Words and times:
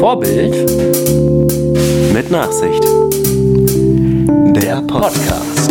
Vorbild 0.00 0.52
Mit 2.14 2.30
Nachsicht. 2.30 2.82
Der 4.56 4.80
Podcast. 4.82 5.70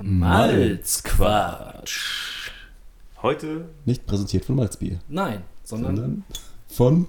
Malzquatsch. 0.00 1.98
Heute 3.20 3.64
Nicht 3.84 4.06
präsentiert 4.06 4.44
von 4.44 4.54
Malzbier, 4.56 5.00
Nein, 5.08 5.42
sondern 5.64 5.96
sondern 5.96 6.24
von 6.68 7.06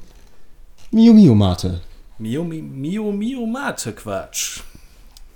Mio 0.91 1.13
Mio 1.13 1.35
Mate. 1.35 1.81
Mio 2.17 2.43
Mi- 2.43 2.61
Mio 2.63 3.11
Mio 3.11 3.45
Mate 3.45 3.93
Quatsch. 3.93 4.61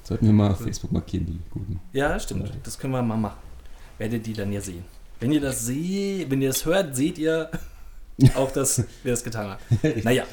Sollten 0.04 0.26
wir 0.26 0.34
mal 0.34 0.52
auf 0.52 0.60
Facebook 0.62 0.92
markieren, 0.92 1.28
die 1.28 1.40
guten. 1.52 1.80
Ja, 1.94 2.20
stimmt. 2.20 2.52
Das 2.64 2.78
können 2.80 2.94
wir 2.94 3.02
mal 3.04 3.18
machen. 3.18 3.38
Werdet 4.00 4.28
ihr 4.28 4.34
dann 4.36 4.52
ja 4.52 4.60
sehen. 4.62 4.84
Wenn 5.20 5.32
ihr 5.32 5.42
das 5.42 5.66
seht, 5.68 6.30
wenn 6.32 6.42
ihr 6.42 6.50
das 6.50 6.66
hört, 6.66 6.96
seht 6.96 7.18
ihr 7.20 7.50
auch, 8.36 8.52
dass 8.52 8.84
wir 9.04 9.12
das 9.12 9.24
getan 9.24 9.50
haben. 9.52 9.60
Naja, 10.04 10.24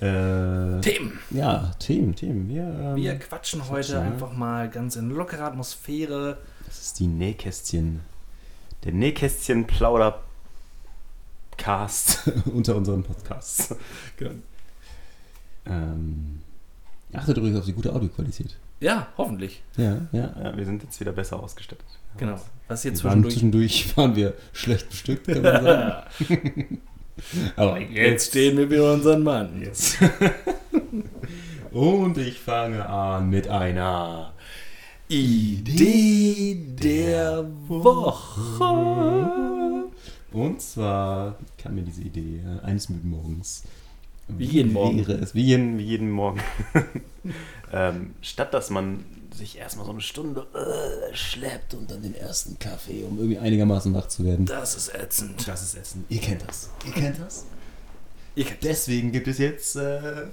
Äh, 0.00 0.80
Themen. 0.80 1.18
ja, 1.30 1.72
Themen, 1.78 2.14
Themen. 2.14 2.48
Wir, 2.48 2.62
ähm, 2.64 2.96
Wir 2.96 3.18
quatschen 3.18 3.68
heute 3.68 3.92
ja. 3.94 4.00
einfach 4.02 4.32
mal 4.32 4.68
ganz 4.68 4.96
in 4.96 5.10
lockerer 5.10 5.44
Atmosphäre. 5.46 6.38
das 6.66 6.80
ist 6.82 6.98
die 7.00 7.06
Nähkästchen 7.06 8.00
der 8.84 8.92
Nähkästchen 8.92 9.66
Plauder 9.66 10.22
Cast. 11.56 12.30
unter 12.52 12.74
unseren 12.76 13.02
Podcasts. 13.02 13.74
Ähm, 15.66 16.42
achtet 17.14 17.38
übrigens 17.38 17.58
auf 17.58 17.64
die 17.64 17.72
gute 17.72 17.90
Audioqualität. 17.90 18.56
Ja, 18.80 19.08
hoffentlich. 19.16 19.62
Ja, 19.78 19.96
ja. 20.12 20.34
Ja, 20.42 20.56
wir 20.56 20.64
sind 20.66 20.82
jetzt 20.82 21.00
wieder 21.00 21.12
besser 21.12 21.42
ausgestattet. 21.42 21.86
Genau. 22.18 22.38
Was 22.68 22.82
hier 22.82 22.92
Wir 22.92 23.04
waren 23.04 23.22
zwischendurch. 23.22 23.72
zwischendurch 23.82 23.96
waren 23.96 24.14
wir 24.16 24.34
schlecht 24.52 24.90
bestückt, 24.90 25.26
kann 25.26 25.40
man 25.42 25.62
sagen. 25.62 26.80
Aber 27.56 27.80
Jetzt 27.80 28.28
stehen 28.30 28.56
wir 28.56 28.70
wieder 28.70 28.92
unseren 28.92 29.22
Mann. 29.22 29.60
Jetzt. 29.62 29.98
Und 31.70 32.18
ich 32.18 32.38
fange 32.38 32.88
an 32.88 33.30
mit 33.30 33.48
einer 33.48 34.32
Idee 35.08 36.56
der 36.80 37.44
Woche. 37.68 38.64
Und 40.32 40.60
zwar 40.60 41.36
kam 41.58 41.74
mir 41.76 41.82
diese 41.82 42.02
Idee 42.02 42.40
eines 42.62 42.88
Morgens. 42.88 43.64
Wie 44.28 44.44
jeden 44.44 44.72
Morgen. 44.72 45.06
Wäre 45.06 45.18
es, 45.18 45.34
Wie 45.34 45.42
jeden, 45.42 45.78
wie 45.78 45.84
jeden 45.84 46.10
Morgen. 46.10 46.40
ähm, 47.72 48.14
statt 48.22 48.54
dass 48.54 48.70
man 48.70 49.04
sich 49.34 49.58
erstmal 49.58 49.84
so 49.86 49.92
eine 49.92 50.00
Stunde 50.00 50.46
äh, 50.54 51.14
schleppt 51.14 51.74
und 51.74 51.90
dann 51.90 52.02
den 52.02 52.14
ersten 52.14 52.58
Kaffee, 52.58 53.04
um 53.04 53.18
irgendwie 53.18 53.38
einigermaßen 53.38 53.92
wach 53.94 54.06
zu 54.08 54.24
werden. 54.24 54.46
Das 54.46 54.76
ist 54.76 54.94
ätzend. 54.94 55.46
Das 55.48 55.62
ist 55.62 55.74
Essen. 55.74 56.04
Ihr 56.08 56.20
kennt 56.20 56.46
das. 56.46 56.70
Ihr 56.86 56.92
kennt 56.92 57.18
das. 57.20 57.44
Ich 58.36 58.46
kenn- 58.46 58.58
Deswegen 58.62 59.12
gibt 59.12 59.26
es 59.28 59.38
jetzt 59.38 59.76
äh, 59.76 60.26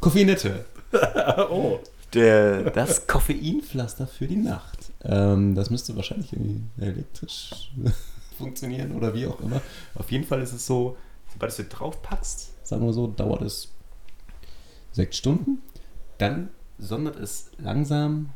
Koffeinette. 0.00 0.64
oh. 1.50 1.78
der, 2.14 2.70
Das 2.70 3.06
Koffeinpflaster 3.06 4.06
für 4.06 4.26
die 4.26 4.36
Nacht. 4.36 4.78
Ähm, 5.04 5.54
das 5.54 5.70
müsste 5.70 5.94
wahrscheinlich 5.96 6.32
irgendwie 6.32 6.62
elektrisch 6.80 7.72
funktionieren 8.38 8.92
oder 8.94 9.14
wie 9.14 9.26
auch 9.26 9.40
immer. 9.40 9.60
auf 9.94 10.10
jeden 10.10 10.24
Fall 10.24 10.42
ist 10.42 10.52
es 10.52 10.66
so, 10.66 10.96
sobald 11.32 11.56
du 11.58 11.62
es 11.62 11.68
drauf 11.68 12.02
packst, 12.02 12.50
sagen 12.66 12.84
wir 12.84 12.92
so, 12.92 13.06
dauert 13.06 13.42
es 13.42 13.68
sechs 14.92 15.16
Stunden. 15.18 15.62
dann 16.18 16.48
sondert 16.78 17.16
es 17.16 17.50
langsam 17.58 18.30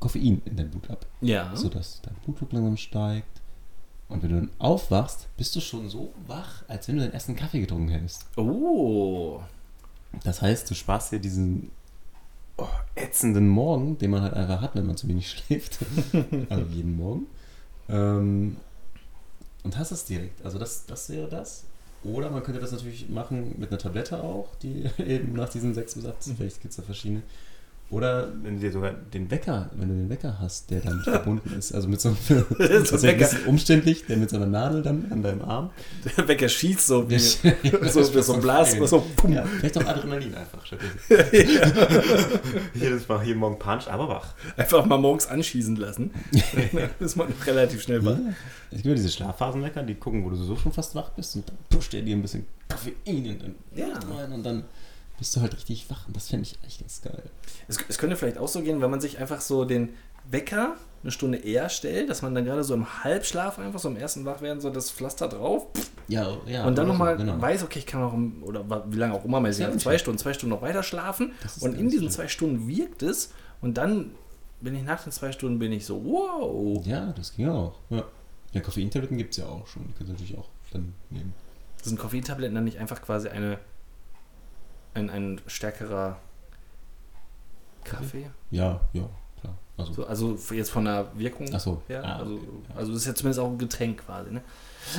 Koffein 0.00 0.42
in 0.44 0.56
dein 0.56 0.70
Blut 0.70 0.90
ab, 0.90 1.06
Ja. 1.20 1.54
sodass 1.54 2.00
dein 2.02 2.14
Blutdruck 2.24 2.52
langsam 2.52 2.76
steigt. 2.76 3.40
Und 4.08 4.22
wenn 4.22 4.30
du 4.30 4.36
dann 4.36 4.50
aufwachst, 4.58 5.28
bist 5.36 5.54
du 5.56 5.60
schon 5.60 5.88
so 5.88 6.12
wach, 6.26 6.64
als 6.68 6.88
wenn 6.88 6.96
du 6.96 7.02
deinen 7.02 7.14
ersten 7.14 7.34
Kaffee 7.36 7.60
getrunken 7.60 7.88
hättest. 7.88 8.26
Oh. 8.36 9.40
Das 10.24 10.42
heißt, 10.42 10.68
du 10.70 10.74
sparst 10.74 11.12
dir 11.12 11.18
diesen 11.20 11.70
oh, 12.58 12.66
ätzenden 12.94 13.48
Morgen, 13.48 13.96
den 13.96 14.10
man 14.10 14.22
halt 14.22 14.34
einfach 14.34 14.60
hat, 14.60 14.74
wenn 14.74 14.86
man 14.86 14.96
zu 14.96 15.08
wenig 15.08 15.30
schläft. 15.46 15.78
also 16.50 16.64
jeden 16.66 16.96
Morgen. 16.96 17.26
Ähm, 17.88 18.56
und 19.62 19.78
hast 19.78 19.92
es 19.92 20.04
direkt. 20.04 20.44
Also 20.44 20.58
das, 20.58 20.84
das 20.86 21.08
wäre 21.08 21.28
das. 21.28 21.64
Oder 22.04 22.30
man 22.30 22.42
könnte 22.42 22.60
das 22.60 22.72
natürlich 22.72 23.08
machen 23.08 23.54
mit 23.58 23.70
einer 23.70 23.78
Tablette 23.78 24.22
auch, 24.22 24.48
die 24.56 24.84
eben 24.98 25.32
nach 25.34 25.48
diesem 25.48 25.72
sechs 25.72 25.94
bis 25.94 26.04
acht, 26.04 26.16
vielleicht 26.36 26.60
gibt 26.60 26.72
es 26.72 26.76
da 26.76 26.82
verschiedene. 26.82 27.22
Oder 27.92 28.32
wenn 28.42 28.54
du 28.54 28.60
dir 28.62 28.72
sogar 28.72 28.92
den 29.12 29.30
Wecker, 29.30 29.70
wenn 29.76 29.88
du 29.88 29.94
den 29.94 30.08
Wecker 30.08 30.38
hast, 30.40 30.70
der 30.70 30.80
damit 30.80 31.04
verbunden 31.04 31.54
ist, 31.58 31.72
also 31.74 31.88
mit 31.88 32.00
so 32.00 32.08
einem, 32.08 32.16
das 32.58 32.70
ist 32.70 32.92
ein 32.94 33.02
Wecker. 33.02 33.18
bisschen 33.26 33.44
umständlich, 33.44 34.06
der 34.06 34.16
mit 34.16 34.30
so 34.30 34.36
einer 34.36 34.46
Nadel 34.46 34.80
dann 34.82 35.06
an 35.12 35.22
deinem 35.22 35.42
Arm. 35.42 35.70
Der 36.16 36.26
Wecker 36.26 36.48
schießt 36.48 36.86
so 36.86 37.08
wie 37.10 37.14
Ja, 37.16 37.20
so, 37.90 38.14
wie 38.14 38.22
so 38.22 38.32
ein 38.32 38.40
Blas, 38.40 38.72
so 38.72 39.06
pum. 39.16 39.32
Ja, 39.34 39.44
vielleicht 39.44 39.76
auch 39.76 39.84
Adrenalin 39.86 40.34
einfach. 40.34 40.64
statt- 40.64 40.78
jedes 42.74 43.06
Mal 43.08 43.24
jeden 43.26 43.38
Morgen 43.40 43.58
punch, 43.58 43.88
aber 43.88 44.08
wach. 44.08 44.34
einfach 44.56 44.84
mal 44.86 44.98
morgens 44.98 45.26
anschießen 45.26 45.76
lassen. 45.76 46.10
Dann 46.72 46.90
ist 47.00 47.16
man 47.16 47.28
relativ 47.46 47.82
schnell 47.82 48.04
wach. 48.04 48.12
Ja. 48.12 48.32
Es 48.70 48.76
gibt 48.78 48.86
ja 48.86 48.94
diese 48.94 49.10
Schlafphasenwecker, 49.10 49.82
die 49.82 49.94
gucken, 49.96 50.24
wo 50.24 50.30
du 50.30 50.36
so 50.36 50.56
schon 50.56 50.72
fast 50.72 50.94
wach 50.94 51.10
bist 51.10 51.36
und 51.36 51.48
dann 51.48 51.56
pusht 51.68 51.92
er 51.94 52.02
dir 52.02 52.16
ein 52.16 52.22
bisschen 52.22 52.46
Koffein 52.70 52.94
in 53.04 53.24
den 53.24 53.54
Ja. 53.74 53.86
rein 54.16 54.32
und 54.32 54.42
dann 54.44 54.64
bist 55.18 55.36
du 55.36 55.40
halt 55.40 55.54
richtig 55.54 55.88
wach 55.90 56.06
und 56.06 56.16
das 56.16 56.28
fände 56.28 56.44
ich 56.46 56.58
echt 56.66 56.80
ganz 56.80 57.02
geil. 57.02 57.22
Es, 57.68 57.78
es 57.88 57.98
könnte 57.98 58.16
vielleicht 58.16 58.38
auch 58.38 58.48
so 58.48 58.60
gehen, 58.62 58.80
wenn 58.80 58.90
man 58.90 59.00
sich 59.00 59.18
einfach 59.18 59.40
so 59.40 59.64
den 59.64 59.90
Wecker 60.30 60.76
eine 61.02 61.10
Stunde 61.10 61.38
eher 61.38 61.68
stellt, 61.68 62.08
dass 62.10 62.22
man 62.22 62.34
dann 62.34 62.44
gerade 62.44 62.62
so 62.62 62.74
im 62.74 63.02
Halbschlaf 63.04 63.58
einfach 63.58 63.80
so 63.80 63.88
im 63.88 63.96
ersten 63.96 64.24
Wachwerden 64.24 64.60
so 64.60 64.70
das 64.70 64.90
Pflaster 64.90 65.28
drauf 65.28 65.66
Ja, 66.06 66.36
ja. 66.46 66.64
und 66.64 66.78
dann 66.78 66.86
so, 66.86 66.92
nochmal 66.92 67.16
genau. 67.16 67.40
weiß, 67.40 67.64
okay, 67.64 67.80
ich 67.80 67.86
kann 67.86 68.02
um- 68.04 68.42
oder 68.44 68.64
wie 68.90 68.96
lange 68.96 69.14
auch 69.14 69.24
immer, 69.24 69.40
mal 69.40 69.52
Ja, 69.52 69.76
zwei. 69.78 69.98
Stunden, 69.98 70.18
zwei 70.18 70.32
Stunden 70.32 70.54
noch 70.54 70.62
weiter 70.62 70.82
schlafen 70.84 71.32
und 71.60 71.74
in 71.74 71.88
diesen 71.88 72.04
schön. 72.04 72.10
zwei 72.10 72.28
Stunden 72.28 72.68
wirkt 72.68 73.02
es 73.02 73.32
und 73.60 73.78
dann 73.78 74.12
bin 74.60 74.76
ich 74.76 74.84
nach 74.84 75.02
den 75.02 75.10
zwei 75.10 75.32
Stunden 75.32 75.58
bin 75.58 75.72
ich 75.72 75.84
so, 75.84 76.04
wow. 76.04 76.86
Ja, 76.86 77.12
das 77.16 77.34
ging 77.34 77.48
auch. 77.48 77.74
Ja, 77.90 78.04
ja 78.52 78.60
Koffeintabletten 78.60 79.18
gibt 79.18 79.32
es 79.32 79.38
ja 79.38 79.46
auch 79.46 79.66
schon. 79.66 79.82
Die 79.88 79.92
kannst 79.94 80.08
du 80.08 80.12
natürlich 80.12 80.38
auch 80.38 80.48
dann 80.72 80.94
nehmen. 81.10 81.34
Sind 81.82 81.98
Koffeintabletten 81.98 82.54
dann 82.54 82.62
nicht 82.62 82.78
einfach 82.78 83.02
quasi 83.02 83.28
eine 83.28 83.58
ein, 84.94 85.10
ein 85.10 85.40
stärkerer 85.46 86.18
Kaffee? 87.84 88.30
Ja, 88.50 88.80
ja, 88.92 89.08
klar. 89.40 89.54
Also, 89.76 89.92
So, 89.92 90.06
also 90.06 90.38
jetzt 90.54 90.70
von 90.70 90.84
der 90.84 91.06
Wirkung 91.14 91.46
so. 91.58 91.82
her. 91.88 92.04
Ah, 92.04 92.18
also, 92.18 92.34
okay, 92.34 92.44
ja. 92.68 92.76
also 92.76 92.92
das 92.92 93.00
ist 93.02 93.06
ja 93.08 93.14
zumindest 93.14 93.40
auch 93.40 93.48
ein 93.50 93.58
Getränk 93.58 94.04
quasi. 94.04 94.30
Ne? 94.30 94.42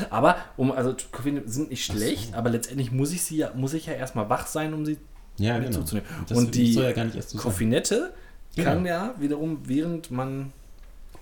Aber 0.10 0.36
um, 0.58 0.72
also 0.72 0.96
Koffein 1.12 1.42
sind 1.48 1.70
nicht 1.70 1.90
Ach 1.90 1.94
so. 1.94 2.00
schlecht, 2.00 2.34
aber 2.34 2.50
letztendlich 2.50 2.92
muss 2.92 3.12
ich 3.14 3.24
sie 3.24 3.38
ja, 3.38 3.52
muss 3.56 3.74
ich 3.74 3.86
ja 3.86 3.94
erstmal 3.94 4.30
wach 4.30 4.48
sein, 4.48 4.74
um 4.74 4.86
sie 4.86 4.98
ja, 5.38 5.58
mit 5.58 5.68
genau. 5.68 5.80
zuzunehmen. 5.80 6.10
das, 6.28 6.38
Und 6.38 6.56
die 6.56 6.74
ja. 6.74 6.92
Koffeinette 7.38 8.14
Genau. 8.56 8.70
kann 8.70 8.86
ja 8.86 9.16
wiederum, 9.18 9.62
während 9.68 10.12
man, 10.12 10.54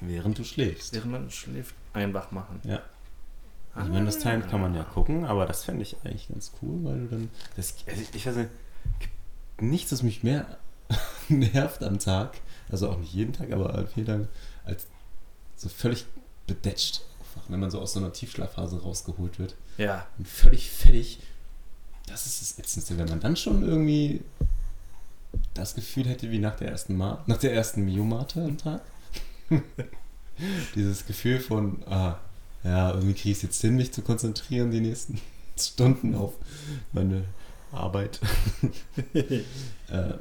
Während 0.01 0.37
du 0.37 0.43
schläfst. 0.43 0.93
während 0.93 1.11
man 1.11 1.29
schläft, 1.31 1.73
einen 1.93 2.13
wach 2.13 2.31
machen. 2.31 2.59
Ja. 2.65 2.79
Ich 3.77 3.87
meine, 3.87 4.05
das 4.05 4.19
Time 4.19 4.41
kann 4.41 4.59
man 4.59 4.75
ja 4.75 4.83
gucken, 4.83 5.23
aber 5.23 5.45
das 5.45 5.63
fände 5.63 5.81
ich 5.81 5.95
eigentlich 6.03 6.27
ganz 6.27 6.51
cool, 6.61 6.83
weil 6.83 6.99
du 6.99 7.07
dann. 7.07 7.29
Das, 7.55 7.75
also 7.87 8.01
ich 8.13 8.25
weiß 8.25 8.35
nicht, 8.35 8.49
nichts, 9.61 9.91
das 9.91 10.03
mich 10.03 10.23
mehr 10.23 10.57
nervt 11.29 11.83
am 11.83 11.99
Tag, 11.99 12.39
also 12.69 12.89
auch 12.89 12.97
nicht 12.97 13.13
jeden 13.13 13.33
Tag, 13.33 13.51
aber 13.51 13.87
jeden 13.95 14.07
Tag, 14.07 14.27
als 14.65 14.87
so 15.55 15.69
völlig 15.69 16.05
bedetscht 16.47 17.01
aufwachen, 17.21 17.53
wenn 17.53 17.59
man 17.59 17.71
so 17.71 17.79
aus 17.79 17.93
so 17.93 17.99
einer 17.99 18.11
Tiefschlafphase 18.11 18.81
rausgeholt 18.81 19.39
wird 19.39 19.55
Ja, 19.77 20.07
und 20.17 20.27
völlig 20.27 20.69
fertig. 20.69 21.19
Das 22.07 22.25
ist 22.25 22.41
das 22.41 22.59
Ätzendste, 22.59 22.97
wenn 22.97 23.07
man 23.07 23.19
dann 23.19 23.37
schon 23.37 23.63
irgendwie 23.63 24.21
das 25.53 25.75
Gefühl 25.75 26.07
hätte 26.07 26.29
wie 26.31 26.39
nach 26.39 26.57
der 26.57 26.69
ersten 26.69 26.97
Ma 26.97 27.23
nach 27.25 27.37
der 27.37 27.53
ersten 27.53 27.85
Miomate 27.85 28.43
am 28.43 28.57
Tag. 28.57 28.81
Dieses 30.75 31.05
Gefühl 31.05 31.39
von, 31.39 31.83
ah, 31.87 32.19
ja, 32.63 32.89
irgendwie 32.93 33.13
kriege 33.13 33.29
ich 33.31 33.37
es 33.37 33.41
jetzt 33.43 33.61
hin, 33.61 33.75
mich 33.75 33.91
zu 33.91 34.01
konzentrieren 34.01 34.71
die 34.71 34.81
nächsten 34.81 35.19
Stunden 35.59 36.15
auf 36.15 36.33
meine 36.93 37.23
Arbeit. 37.71 38.19
äh, 39.13 39.41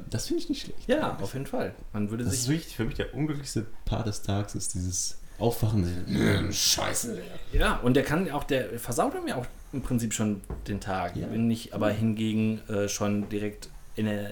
das 0.09 0.27
finde 0.27 0.43
ich 0.43 0.49
nicht 0.49 0.61
schlecht. 0.63 0.87
ja, 0.87 1.17
auf 1.21 1.33
jeden 1.33 1.45
Fall. 1.45 1.73
Man 1.93 2.09
würde 2.09 2.23
Das 2.23 2.33
ist 2.33 2.43
sich. 2.45 2.49
wirklich 2.49 2.75
für 2.75 2.85
mich 2.85 2.95
der 2.95 3.13
unglücklichste 3.13 3.65
Part 3.85 4.07
des 4.07 4.21
Tages, 4.21 4.55
ist 4.55 4.73
dieses 4.73 5.17
Aufwachen. 5.39 5.85
Scheiße. 6.51 7.21
Ja, 7.51 7.77
und 7.77 7.95
der 7.95 8.03
kann 8.03 8.29
auch, 8.31 8.43
der 8.43 8.79
versaut 8.79 9.13
mir 9.25 9.37
auch 9.37 9.45
im 9.73 9.81
Prinzip 9.81 10.13
schon 10.13 10.41
den 10.67 10.79
Tag. 10.79 11.15
Ja. 11.15 11.29
Wenn 11.31 11.49
ich 11.49 11.73
aber 11.73 11.89
hingegen 11.91 12.61
äh, 12.69 12.87
schon 12.87 13.27
direkt 13.29 13.69
ener 13.97 14.29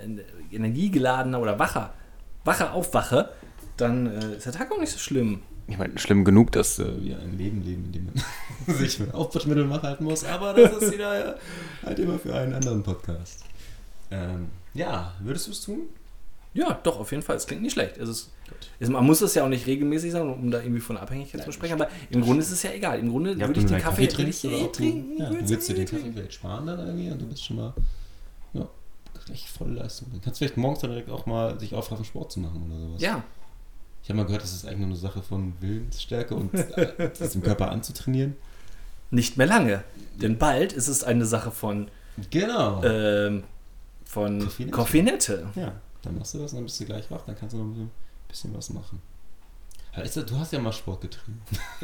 energiegeladener 0.51 1.39
oder 1.39 1.59
wacher, 1.59 1.93
wacher 2.45 2.73
aufwache, 2.73 3.31
dann 3.77 4.07
äh, 4.07 4.35
ist 4.37 4.45
der 4.45 4.53
Tag 4.53 4.71
auch 4.71 4.79
nicht 4.79 4.91
so 4.91 4.99
schlimm. 4.99 5.41
Ich 5.69 5.77
meine, 5.77 5.97
schlimm 5.99 6.25
genug, 6.25 6.51
dass 6.51 6.79
äh, 6.79 7.03
wir 7.03 7.19
ein 7.19 7.37
Leben 7.37 7.61
leben, 7.63 7.85
in 7.85 7.91
dem 7.91 8.05
man 8.05 8.75
sich 8.77 8.99
mit 8.99 9.13
Aufputschmitteln 9.13 9.69
wach 9.69 9.83
halten 9.83 10.03
muss, 10.03 10.23
aber 10.23 10.53
das 10.53 10.81
ist 10.81 10.93
wieder 10.93 11.35
äh, 11.35 11.39
halt 11.85 11.99
immer 11.99 12.17
für 12.17 12.33
einen 12.35 12.53
anderen 12.53 12.81
Podcast. 12.81 13.43
Ähm, 14.11 14.47
ja, 14.73 15.13
würdest 15.21 15.47
du 15.47 15.51
es 15.51 15.61
tun? 15.61 15.81
Ja, 16.53 16.79
doch, 16.83 16.99
auf 16.99 17.11
jeden 17.11 17.21
Fall. 17.21 17.35
Es 17.35 17.45
klingt 17.45 17.61
nicht 17.61 17.73
schlecht. 17.73 17.97
Es 17.97 18.09
ist, 18.09 18.31
es, 18.79 18.89
man 18.89 19.05
muss 19.05 19.21
es 19.21 19.35
ja 19.35 19.43
auch 19.43 19.49
nicht 19.49 19.67
regelmäßig 19.67 20.11
sagen, 20.11 20.33
um 20.33 20.49
da 20.49 20.59
irgendwie 20.59 20.81
von 20.81 20.97
Abhängigkeit 20.97 21.43
zu 21.43 21.51
sprechen, 21.51 21.73
aber 21.73 21.89
im 22.09 22.21
Grunde 22.21 22.41
ist 22.41 22.51
es 22.51 22.63
ja 22.63 22.71
egal. 22.71 22.97
Im 22.99 23.09
Grunde 23.09 23.33
Ja, 23.33 23.47
würde 23.47 23.59
ich 23.59 23.67
den 23.67 23.77
Kaffee, 23.77 24.01
würde 24.01 24.13
trinkst 24.13 24.45
eh 24.45 24.67
trinken. 24.67 25.17
Ja, 25.19 25.29
würd's 25.29 25.49
willst 25.49 25.69
du 25.69 25.73
den. 25.75 25.85
Kaffee 25.85 26.11
vielleicht 26.11 26.33
sparen 26.33 26.65
dann 26.65 26.79
irgendwie 26.79 27.11
und 27.11 27.21
du 27.21 27.27
bist 27.27 27.45
schon 27.45 27.57
mal 27.57 27.73
ja, 28.53 28.67
gleich 29.25 29.47
volle 29.47 29.73
Leistung. 29.73 30.07
Dann 30.11 30.21
kannst 30.21 30.41
du 30.41 30.45
vielleicht 30.45 30.57
morgens 30.57 30.79
dann 30.79 30.89
direkt 30.89 31.11
auch 31.11 31.27
mal 31.27 31.59
sich 31.59 31.75
aufraffen, 31.75 32.03
Sport 32.03 32.31
zu 32.31 32.39
machen 32.39 32.63
oder 32.67 32.79
sowas. 32.79 33.01
Ja, 33.01 33.23
Ich 34.09 34.11
habe 34.11 34.21
mal 34.23 34.25
gehört, 34.25 34.41
das 34.41 34.53
ist 34.53 34.65
eigentlich 34.65 34.79
nur 34.79 34.87
eine 34.87 34.95
Sache 34.95 35.21
von 35.21 35.53
Willensstärke 35.59 36.33
und 36.33 36.51
äh, 36.51 37.11
das 37.19 37.33
dem 37.33 37.43
Körper 37.43 37.69
anzutrainieren. 37.69 38.35
nicht 39.11 39.37
mehr 39.37 39.45
lange. 39.45 39.83
Denn 40.19 40.39
bald 40.39 40.73
ist 40.73 40.87
es 40.87 41.03
eine 41.03 41.27
Sache 41.27 41.51
von, 41.51 41.89
Genau. 42.31 42.83
ähm, 42.83 43.43
von 44.05 44.39
Koffeinette. 44.39 44.71
Koffeinette. 44.75 45.47
Ja, 45.53 45.73
dann 46.01 46.17
machst 46.17 46.33
du 46.33 46.39
das 46.39 46.53
und 46.53 46.57
dann 46.57 46.63
bist 46.65 46.79
du 46.79 46.85
gleich 46.85 47.11
wach, 47.11 47.21
dann 47.27 47.35
kannst 47.37 47.53
du 47.53 47.59
noch 47.59 47.65
ein 47.65 47.91
bisschen 48.27 48.51
was 48.57 48.71
machen. 48.71 48.99
Du 49.95 50.39
hast 50.39 50.53
ja 50.53 50.59
mal 50.59 50.73
Sport 50.73 51.01
getrieben. 51.01 51.41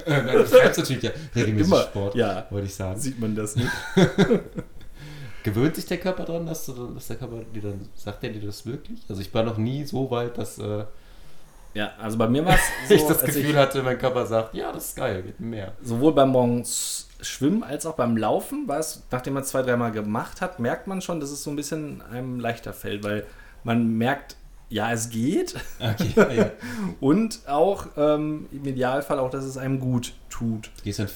Nein, 0.07 0.25
du 0.25 0.45
treibst 0.45 0.79
natürlich 0.79 1.03
ja 1.03 1.11
regelmäßig 1.35 1.67
Immer, 1.71 1.83
Sport, 1.83 2.15
ja. 2.15 2.47
wollte 2.49 2.65
ich 2.65 2.73
sagen. 2.73 2.99
Sieht 2.99 3.19
man 3.19 3.35
das 3.35 3.55
nicht? 3.55 3.69
Gewöhnt 5.43 5.75
sich 5.75 5.85
der 5.85 5.99
Körper 5.99 6.25
dran, 6.25 6.47
dass, 6.47 6.65
dass 6.65 7.05
der 7.07 7.17
Körper 7.17 7.43
dir 7.53 7.61
dann, 7.61 7.87
sagt 7.93 8.23
der 8.23 8.31
dir 8.31 8.41
das 8.41 8.65
wirklich? 8.65 8.99
Also 9.09 9.21
ich 9.21 9.31
war 9.31 9.43
noch 9.43 9.57
nie 9.59 9.83
so 9.85 10.09
weit, 10.09 10.39
dass 10.39 10.57
äh, 10.57 10.85
Ja, 11.75 11.91
also 12.01 12.17
bei 12.17 12.27
mir 12.27 12.43
war 12.45 12.55
es 12.55 12.61
so, 12.87 12.95
ich 12.95 13.03
das 13.03 13.21
Gefühl 13.21 13.55
hatte, 13.57 13.83
mein 13.83 13.97
Körper 13.97 14.25
sagt, 14.25 14.55
ja, 14.55 14.71
das 14.71 14.85
ist 14.85 14.95
geil, 14.95 15.21
geht 15.21 15.39
mehr. 15.39 15.73
sowohl 15.83 16.13
beim 16.13 16.29
Morgens 16.29 17.09
Schwimmen 17.21 17.63
als 17.63 17.85
auch 17.85 17.95
beim 17.95 18.17
Laufen, 18.17 18.67
war 18.67 18.79
es, 18.79 19.03
nachdem 19.11 19.33
man 19.33 19.43
es 19.43 19.49
zwei, 19.49 19.61
dreimal 19.61 19.91
gemacht 19.91 20.41
hat, 20.41 20.59
merkt 20.59 20.87
man 20.87 21.01
schon, 21.01 21.19
dass 21.19 21.31
es 21.31 21.43
so 21.43 21.49
ein 21.49 21.55
bisschen 21.55 22.01
einem 22.01 22.39
leichter 22.39 22.73
fällt, 22.73 23.03
weil 23.03 23.25
man 23.63 23.89
merkt, 23.97 24.37
ja, 24.69 24.91
es 24.91 25.09
geht 25.09 25.55
Okay, 25.79 26.13
ja, 26.37 26.51
und 26.99 27.41
auch 27.47 27.87
ähm, 27.97 28.47
im 28.51 28.65
Idealfall 28.65 29.19
auch, 29.19 29.29
dass 29.29 29.43
es 29.43 29.57
einem 29.57 29.79
gut 29.79 30.13
tut. 30.29 30.71
Du 30.77 30.83
gehst 30.83 30.99
dann 30.99 31.09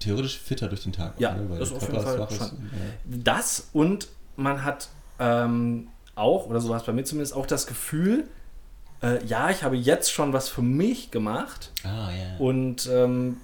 theoretisch 0.00 0.38
fitter 0.38 0.68
durch 0.68 0.82
den 0.82 0.92
Tag. 0.92 1.14
Ja, 1.18 1.34
ne? 1.34 1.58
das 1.58 1.72
auf 1.72 1.82
jeden 1.82 2.02
Fall 2.02 2.18
wach 2.18 2.30
ist. 2.30 2.36
schon. 2.36 2.48
Ja. 2.48 3.18
Das 3.24 3.68
und 3.72 4.08
man 4.36 4.64
hat 4.64 4.88
ähm, 5.18 5.88
auch, 6.14 6.46
oder 6.46 6.60
so 6.60 6.68
war 6.68 6.76
es 6.76 6.84
bei 6.84 6.92
mir 6.92 7.04
zumindest, 7.04 7.34
auch 7.34 7.46
das 7.46 7.66
Gefühl, 7.66 8.28
äh, 9.04 9.24
ja, 9.26 9.50
ich 9.50 9.62
habe 9.62 9.76
jetzt 9.76 10.10
schon 10.12 10.32
was 10.32 10.48
für 10.48 10.62
mich 10.62 11.10
gemacht 11.10 11.70
Ah, 11.84 12.10
ja. 12.10 12.38
und 12.38 12.88
ähm, 12.92 13.36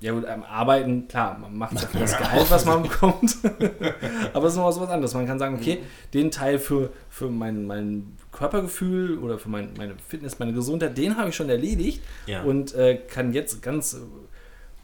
ja 0.00 0.12
gut, 0.12 0.26
am 0.26 0.42
Arbeiten, 0.42 1.08
klar, 1.08 1.38
man 1.38 1.56
macht 1.56 1.74
ja 1.80 1.86
für 1.88 1.98
das 1.98 2.16
Gehalt, 2.18 2.50
was 2.50 2.64
man 2.66 2.82
bekommt. 2.88 3.36
Aber 4.34 4.46
es 4.46 4.52
ist 4.52 4.58
noch 4.58 4.66
was 4.66 4.78
anderes. 4.90 5.14
Man 5.14 5.26
kann 5.26 5.38
sagen, 5.38 5.56
okay, 5.56 5.78
den 6.12 6.30
Teil 6.30 6.58
für, 6.58 6.90
für 7.08 7.28
mein, 7.30 7.64
mein 7.66 8.16
Körpergefühl 8.30 9.18
oder 9.18 9.38
für 9.38 9.48
mein, 9.48 9.70
meine 9.78 9.94
Fitness, 10.06 10.38
meine 10.38 10.52
Gesundheit, 10.52 10.98
den 10.98 11.16
habe 11.16 11.30
ich 11.30 11.36
schon 11.36 11.48
erledigt 11.48 12.02
Ja. 12.26 12.42
und 12.42 12.74
äh, 12.74 12.96
kann 12.96 13.32
jetzt 13.32 13.62
ganz 13.62 13.96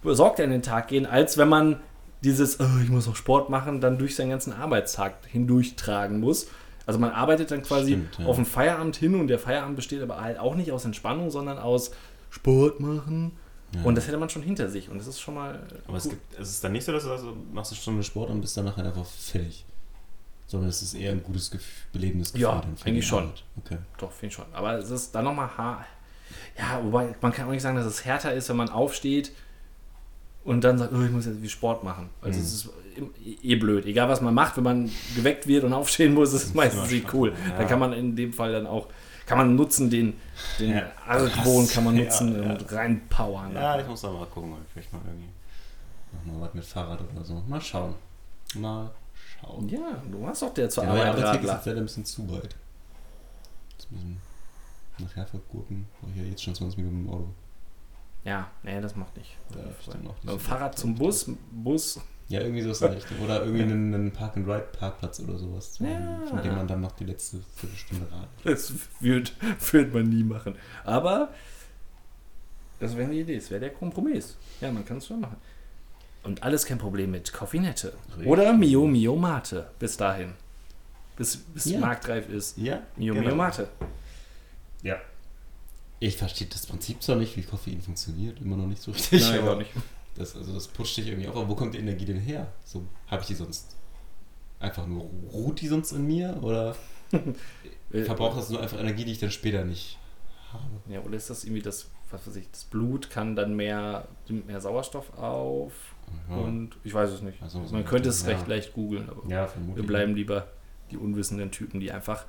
besorgt 0.03 0.41
an 0.41 0.51
den 0.51 0.63
Tag 0.63 0.89
gehen, 0.89 1.05
als 1.07 1.37
wenn 1.37 1.49
man 1.49 1.81
dieses, 2.25 2.59
oh, 2.61 2.65
ich 2.83 2.89
muss 2.89 3.07
noch 3.07 3.17
Sport 3.17 3.51
machen, 3.51 3.81
dann 3.83 3.99
durch 3.99 4.17
seinen 4.17 4.31
ganzen 4.31 4.53
Arbeitstag 4.55 5.15
hindurchtragen 5.29 6.21
muss. 6.21 6.47
Also 6.87 6.99
man 6.99 7.11
arbeitet 7.11 7.51
dann 7.51 7.63
quasi 7.63 7.93
Stimmt, 7.93 8.19
ja. 8.19 8.27
auf 8.27 8.37
den 8.37 8.45
Feierabend 8.45 8.97
hin 8.97 9.15
und 9.15 9.29
der 9.29 9.39
Feierabend 9.39 9.77
besteht 9.77 10.03
aber 10.03 10.21
halt 10.21 10.39
auch 10.39 10.55
nicht 10.55 10.73
aus 10.73 10.85
Entspannung, 10.85 11.31
sondern 11.31 11.59
aus 11.59 11.93
Sport 12.31 12.81
machen. 12.81 13.33
Ja. 13.75 13.83
Und 13.85 13.95
das 13.95 14.07
hätte 14.07 14.19
man 14.19 14.29
schon 14.29 14.43
hinter 14.43 14.69
sich. 14.69 14.89
Und 14.91 14.99
das 14.99 15.07
ist 15.07 15.21
schon 15.21 15.35
mal. 15.35 15.63
Aber 15.87 15.97
es, 15.97 16.09
gibt, 16.09 16.21
es 16.39 16.51
ist 16.51 16.63
dann 16.65 16.73
nicht 16.73 16.85
so, 16.85 16.93
dass 16.93 17.05
du 17.05 17.11
also 17.11 17.37
machst 17.53 17.73
eine 17.73 17.81
Stunde 17.81 18.03
Sport 18.03 18.31
und 18.31 18.41
bist 18.41 18.57
danach 18.57 18.77
einfach 18.79 19.07
fertig. 19.07 19.65
Sondern 20.47 20.69
es 20.69 20.83
ist 20.83 20.93
eher 20.95 21.13
ein 21.13 21.23
gutes, 21.23 21.51
Gefühl, 21.51 21.73
belebendes 21.93 22.33
Gefühl. 22.33 22.43
Ja, 22.49 22.61
dann 22.61 22.77
eigentlich 22.85 23.07
schon. 23.07 23.25
Arbeit. 23.25 23.45
Okay. 23.65 23.79
Doch, 23.97 24.11
finde 24.13 24.27
ich 24.27 24.35
schon. 24.35 24.45
Aber 24.53 24.75
es 24.79 24.91
ist 24.91 25.15
dann 25.15 25.25
nochmal 25.25 25.49
hart. 25.57 25.87
Ja, 26.59 26.81
wobei 26.85 27.15
man 27.23 27.33
kann 27.33 27.47
auch 27.47 27.53
nicht 27.53 27.63
sagen, 27.63 27.77
dass 27.77 27.87
es 27.87 28.05
härter 28.05 28.35
ist, 28.35 28.49
wenn 28.51 28.57
man 28.57 28.69
aufsteht 28.69 29.33
und 30.45 30.63
dann 30.65 30.77
sagt, 30.77 30.93
oh, 30.93 31.01
ich 31.03 31.11
muss 31.11 31.25
jetzt 31.27 31.41
wie 31.41 31.49
Sport 31.49 31.85
machen. 31.85 32.11
Also 32.21 32.39
Mhm. 32.39 32.45
es 32.45 32.53
ist 32.53 32.69
eh 33.43 33.57
blöd. 33.57 33.87
Egal 33.87 34.09
was 34.09 34.21
man 34.21 34.35
macht, 34.35 34.57
wenn 34.57 34.65
man 34.65 34.91
geweckt 35.17 35.47
wird 35.47 35.65
und 35.65 35.73
aufstehen 35.81 36.15
muss, 36.15 36.33
ist 36.33 36.45
es 36.45 36.55
meistens 36.55 36.91
nicht 36.91 37.13
cool. 37.15 37.31
schade, 37.35 37.51
ja. 37.51 37.59
Dann 37.59 37.69
kann 37.69 37.79
man 37.79 37.93
in 37.93 38.17
dem 38.17 38.33
Fall 38.33 38.53
dann 38.53 38.67
auch, 38.67 38.89
kann 39.27 39.39
man 39.39 39.55
nutzen, 39.57 39.89
den, 39.91 40.15
den 40.59 40.71
Ja. 40.77 40.83
Argwohn 41.07 41.69
kann 41.69 41.85
man 41.85 41.97
Ja, 41.97 42.05
nutzen 42.05 42.43
ja. 42.43 42.51
und 42.51 42.73
reinpowern. 42.73 43.55
Ja, 43.55 43.79
ich 43.81 43.87
muss 43.87 44.01
da 44.03 44.11
mal 44.11 44.27
gucken, 44.27 44.55
vielleicht 44.73 44.93
mal 44.93 45.01
irgendwie. 45.07 45.29
Mach 46.27 46.35
mal 46.35 46.41
was 46.47 46.55
mit 46.55 46.65
Fahrrad 46.65 47.01
oder 47.15 47.25
so. 47.25 47.43
Mal 47.49 47.61
schauen. 47.61 47.95
Mal 48.57 48.91
schauen. 49.41 49.69
Ja, 49.69 50.03
du 50.11 50.27
hast 50.27 50.43
doch 50.43 50.53
der 50.53 50.69
zur 50.69 50.85
neue 50.85 51.01
Arbeit 51.05 51.25
Arbeitsweg 51.25 51.25
ist 51.45 51.49
Radler. 51.49 51.55
jetzt 51.57 51.67
leider 51.67 51.79
ein 51.81 51.85
bisschen 51.85 52.05
zu 52.05 52.31
weit. 52.33 52.55
Das 53.79 53.91
müssen 53.91 54.21
nach 54.99 55.17
Herford 55.17 55.49
gurken. 55.49 55.87
Brauche 56.01 56.11
ich 56.13 56.19
ja 56.19 56.25
jetzt 56.29 56.43
schon 56.43 56.55
20 56.55 56.77
Minuten 56.79 57.07
im 57.07 57.11
Auto. 57.11 57.29
Ja, 58.25 58.51
nee, 58.63 58.81
das 58.81 58.95
macht 58.97 59.17
nicht. 59.17 59.37
Ist 59.81 60.03
noch 60.03 60.15
Also 60.25 60.39
Fahrrad 60.39 60.79
zum 60.79 60.95
Bus, 60.95 61.31
Bus. 61.51 62.01
Ja, 62.29 62.41
irgendwie 62.41 62.63
sowas 62.63 62.81
in 62.81 62.87
der 62.89 62.97
Richtung. 62.97 63.19
Oder 63.21 63.43
irgendwie 63.45 63.63
einen, 63.65 63.93
einen 63.95 64.11
Park-and-Ride-Parkplatz 64.13 65.21
oder 65.21 65.37
sowas. 65.37 65.79
Ja. 65.81 66.21
Von 66.29 66.43
dem 66.43 66.55
man 66.55 66.67
dann 66.69 66.81
noch 66.81 66.93
die 66.93 67.05
letzte 67.05 67.39
Viertelstunde 67.57 68.07
radelt. 68.11 68.31
Das 68.45 68.73
wird, 69.01 69.35
wird 69.73 69.93
man 69.93 70.09
nie 70.09 70.23
machen. 70.23 70.55
Aber 70.85 71.31
das 72.81 72.97
wäre 72.97 73.09
eine 73.09 73.17
Idee, 73.17 73.37
das 73.37 73.51
wäre 73.51 73.61
der 73.61 73.71
Kompromiss. 73.71 74.37
Ja, 74.61 74.71
man 74.73 74.85
kann 74.85 74.97
es 74.99 75.07
schon 75.07 75.21
machen. 75.21 75.37
Und 76.23 76.43
alles 76.43 76.65
kein 76.65 76.79
Problem 76.79 77.11
mit 77.11 77.33
Koffinette. 77.33 77.93
Oder 78.25 78.53
Mio 78.53 78.87
Mio 78.87 79.17
Mate. 79.17 79.71
Bis 79.79 79.97
dahin. 79.97 80.33
Bis, 81.17 81.37
bis 81.37 81.65
Ja. 81.67 81.81
marktreif 81.81 82.29
ist. 82.29 82.57
Ja, 82.57 82.81
Mio 82.97 83.15
genau. 83.15 83.27
Mio 83.27 83.37
Mate. 83.37 83.69
Ja. 84.83 84.97
Ich 86.05 86.17
verstehe 86.17 86.49
das 86.49 86.67
Prinzip 86.67 87.01
zwar 87.01 87.15
nicht, 87.15 87.37
wie 87.37 87.43
Koffein 87.43 87.81
funktioniert, 87.81 88.41
immer 88.41 88.57
noch 88.57 88.67
nicht 88.67 88.83
so 88.83 88.91
richtig. 88.91 89.23
Nein, 89.23 89.39
aber 89.41 89.57
nicht. 89.57 89.71
Das, 90.17 90.35
also 90.35 90.53
das 90.53 90.67
pusht 90.67 90.97
dich 90.97 91.07
irgendwie 91.07 91.29
auf. 91.29 91.37
Aber 91.37 91.49
wo 91.49 91.55
kommt 91.55 91.75
die 91.75 91.79
Energie 91.79 92.05
denn 92.05 92.19
her? 92.19 92.53
So, 92.65 92.85
habe 93.07 93.23
ich 93.23 93.29
die 93.29 93.35
sonst 93.35 93.77
einfach 94.59 94.85
nur, 94.87 95.09
ruht 95.33 95.61
die 95.61 95.69
sonst 95.69 95.93
in 95.93 96.07
mir? 96.07 96.37
Oder 96.43 96.75
Äh, 97.93 98.05
verbraucht 98.05 98.39
das 98.39 98.49
nur 98.51 98.61
einfach 98.61 98.81
Energie, 98.81 99.05
die 99.05 99.13
ich 99.13 99.19
dann 99.19 99.31
später 99.31 99.65
nicht 99.65 99.99
habe? 100.51 100.65
Ja, 100.89 101.01
oder 101.03 101.15
ist 101.15 101.29
das 101.31 101.45
irgendwie 101.45 101.63
das, 101.63 101.89
was 102.11 102.27
weiß 102.27 102.37
ich, 102.37 102.51
das 102.51 102.65
Blut 102.65 103.11
kann 103.11 103.37
dann 103.37 103.55
mehr, 103.55 104.09
nimmt 104.29 104.47
mehr 104.47 104.61
Sauerstoff 104.61 105.17
auf 105.19 105.95
Ja, 106.29 106.37
und 106.37 106.71
ich 106.85 106.95
weiß 106.95 107.11
es 107.11 107.23
nicht. 107.23 107.41
Also, 107.43 107.65
so 107.65 107.75
Man 107.75 107.85
könnte 107.85 108.09
es 108.09 108.23
ja. 108.23 108.29
recht 108.31 108.49
leicht 108.49 108.73
googeln, 108.73 109.09
aber 109.09 109.29
ja 109.29 109.49
wir 109.75 109.87
bleiben 109.87 110.17
lieber 110.17 110.49
die 110.91 110.97
unwissenden 110.97 111.51
Typen, 111.51 111.81
die 111.81 111.93
einfach 111.93 112.25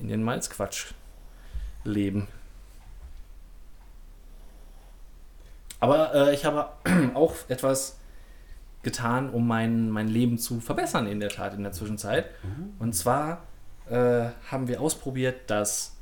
in 0.00 0.08
den 0.08 0.22
Malzquatsch 0.22 0.92
leben. 1.84 2.28
Aber 5.80 6.14
äh, 6.14 6.34
ich 6.34 6.44
habe 6.44 6.68
auch 7.14 7.34
etwas 7.48 7.98
getan, 8.82 9.30
um 9.30 9.46
mein, 9.46 9.90
mein 9.90 10.08
Leben 10.08 10.38
zu 10.38 10.60
verbessern 10.60 11.06
in 11.06 11.20
der 11.20 11.30
Tat 11.30 11.54
in 11.54 11.62
der 11.62 11.72
Zwischenzeit. 11.72 12.26
Und 12.78 12.94
zwar 12.94 13.42
äh, 13.90 14.26
haben 14.50 14.68
wir 14.68 14.80
ausprobiert, 14.80 15.42
das 15.48 15.96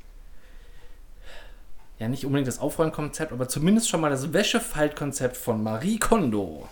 ja 1.98 2.08
nicht 2.08 2.26
unbedingt 2.26 2.48
das 2.48 2.58
Aufräumkonzept, 2.58 3.32
aber 3.32 3.48
zumindest 3.48 3.88
schon 3.88 4.00
mal 4.02 4.10
das 4.10 4.32
Wäschefaltkonzept 4.32 5.36
von 5.36 5.62
Marie 5.62 5.98
Kondo. 5.98 6.68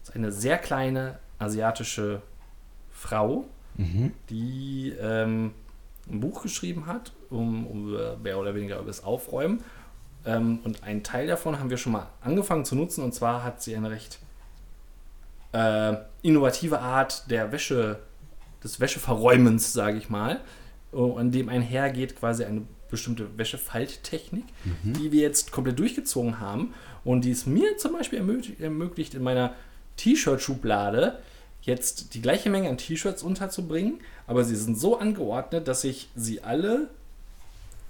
Das 0.00 0.10
ist 0.10 0.16
eine 0.16 0.32
sehr 0.32 0.58
kleine 0.58 1.18
asiatische 1.38 2.22
Frau, 2.90 3.44
Mhm. 3.76 4.12
die 4.28 4.92
ähm, 5.00 5.52
ein 6.10 6.18
Buch 6.18 6.42
geschrieben 6.42 6.86
hat, 6.86 7.12
um, 7.30 7.64
um 7.64 8.22
mehr 8.22 8.36
oder 8.38 8.56
weniger 8.56 8.76
über 8.78 8.86
das 8.88 9.04
Aufräumen. 9.04 9.62
Ähm, 10.24 10.60
und 10.64 10.82
einen 10.82 11.02
Teil 11.02 11.26
davon 11.26 11.58
haben 11.58 11.70
wir 11.70 11.76
schon 11.76 11.92
mal 11.92 12.08
angefangen 12.20 12.64
zu 12.64 12.74
nutzen. 12.74 13.02
Und 13.04 13.14
zwar 13.14 13.44
hat 13.44 13.62
sie 13.62 13.76
eine 13.76 13.90
recht 13.90 14.18
äh, 15.52 15.94
innovative 16.22 16.80
Art 16.80 17.30
der 17.30 17.52
Wäsche, 17.52 18.00
des 18.62 18.80
Wäscheverräumens, 18.80 19.72
sage 19.72 19.98
ich 19.98 20.10
mal, 20.10 20.40
äh, 20.92 20.96
an 20.96 21.30
dem 21.30 21.48
einhergeht 21.48 22.16
quasi 22.16 22.44
eine 22.44 22.62
bestimmte 22.90 23.38
Wäschefalttechnik, 23.38 24.44
die 24.82 25.12
wir 25.12 25.20
jetzt 25.20 25.52
komplett 25.52 25.78
durchgezogen 25.78 26.40
haben. 26.40 26.72
Und 27.04 27.24
die 27.24 27.30
es 27.30 27.46
mir 27.46 27.76
zum 27.76 27.92
Beispiel 27.92 28.18
ermöglicht, 28.18 28.60
ermöglicht 28.60 29.14
in 29.14 29.22
meiner 29.22 29.54
T-Shirt-Schublade 29.96 31.18
jetzt 31.62 32.14
die 32.14 32.22
gleiche 32.22 32.48
Menge 32.48 32.70
an 32.70 32.78
T-Shirts 32.78 33.22
unterzubringen, 33.22 34.00
aber 34.26 34.44
sie 34.44 34.56
sind 34.56 34.78
so 34.78 34.98
angeordnet, 34.98 35.68
dass 35.68 35.84
ich 35.84 36.08
sie 36.16 36.42
alle 36.42 36.88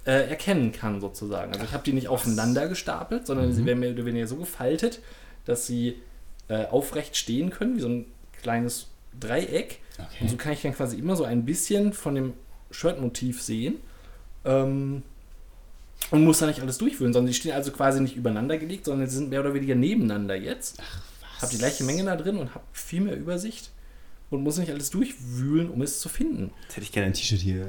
äh, 0.09 0.27
erkennen 0.27 0.71
kann 0.71 1.01
sozusagen. 1.01 1.53
Also 1.53 1.63
ich 1.63 1.71
habe 1.71 1.83
die 1.83 1.93
nicht 1.93 2.07
aufeinander 2.07 2.67
gestapelt, 2.67 3.27
sondern 3.27 3.53
sie 3.53 3.63
werden 3.65 3.79
mehr 3.79 3.91
oder 3.91 4.05
weniger 4.05 4.25
so 4.25 4.37
gefaltet, 4.37 5.01
dass 5.45 5.67
sie 5.67 6.01
äh, 6.47 6.65
aufrecht 6.65 7.15
stehen 7.15 7.51
können, 7.51 7.77
wie 7.77 7.81
so 7.81 7.89
ein 7.89 8.05
kleines 8.41 8.87
Dreieck. 9.19 9.81
Okay. 9.99 10.07
Und 10.21 10.29
so 10.29 10.35
kann 10.35 10.53
ich 10.53 10.63
dann 10.63 10.73
quasi 10.73 10.97
immer 10.97 11.15
so 11.15 11.25
ein 11.25 11.45
bisschen 11.45 11.93
von 11.93 12.15
dem 12.15 12.33
Shirtmotiv 12.71 13.43
sehen. 13.43 13.75
Ähm, 14.45 15.03
und 16.09 16.23
muss 16.23 16.39
da 16.39 16.47
nicht 16.47 16.61
alles 16.61 16.79
durchführen, 16.79 17.13
sondern 17.13 17.27
die 17.27 17.35
stehen 17.35 17.51
also 17.51 17.71
quasi 17.71 18.01
nicht 18.01 18.15
übereinander 18.15 18.57
gelegt, 18.57 18.85
sondern 18.85 19.07
sie 19.07 19.17
sind 19.17 19.29
mehr 19.29 19.41
oder 19.41 19.53
weniger 19.53 19.75
nebeneinander 19.75 20.35
jetzt. 20.35 20.81
Habe 21.39 21.51
die 21.51 21.59
gleiche 21.59 21.83
Menge 21.83 22.03
da 22.05 22.15
drin 22.15 22.37
und 22.37 22.55
habe 22.55 22.63
viel 22.73 23.01
mehr 23.01 23.15
Übersicht 23.15 23.69
und 24.31 24.41
muss 24.41 24.57
nicht 24.57 24.71
alles 24.71 24.89
durchwühlen, 24.89 25.69
um 25.69 25.83
es 25.83 25.99
zu 25.99 26.09
finden. 26.09 26.51
Jetzt 26.63 26.77
hätte 26.77 26.85
ich 26.85 26.91
gerne 26.91 27.07
ein 27.07 27.13
T-Shirt 27.13 27.41
hier. 27.41 27.67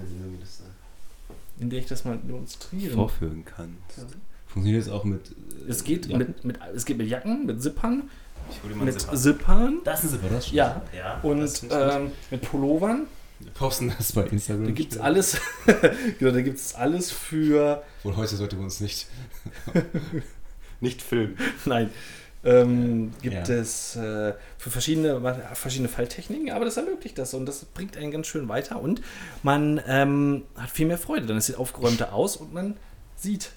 In 1.61 1.71
der 1.71 1.79
ich 1.81 1.87
das 1.87 2.05
mal 2.05 2.19
demonstrieren 2.19 2.95
Vorführen 2.95 3.45
kann. 3.45 3.77
Funktioniert 4.47 4.83
es 4.83 4.89
auch 4.89 5.05
mit. 5.05 5.21
äh, 5.31 5.69
Es 5.71 5.85
geht 5.85 6.07
Jacken? 6.07 6.19
mit, 6.27 6.45
mit, 6.45 6.59
es 6.75 6.85
geht 6.85 6.99
mit 6.99 7.09
Jacken, 7.09 7.47
mit 7.47 7.63
Zippern, 7.63 8.05
Ich 8.51 8.63
hol 8.63 8.71
dir 8.71 8.77
mal 8.77 8.85
mit 8.87 9.01
Zipper. 9.01 9.17
Zippern 9.17 9.79
Das 9.85 10.03
ist 10.05 10.13
ein 10.15 10.21
Zipper, 10.21 10.35
das 10.35 10.45
stimmt. 10.47 10.57
Ja. 10.57 10.83
Ja, 10.97 11.21
und 11.23 11.63
ähm, 11.71 12.11
mit 12.31 12.43
Pullovern. 12.43 13.07
Wir 13.39 13.53
posten 13.53 13.93
das 13.97 14.13
bei 14.13 14.25
Instagram. 14.25 14.67
Da 14.67 14.71
gibt 14.73 14.93
es 14.93 14.99
alles, 14.99 15.41
genau, 16.19 16.31
da 16.33 16.43
gibt's 16.43 16.75
alles 16.75 17.11
für, 17.11 17.83
Wohl 18.03 18.17
heute 18.17 18.37
sollten 18.37 18.59
wir 18.59 18.65
uns 18.65 18.81
nicht. 18.81 19.07
nicht 20.81 21.01
filmen. 21.03 21.37
nein, 21.65 21.91
ähm, 22.45 23.13
gibt 23.23 23.49
Ja. 23.49 23.55
es 23.55 23.97
äh, 23.97 24.35
für 24.59 24.71
verschiedene, 24.71 25.21
verschiedene 25.55 25.89
Falltechniken, 25.89 26.51
aber 26.51 26.65
das 26.65 26.77
ermöglicht 26.77 27.19
das 27.19 27.35
und 27.35 27.47
das 27.47 27.65
bringt 27.67 27.97
einen 27.97 28.11
ganz 28.11 28.27
schön 28.27 28.49
weiter 28.49 28.81
und 28.81 29.03
man 29.43 29.81
ähm, 29.87 30.45
hat 30.57 30.71
viel 30.71 30.87
mehr 30.87 30.99
Freude. 30.99 31.27
Dann 31.27 31.41
sieht 31.41 31.57
aufgeräumter 31.57 32.13
aus 32.13 32.37
und 32.37 32.53
man 32.55 32.77
sieht, 33.17 33.53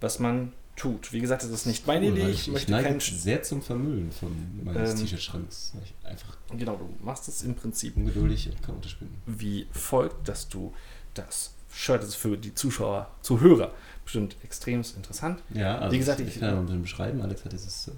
was 0.00 0.18
man 0.20 0.52
tut. 0.76 1.12
Wie 1.12 1.20
gesagt, 1.20 1.42
das 1.42 1.50
ist 1.50 1.66
nicht 1.66 1.86
meine 1.86 2.06
Cool, 2.06 2.12
Idee. 2.18 2.28
Ich, 2.28 2.30
ich, 2.30 2.46
ich 2.46 2.52
möchte 2.52 2.70
neige 2.70 2.88
keinen. 2.88 3.00
sehr 3.00 3.42
zum 3.42 3.60
Vermüllen 3.62 4.10
von 4.12 4.34
meines 4.64 4.92
Ähm, 4.92 4.98
T-Shirt-Schranks. 4.98 5.72
Ich 5.84 5.94
einfach 6.08 6.36
Genau, 6.56 6.76
du 6.76 6.88
machst 7.04 7.28
es 7.28 7.42
im 7.42 7.54
Prinzip 7.54 7.96
ungeduldig 7.96 8.48
und 8.48 8.62
kaum 8.62 8.76
unterspinnen. 8.76 9.14
wie 9.26 9.66
folgt, 9.72 10.26
dass 10.28 10.48
du 10.48 10.72
das 11.14 11.52
Shirt, 11.72 12.02
ist 12.02 12.14
für 12.16 12.36
die 12.36 12.54
Zuschauer, 12.54 13.10
Zuhörer 13.22 13.72
bestimmt 14.04 14.36
extrem 14.42 14.80
interessant. 14.96 15.42
Ja, 15.54 15.78
also 15.78 15.92
Wie 15.94 15.98
gesagt, 15.98 16.20
ich, 16.20 16.28
ich- 16.28 16.40
kann 16.40 16.54
mal 16.54 16.60
ein 16.60 16.66
bisschen 16.66 16.82
beschreiben. 16.82 17.20
Alex 17.22 17.44
hat 17.44 17.52
dieses 17.52 17.88
äh, 17.88 17.92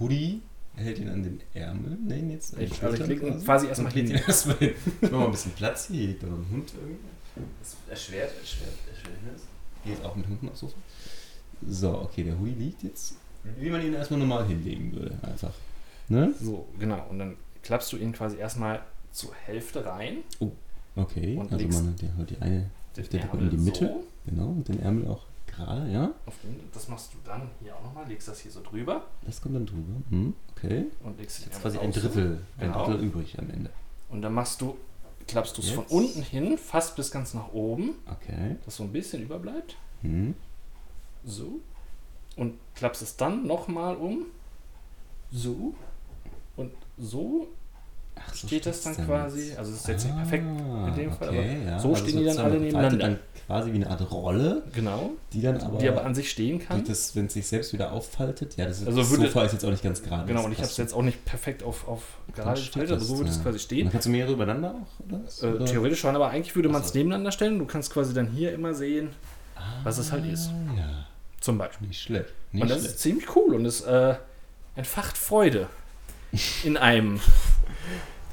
Hoodie, 0.00 0.40
er 0.76 0.84
hält 0.84 0.98
ihn 0.98 1.08
an 1.10 1.22
den 1.22 1.40
Ärmel. 1.54 1.98
Nein, 2.06 2.30
jetzt 2.30 2.52
Ich- 2.54 2.58
also 2.58 2.72
ich 2.72 2.78
Schultern 2.78 3.08
leg 3.08 3.22
ihn 3.22 3.44
quasi 3.44 3.66
erstmal 3.66 3.92
hin. 3.92 4.10
erstmal 4.10 4.56
hin. 4.56 4.74
Ich 5.02 5.10
mach 5.10 5.18
mal 5.18 5.24
ein 5.26 5.30
bisschen 5.32 5.52
Platz 5.52 5.86
hier. 5.88 6.06
Liegt 6.08 6.22
da 6.22 6.26
noch 6.28 6.38
ein 6.38 6.46
Hund 6.50 6.72
irgendwie. 6.74 6.98
Das 7.60 7.76
erschwert, 7.88 8.30
erschwert, 8.40 8.72
erschwert 8.90 9.18
das. 9.34 9.42
Geht 9.84 10.04
auch 10.04 10.14
mit 10.16 10.26
Hunden 10.28 10.48
aufs 10.48 10.60
Sofa. 10.60 10.76
So, 11.68 11.98
okay, 12.00 12.24
der 12.24 12.38
Hoodie 12.38 12.54
liegt 12.54 12.82
jetzt, 12.82 13.14
wie 13.58 13.70
man 13.70 13.82
ihn 13.84 13.94
erstmal 13.94 14.18
normal 14.20 14.46
hinlegen 14.46 14.92
würde. 14.92 15.18
Einfach. 15.22 15.52
Ne? 16.08 16.34
So, 16.40 16.66
genau. 16.78 17.06
Und 17.10 17.18
dann 17.18 17.36
klappst 17.62 17.92
du 17.92 17.96
ihn 17.96 18.12
quasi 18.12 18.36
erstmal 18.38 18.82
zur 19.12 19.34
Hälfte 19.34 19.84
rein. 19.84 20.18
Okay, 20.96 21.36
Und 21.36 21.52
also 21.52 21.66
man 21.68 21.96
die, 21.96 22.08
die 22.26 22.40
eine 22.42 22.70
Ärmel 22.96 23.42
in 23.44 23.50
die 23.50 23.56
Mitte. 23.56 23.86
So 23.88 24.04
Genau, 24.30 24.48
und 24.48 24.68
den 24.68 24.80
Ärmel 24.80 25.08
auch 25.08 25.22
gerade, 25.46 25.90
ja. 25.90 26.12
den, 26.42 26.60
das 26.72 26.88
machst 26.88 27.12
du 27.14 27.18
dann 27.24 27.50
hier 27.60 27.74
auch 27.74 27.82
nochmal, 27.82 28.06
legst 28.08 28.28
das 28.28 28.40
hier 28.40 28.50
so 28.50 28.62
drüber 28.62 29.06
Das 29.26 29.40
kommt 29.40 29.54
dann 29.54 29.66
drüber. 29.66 29.94
Hm, 30.10 30.34
okay. 30.56 30.86
und 31.02 31.18
legst 31.18 31.40
den 31.40 31.50
Jetzt 31.50 31.60
quasi 31.62 31.78
ein. 31.78 31.92
Drittel, 31.92 32.40
ein 32.58 32.72
Genau. 32.72 32.84
Drittel 32.86 33.04
übrig 33.06 33.38
am 33.38 33.50
Ende. 33.50 33.70
Und 34.10 34.22
dann 34.22 34.34
machst 34.34 34.60
du, 34.60 34.76
klappst 35.26 35.56
du 35.56 35.62
es 35.62 35.70
von 35.70 35.84
unten 35.86 36.22
hin, 36.22 36.58
fast 36.58 36.96
bis 36.96 37.10
ganz 37.10 37.34
nach 37.34 37.52
oben, 37.52 37.94
Okay. 38.10 38.56
dass 38.64 38.76
so 38.76 38.82
ein 38.84 38.92
bisschen 38.92 39.22
überbleibt. 39.22 39.76
Hm. 40.02 40.34
So. 41.24 41.60
Und 42.36 42.58
klappst 42.74 43.02
es 43.02 43.16
dann 43.16 43.46
nochmal 43.46 43.96
um. 43.96 44.26
So. 45.30 45.74
Und 46.56 46.72
so 46.98 47.48
Ach, 48.28 48.34
steht 48.34 48.66
das 48.66 48.82
dann 48.82 48.96
quasi. 48.96 49.52
Also 49.56 49.72
es 49.72 49.78
ist 49.80 49.88
jetzt 49.88 50.04
nicht 50.04 50.16
perfekt 50.16 50.44
in 50.44 50.94
dem 50.94 51.12
Fall, 51.12 51.28
Ah, 51.28 51.30
okay, 51.30 51.56
aber 51.62 51.70
ja. 51.70 51.78
so 51.78 51.94
stehen 51.94 52.16
die 52.18 52.24
dann 52.24 52.38
alle 52.38 52.58
nebeneinander. 52.60 52.98
Dann 52.98 53.18
quasi 53.46 53.72
wie 53.72 53.76
eine 53.76 53.90
Art 53.90 54.10
Rolle, 54.10 54.62
Genau. 54.72 55.10
die 55.32 55.42
dann 55.42 55.60
aber, 55.60 55.78
die 55.78 55.88
aber 55.88 56.04
an 56.04 56.14
sich 56.14 56.30
stehen 56.30 56.58
kann. 56.60 56.84
das, 56.84 57.14
wenn 57.16 57.26
es 57.26 57.34
sich 57.34 57.46
selbst 57.46 57.72
wieder 57.72 57.92
auffaltet, 57.92 58.56
ja, 58.56 58.66
das, 58.66 58.80
ist, 58.80 58.86
Also 58.86 59.00
das 59.00 59.10
würde- 59.10 59.26
Sofa 59.26 59.44
ist 59.44 59.52
jetzt 59.52 59.64
auch 59.64 59.70
nicht 59.70 59.82
ganz 59.82 60.02
gerade. 60.02 60.26
Genau, 60.26 60.44
und 60.44 60.52
ich 60.52 60.58
habe 60.58 60.68
es 60.68 60.76
jetzt 60.76 60.94
auch 60.94 61.02
nicht 61.02 61.24
perfekt 61.24 61.62
auf, 61.62 61.86
auf 61.88 62.02
gerade 62.34 62.58
gestellt, 62.60 62.88
aber 62.90 62.98
das, 62.98 63.08
so 63.08 63.18
würde 63.18 63.30
es 63.30 63.36
ja. 63.36 63.42
quasi 63.42 63.56
Und 63.56 63.60
stehen. 63.60 63.84
dann 63.84 63.92
kannst 63.92 64.06
du 64.06 64.10
mehrere 64.10 64.32
übereinander 64.32 64.74
auch, 64.74 65.04
oder? 65.06 65.20
Äh, 65.42 65.54
Oder? 65.56 65.64
theoretisch 65.66 66.00
schon, 66.00 66.14
aber 66.16 66.28
eigentlich 66.30 66.54
würde 66.56 66.68
man 66.68 66.82
es 66.82 66.88
so. 66.88 66.98
nebeneinander 66.98 67.32
stellen. 67.32 67.58
Du 67.58 67.66
kannst 67.66 67.92
quasi 67.92 68.14
dann 68.14 68.28
hier 68.28 68.52
immer 68.54 68.74
sehen, 68.74 69.10
was 69.84 69.98
es 69.98 70.12
halt 70.12 70.24
ist. 70.26 70.48
Ah, 70.48 70.74
Ja, 70.78 71.06
zum 71.40 71.58
Beispiel. 71.58 71.88
nicht 71.88 72.00
schlecht. 72.00 72.32
Nicht 72.52 72.62
und 72.62 72.70
das 72.70 72.78
schlecht. 72.78 72.94
ist 72.94 73.00
ziemlich 73.02 73.36
cool 73.36 73.54
und 73.54 73.66
es 73.66 73.80
äh, 73.82 74.14
entfacht 74.76 75.18
Freude 75.18 75.66
in 76.64 76.76
einem. 76.76 77.20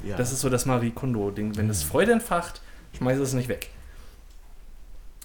Ja. 0.04 0.16
Das 0.16 0.32
ist 0.32 0.40
so 0.40 0.48
das 0.48 0.66
Marie 0.66 0.90
Kondo-Ding. 0.90 1.56
Wenn 1.56 1.68
es 1.70 1.82
Freude 1.82 2.12
entfacht, 2.12 2.60
schmeiß 2.96 3.18
es 3.18 3.32
nicht 3.34 3.48
weg. 3.48 3.70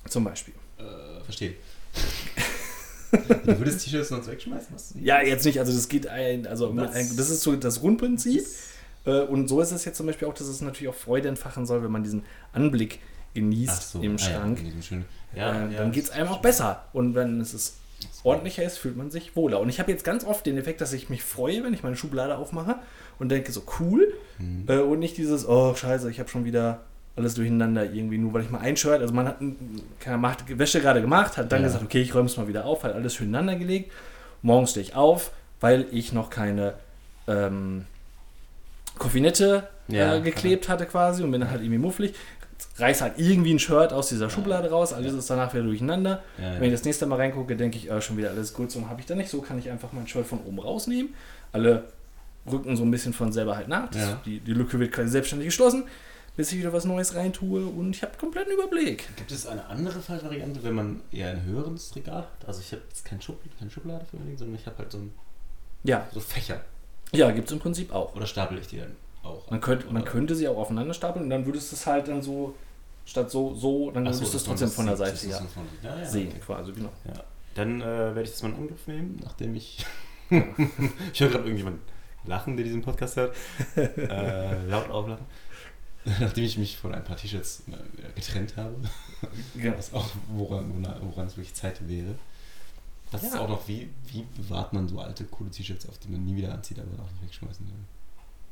Zum 0.07 0.23
Beispiel. 0.23 0.53
Äh, 0.77 1.23
verstehe. 1.23 1.53
du 3.11 3.57
würdest 3.59 3.83
T-Shirts 3.85 4.09
sonst 4.09 4.27
wegschmeißen? 4.27 4.73
Was? 4.73 4.93
Ja, 4.99 5.21
jetzt 5.21 5.45
nicht, 5.45 5.59
also 5.59 5.71
das 5.73 5.87
geht 5.87 6.07
ein, 6.07 6.45
also 6.47 6.69
ein, 6.69 6.77
das 7.15 7.29
ist 7.29 7.41
so 7.41 7.55
das 7.55 7.79
Grundprinzip. 7.79 8.45
Äh, 9.05 9.21
und 9.21 9.47
so 9.47 9.61
ist 9.61 9.71
es 9.71 9.85
jetzt 9.85 9.97
zum 9.97 10.07
Beispiel 10.07 10.27
auch, 10.27 10.33
dass 10.33 10.47
es 10.47 10.61
natürlich 10.61 10.89
auch 10.89 10.97
Freude 10.97 11.29
entfachen 11.29 11.65
soll, 11.65 11.83
wenn 11.83 11.91
man 11.91 12.03
diesen 12.03 12.23
Anblick 12.53 12.99
genießt 13.33 13.91
so, 13.91 14.01
im 14.01 14.15
ah 14.15 14.19
ja, 14.19 14.25
Schrank. 14.25 14.59
in 14.59 14.65
diesem 14.65 14.81
schönen- 14.81 15.05
äh, 15.33 15.39
ja, 15.39 15.67
dann 15.67 15.91
geht 15.91 16.05
es 16.05 16.09
einem 16.09 16.29
auch 16.29 16.41
besser. 16.41 16.85
Und 16.93 17.15
wenn 17.15 17.41
es 17.41 17.53
ist 17.53 17.75
ordentlicher 18.23 18.63
ist, 18.63 18.77
fühlt 18.77 18.97
man 18.97 19.11
sich 19.11 19.35
wohler. 19.35 19.59
Und 19.59 19.69
ich 19.69 19.79
habe 19.79 19.91
jetzt 19.91 20.03
ganz 20.03 20.23
oft 20.25 20.45
den 20.45 20.57
Effekt, 20.57 20.81
dass 20.81 20.93
ich 20.93 21.09
mich 21.09 21.23
freue, 21.23 21.63
wenn 21.63 21.73
ich 21.73 21.83
meine 21.83 21.95
Schublade 21.95 22.37
aufmache 22.37 22.75
und 23.19 23.29
denke 23.29 23.51
so 23.51 23.63
cool 23.79 24.13
Mhm. 24.39 24.65
äh, 24.67 24.77
und 24.79 24.99
nicht 24.99 25.17
dieses, 25.17 25.47
oh 25.47 25.73
scheiße, 25.75 26.09
ich 26.11 26.19
habe 26.19 26.29
schon 26.29 26.45
wieder 26.45 26.81
alles 27.15 27.35
durcheinander 27.35 27.85
irgendwie, 27.91 28.17
nur 28.17 28.33
weil 28.33 28.41
ich 28.43 28.49
mal 28.49 28.59
ein 28.59 28.75
Shirt, 28.75 28.99
also 28.99 29.13
man 29.13 29.27
hat 29.27 29.37
keine 30.01 30.17
Macht, 30.17 30.57
Wäsche 30.59 30.81
gerade 30.81 30.99
gemacht, 31.01 31.37
hat 31.37 31.49
dann 31.51 31.61
Ja. 31.61 31.67
gesagt, 31.67 31.83
okay, 31.83 32.01
ich 32.01 32.13
räume 32.13 32.25
es 32.25 32.35
mal 32.35 32.47
wieder 32.49 32.65
auf, 32.65 32.83
hat 32.83 32.93
alles 32.93 33.15
schön 33.15 33.27
ineinander 33.29 33.55
gelegt. 33.55 33.91
Morgens 34.41 34.71
stehe 34.71 34.85
ich 34.85 34.95
auf, 34.95 35.31
weil 35.61 35.85
ich 35.91 36.11
noch 36.11 36.29
keine 36.29 36.73
ähm, 37.27 37.85
Koffinette 38.97 39.67
Ja, 39.87 40.15
äh, 40.15 40.21
geklebt 40.21 40.69
hatte 40.69 40.85
quasi 40.85 41.21
und 41.23 41.31
bin 41.31 41.41
dann 41.41 41.51
halt 41.51 41.61
irgendwie 41.61 41.79
mufflig. 41.79 42.15
Reiß 42.77 43.01
halt 43.01 43.13
irgendwie 43.17 43.53
ein 43.53 43.59
Shirt 43.59 43.93
aus 43.93 44.09
dieser 44.09 44.29
Schublade 44.29 44.69
raus, 44.69 44.91
alles 44.93 45.13
ist 45.13 45.29
danach 45.29 45.53
wieder 45.53 45.63
durcheinander. 45.63 46.23
Ja, 46.37 46.53
ja. 46.53 46.59
Wenn 46.59 46.65
ich 46.67 46.73
das 46.73 46.83
nächste 46.83 47.05
Mal 47.05 47.17
reingucke, 47.17 47.55
denke 47.55 47.77
ich, 47.77 47.89
äh, 47.89 48.01
schon 48.01 48.17
wieder 48.17 48.29
alles 48.31 48.53
gut. 48.53 48.71
So 48.71 48.87
habe 48.89 48.99
ich 48.99 49.05
da 49.05 49.15
nicht. 49.15 49.29
So 49.29 49.41
kann 49.41 49.57
ich 49.59 49.69
einfach 49.69 49.91
mein 49.93 50.07
Shirt 50.07 50.25
von 50.25 50.39
oben 50.41 50.59
rausnehmen. 50.59 51.13
Alle 51.51 51.85
rücken 52.49 52.75
so 52.75 52.83
ein 52.83 52.91
bisschen 52.91 53.13
von 53.13 53.31
selber 53.31 53.55
halt 53.55 53.67
nach. 53.67 53.93
Ja. 53.93 54.21
die, 54.25 54.39
die 54.39 54.53
Lücke 54.53 54.79
wird 54.79 54.91
quasi 54.91 55.09
selbstständig 55.09 55.47
geschlossen, 55.47 55.85
bis 56.35 56.51
ich 56.51 56.59
wieder 56.59 56.73
was 56.73 56.85
Neues 56.85 57.15
reintue 57.15 57.65
und 57.65 57.91
ich 57.95 58.01
habe 58.03 58.17
kompletten 58.17 58.53
Überblick. 58.53 59.07
Gibt 59.15 59.31
es 59.31 59.47
eine 59.47 59.65
andere 59.65 59.99
Fallvariante, 60.01 60.61
wenn 60.63 60.75
man 60.75 61.01
eher 61.11 61.31
ein 61.31 61.43
höheres 61.43 61.95
Regal 61.95 62.17
hat? 62.23 62.47
Also 62.47 62.59
ich 62.61 62.71
habe 62.73 62.81
jetzt 62.89 63.05
kein 63.05 63.21
Schub, 63.21 63.39
keine 63.57 63.71
Schublade 63.71 64.05
für 64.05 64.17
mich, 64.17 64.37
sondern 64.37 64.55
ich 64.59 64.65
habe 64.65 64.77
halt 64.79 64.91
so, 64.91 64.97
ein, 64.99 65.13
Ja, 65.83 66.07
so 66.13 66.19
Fächer. 66.19 66.61
ja 67.13 67.31
gibt 67.31 67.47
es 67.47 67.53
im 67.53 67.59
Prinzip 67.59 67.93
auch. 67.93 68.15
Oder 68.15 68.25
stapel 68.27 68.57
ich 68.57 68.67
die 68.67 68.77
dann 68.79 68.95
auch? 69.25 69.49
Man 69.49 69.61
könnte, 69.61 69.91
man 69.91 70.05
könnte 70.05 70.35
sie 70.35 70.47
auch 70.47 70.57
aufeinander 70.57 70.93
stapeln 70.93 71.25
und 71.25 71.29
dann 71.29 71.45
würdest 71.45 71.71
du 71.71 71.75
es 71.75 71.85
halt 71.85 72.07
dann 72.07 72.21
so, 72.21 72.55
statt 73.05 73.29
so, 73.31 73.53
so, 73.53 73.91
dann 73.91 74.07
Ach 74.07 74.13
so, 74.13 74.19
würdest 74.21 74.33
du 74.33 74.37
es 74.37 74.43
trotzdem 74.43 74.69
von 74.69 74.85
der 74.85 74.97
Seite 74.97 75.11
das 75.11 75.23
ja. 75.25 75.41
Ja, 75.83 75.97
ja, 75.99 76.05
sehen 76.05 76.27
okay. 76.29 76.39
quasi, 76.45 76.71
genau. 76.71 76.89
Ja. 77.05 77.23
Dann 77.55 77.81
äh, 77.81 77.85
werde 77.85 78.23
ich 78.23 78.31
das 78.31 78.43
mal 78.43 78.49
in 78.49 78.55
Angriff 78.55 78.87
nehmen. 78.87 79.19
Nachdem 79.23 79.55
ich. 79.55 79.85
ich 80.29 81.19
höre 81.19 81.29
gerade 81.29 81.43
irgendjemand 81.45 81.79
lachen, 82.25 82.57
der 82.57 82.65
diesen 82.65 82.81
Podcast 82.81 83.15
hört. 83.15 83.35
äh, 83.75 84.65
laut 84.67 84.89
auflachen. 84.89 85.25
Nachdem 86.19 86.43
ich 86.43 86.57
mich 86.57 86.77
von 86.77 86.93
ein 86.93 87.03
paar 87.03 87.15
T-Shirts 87.17 87.63
wieder 87.65 88.09
getrennt 88.15 88.57
habe. 88.57 88.75
genau. 89.55 89.77
Was 89.77 89.93
auch, 89.93 90.09
woran, 90.29 90.85
woran 91.01 91.27
es 91.27 91.37
wirklich 91.37 91.53
Zeit 91.55 91.87
wäre. 91.87 92.15
Das 93.11 93.23
ist 93.23 93.33
Ja. 93.33 93.41
auch 93.41 93.49
noch, 93.49 93.67
wie, 93.67 93.89
wie 94.11 94.23
bewahrt 94.35 94.73
man 94.73 94.87
so 94.87 94.99
alte, 94.99 95.23
coole 95.25 95.49
T-Shirts 95.49 95.87
auf, 95.87 95.97
die 95.99 96.09
man 96.09 96.25
nie 96.25 96.35
wieder 96.35 96.53
anzieht, 96.53 96.79
aber 96.79 96.89
auch 97.03 97.11
nicht 97.11 97.23
wegschmeißen 97.23 97.65
will. 97.65 97.73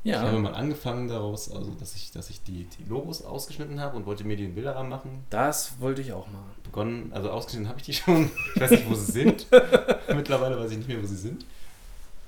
Ich 0.04 0.12
habe 0.14 0.32
Ja, 0.32 0.38
mal 0.38 0.52
angefangen 0.54 1.08
daraus, 1.08 1.50
also 1.50 1.70
dass 1.72 1.94
ich, 1.96 2.12
dass 2.12 2.28
ich 2.30 2.42
die, 2.42 2.64
die 2.78 2.84
Logos 2.88 3.22
ausgeschnitten 3.24 3.80
habe 3.80 3.96
und 3.96 4.04
wollte 4.06 4.24
mir 4.24 4.36
die 4.36 4.44
in 4.44 4.54
Bilderrahmen 4.54 4.90
machen. 4.90 5.24
das 5.30 5.80
wollte 5.80 6.02
ich 6.02 6.12
auch 6.12 6.26
machen. 6.28 6.50
Begonnen, 6.62 7.10
also 7.12 7.30
ausgeschnitten 7.30 7.68
habe 7.70 7.78
ich 7.80 7.86
die 7.86 7.94
schon. 7.94 8.30
Ich 8.54 8.60
weiß 8.60 8.70
nicht, 8.72 8.88
wo 8.90 8.94
sie 8.94 9.10
sind. 9.12 9.46
Mittlerweile 10.14 10.58
weiß 10.58 10.70
ich 10.72 10.76
nicht 10.78 10.88
mehr, 10.88 11.02
wo 11.02 11.06
sie 11.06 11.16
sind. 11.16 11.46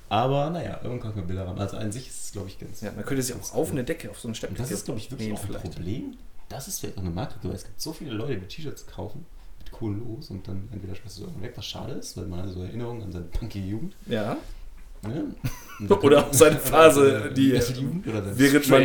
Aber 0.09 0.51
naja, 0.51 0.79
irgendwann 0.83 1.01
kann 1.01 1.11
ich 1.11 1.17
mir 1.17 1.23
Bilderrahmen. 1.25 1.61
Also 1.61 1.77
an 1.77 1.93
sich 1.93 2.09
ist 2.09 2.25
es, 2.27 2.33
glaube 2.33 2.49
ich, 2.49 2.59
ganz. 2.59 2.81
Ja, 2.81 2.93
man 2.93 3.05
könnte 3.05 3.23
sie 3.23 3.35
auch 3.35 3.55
auf 3.55 3.71
eine 3.73 3.85
Decke, 3.85 4.09
auf 4.11 4.19
so 4.21 4.29
eine 4.29 4.33
Und 4.33 4.37
Steppdecke 4.37 4.63
das 4.63 4.71
ist, 4.71 4.85
glaube 4.85 5.01
ich, 5.01 5.11
wirklich 5.11 5.29
nähen 5.29 5.37
auch 5.37 5.43
ein 5.43 5.47
vielleicht. 5.49 5.73
Problem. 5.75 6.17
Das 6.49 6.69
ist 6.69 6.79
vielleicht 6.81 6.97
auch 6.97 7.03
eine 7.03 7.11
Marke, 7.11 7.35
weil 7.43 7.53
es 7.57 7.65
gibt 7.65 7.81
so 7.81 7.93
viele 7.93 8.13
Leute, 8.13 8.39
die 8.39 8.47
T-Shirts 8.47 8.87
kaufen 8.87 9.27
mit 9.59 9.73
coolen 9.73 9.99
Logos 9.99 10.31
und 10.31 10.47
dann 10.47 10.69
entweder 10.73 10.95
schmeißt 10.95 11.17
du 11.17 11.19
sie 11.19 11.23
irgendwann 11.25 11.43
weg, 11.43 11.53
was 11.57 11.67
schade 11.67 11.93
ist, 11.95 12.17
weil 12.17 12.27
man 12.27 12.49
so 12.49 12.63
Erinnerungen 12.63 13.03
an 13.03 13.13
seine 13.13 13.25
punkige 13.25 13.67
Jugend. 13.67 13.97
Ja. 14.07 14.37
Ne? 15.03 15.35
Dann 15.81 15.99
Oder 16.03 16.27
seine 16.33 16.57
Phase, 16.59 17.31
die- 17.37 17.53
während 17.53 18.69
man-. 18.69 18.83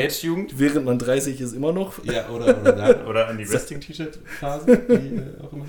Während 0.59 0.85
man 0.85 0.99
30 0.99 1.39
ist, 1.41 1.53
immer 1.53 1.71
noch. 1.71 2.03
Ja, 2.03 2.29
oder, 2.29 2.59
oder, 2.61 3.07
Oder 3.07 3.27
an 3.27 3.37
die 3.37 3.49
Wrestling-T-Shirt-Phase, 3.49 4.65
die 4.89 4.93
äh, 5.15 5.39
auch 5.41 5.53
immer. 5.53 5.65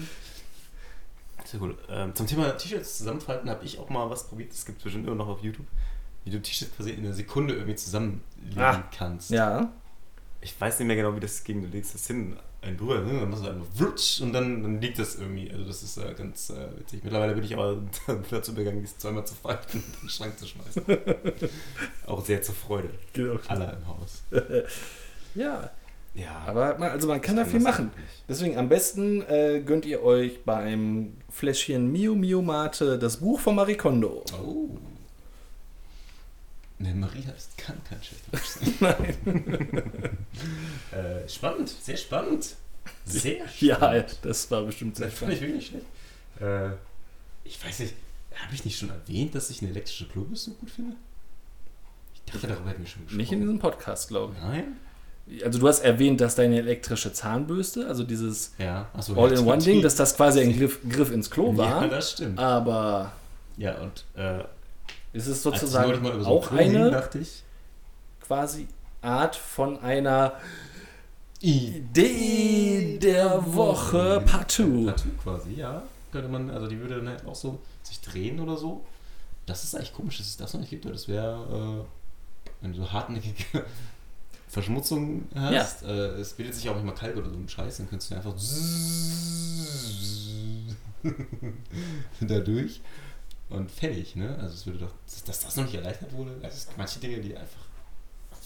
Sehr 1.45 1.61
cool. 1.61 1.77
Ähm, 1.91 2.15
zum 2.15 2.27
Thema 2.27 2.51
T-Shirts 2.57 2.99
zusammenfalten 2.99 3.49
habe 3.51 3.65
ich 3.65 3.79
auch 3.79 3.89
mal 3.91 4.09
was 4.11 4.25
probiert. 4.29 4.53
Es 4.53 4.65
gibt 4.65 4.83
bestimmt 4.83 5.07
immer 5.07 5.17
noch 5.17 5.29
auf 5.29 5.43
YouTube, 5.43 5.67
wie 6.25 6.31
du 6.31 6.41
T-Shirts 6.41 6.75
quasi 6.77 6.91
in 6.91 7.05
einer 7.05 7.13
Sekunde 7.15 7.55
irgendwie 7.55 7.75
zusammenlegen 7.77 8.23
Ah, 8.59 8.83
kannst. 8.97 9.31
Ja. 9.31 9.71
Ich 10.41 10.59
weiß 10.61 10.79
nicht 10.79 10.89
mehr 10.89 10.97
genau, 10.97 11.15
wie 11.15 11.21
das 11.21 11.45
ging. 11.45 11.63
Du 11.63 11.69
legst 11.69 11.95
das 11.95 12.07
hin. 12.07 12.37
Ein 12.65 12.77
drüber, 12.77 13.01
ne? 13.01 13.19
dann 13.19 13.29
machst 13.29 13.45
du 13.45 13.49
einfach 13.49 13.67
wrutsch 13.77 14.21
und 14.21 14.33
dann, 14.33 14.63
dann 14.63 14.81
liegt 14.81 14.97
das 14.99 15.17
irgendwie. 15.17 15.51
Also 15.51 15.65
das 15.65 15.83
ist 15.83 15.97
äh, 15.97 16.15
ganz 16.17 16.51
äh, 16.51 16.79
witzig. 16.79 17.03
Mittlerweile 17.03 17.35
bin 17.35 17.43
ich 17.43 17.55
aber 17.55 17.77
dazu 18.31 18.55
begangen, 18.55 18.81
dies 18.81 18.97
zweimal 18.99 19.27
zu 19.27 19.35
falten 19.35 19.79
und 19.79 19.95
in 19.95 20.01
den 20.03 20.09
Schrank 20.09 20.39
zu 20.39 20.47
schmeißen. 20.47 20.83
auch 22.07 22.25
sehr 22.25 22.41
zur 22.41 22.55
Freude 22.55 22.91
Genau. 23.13 23.39
aller 23.49 23.77
im 23.77 23.87
Haus. 23.89 24.23
Ja. 25.35 25.71
Ja. 26.15 26.43
Aber 26.47 26.77
man, 26.79 26.91
also 26.91 27.09
man 27.09 27.21
kann 27.21 27.37
da 27.37 27.45
viel 27.47 27.59
machen. 27.59 27.91
Deswegen 28.29 28.59
am 28.59 28.69
besten 28.69 29.23
äh, 29.23 29.63
gönnt 29.65 29.87
ihr 29.87 30.03
euch 30.03 30.45
beim 30.45 31.15
Fläschchen 31.31 31.91
Mio 31.91 32.15
Mio 32.15 32.43
Mate 32.43 32.99
das 32.99 33.17
Buch 33.17 33.41
von 33.41 33.55
Marie 33.57 33.77
Kondo. 33.77 34.23
Oh. 34.41 34.69
Ne, 36.83 36.95
Marie 36.95 37.25
heißt, 37.25 37.57
kann 37.59 37.77
kein 37.89 38.01
schlechter 38.03 38.31
Mensch 38.33 39.17
sein. 39.23 40.19
äh, 41.25 41.29
spannend, 41.29 41.69
sehr 41.69 41.97
spannend. 41.97 42.57
Sehr 43.05 43.47
spannend. 43.49 43.61
Ja, 43.61 44.05
das 44.23 44.51
war 44.51 44.63
bestimmt 44.63 44.97
sehr 44.97 45.07
Das 45.09 45.19
fand 45.19 45.33
ich 45.33 45.39
spannend. 45.39 45.55
wirklich 45.55 45.67
schlecht. 45.69 45.87
Äh, 46.41 46.71
ich 47.45 47.65
weiß 47.65 47.79
nicht, 47.81 47.95
habe 48.35 48.55
ich 48.55 48.65
nicht 48.65 48.79
schon 48.79 48.91
erwähnt, 48.91 49.35
dass 49.35 49.51
ich 49.51 49.61
eine 49.63 49.71
elektrische 49.71 50.07
Klobürste 50.09 50.51
gut 50.53 50.71
finde? 50.71 50.97
Ich 52.15 52.33
dachte, 52.33 52.47
darüber 52.49 52.71
hätten 52.71 52.83
wir 52.83 52.89
schon 52.89 53.03
gesprochen. 53.03 53.17
Nicht 53.19 53.33
in 53.33 53.41
diesem 53.41 53.59
Podcast, 53.59 54.09
glaube 54.09 54.35
Nein? 54.41 54.77
ich. 55.27 55.45
Also 55.45 55.61
du 55.61 55.69
hast 55.69 55.81
erwähnt, 55.81 56.21
dass 56.21 56.35
deine 56.35 56.59
elektrische 56.59 57.13
Zahnbürste, 57.13 57.87
also 57.87 58.03
dieses 58.03 58.55
Ja, 58.59 58.89
achso. 58.93 59.15
All-in-One-Ding, 59.23 59.81
dass 59.83 59.95
das 59.95 60.17
quasi 60.17 60.41
ein 60.41 60.53
Griff, 60.59 60.81
Griff 60.89 61.13
ins 61.13 61.31
Klo 61.31 61.53
Ja, 61.53 61.59
war. 61.59 61.89
das 61.89 62.11
stimmt. 62.13 62.39
Aber 62.41 63.13
Ja, 63.57 63.77
und 63.79 64.05
äh, 64.17 64.43
ist 65.13 65.27
es 65.27 65.43
sozusagen 65.43 66.03
mal 66.03 66.15
über 66.15 66.25
so 66.25 66.31
auch 66.31 66.51
hing, 66.51 66.77
eine 66.77 66.91
dachte 66.91 67.19
ich, 67.19 67.43
quasi 68.21 68.67
Art 69.03 69.37
von 69.37 69.79
einer 69.81 70.35
Idee 71.41 72.99
der 72.99 73.55
Woche 73.55 74.23
partout. 74.25 74.87
Partout 74.87 75.17
quasi, 75.23 75.55
ja. 75.55 75.83
Könnte 76.13 76.29
man, 76.29 76.51
also 76.51 76.67
die 76.69 76.79
würde 76.79 76.97
dann 76.97 77.09
halt 77.09 77.27
auch 77.27 77.35
so 77.35 77.59
sich 77.83 78.01
drehen 78.01 78.39
oder 78.39 78.57
so. 78.57 78.85
Das 79.47 79.65
ist 79.65 79.75
eigentlich 79.75 79.93
komisch, 79.93 80.19
dass 80.19 80.29
es 80.29 80.37
das 80.37 80.53
noch 80.55 80.61
nicht 80.61 80.71
gibt. 80.71 80.85
weil 80.85 80.93
Das 80.93 81.09
wäre, 81.09 81.85
äh, 81.85 82.51
wenn 82.61 82.73
du 82.73 82.79
so 82.79 82.93
hartnäckige 82.93 83.65
Verschmutzung 84.49 85.27
hast, 85.35 85.83
äh, 85.83 86.21
es 86.21 86.35
bildet 86.35 86.55
sich 86.55 86.69
auch 86.69 86.77
nicht 86.77 86.85
mal 86.85 86.95
Kalk 86.95 87.17
oder 87.17 87.31
so 87.31 87.37
ein 87.37 87.49
Scheiß, 87.49 87.79
dann 87.79 87.89
könntest 87.89 88.11
du 88.11 88.15
einfach 88.15 88.35
da 92.21 92.39
durch 92.39 92.81
und 93.53 93.71
fertig, 93.71 94.17
ne? 94.17 94.37
Also 94.41 94.55
es 94.55 94.67
würde 94.67 94.79
doch, 94.81 94.93
dass, 95.27 95.41
das 95.41 95.57
noch 95.57 95.65
nicht 95.65 95.75
erleichtert 95.75 96.13
wurde, 96.13 96.33
also 96.43 96.57
es 96.57 96.67
gibt 96.67 96.79
manche 96.79 96.99
Dinge, 97.01 97.21
die 97.21 97.37
einfach 97.37 97.61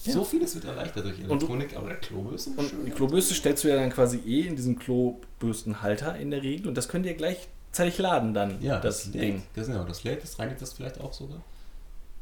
Ja. 0.04 0.12
so 0.12 0.25
vieles 0.25 0.54
wird 0.54 0.64
erleichtert 0.66 1.04
durch 1.04 1.18
Und 1.18 1.26
du- 1.28 1.32
Elektronik, 1.34 1.76
aber 1.76 1.88
der 1.88 1.96
Klobürste 1.98 2.50
ist 2.50 2.58
Und 2.58 2.68
schön. 2.70 2.84
die 2.84 2.90
Klobürste 2.90 3.34
stellst 3.34 3.64
du 3.64 3.68
ja 3.68 3.76
dann 3.76 3.90
quasi 3.90 4.18
eh 4.18 4.46
in 4.46 4.56
diesen 4.56 4.78
Klobürstenhalter 4.78 6.16
in 6.16 6.30
der 6.30 6.42
Regel 6.42 6.68
und 6.68 6.75
das 6.76 6.88
könnt 6.88 7.06
ihr 7.06 7.14
gleichzeitig 7.14 7.98
laden 7.98 8.34
dann, 8.34 8.60
Ja, 8.62 8.78
das, 8.80 9.04
das, 9.04 9.12
Ding. 9.12 9.36
lädt. 9.36 9.42
Das, 9.54 9.66
genau, 9.66 9.84
das 9.84 10.04
lädt, 10.04 10.22
das 10.22 10.38
reinigt 10.38 10.60
das 10.62 10.72
vielleicht 10.72 11.00
auch 11.00 11.12
sogar. 11.12 11.42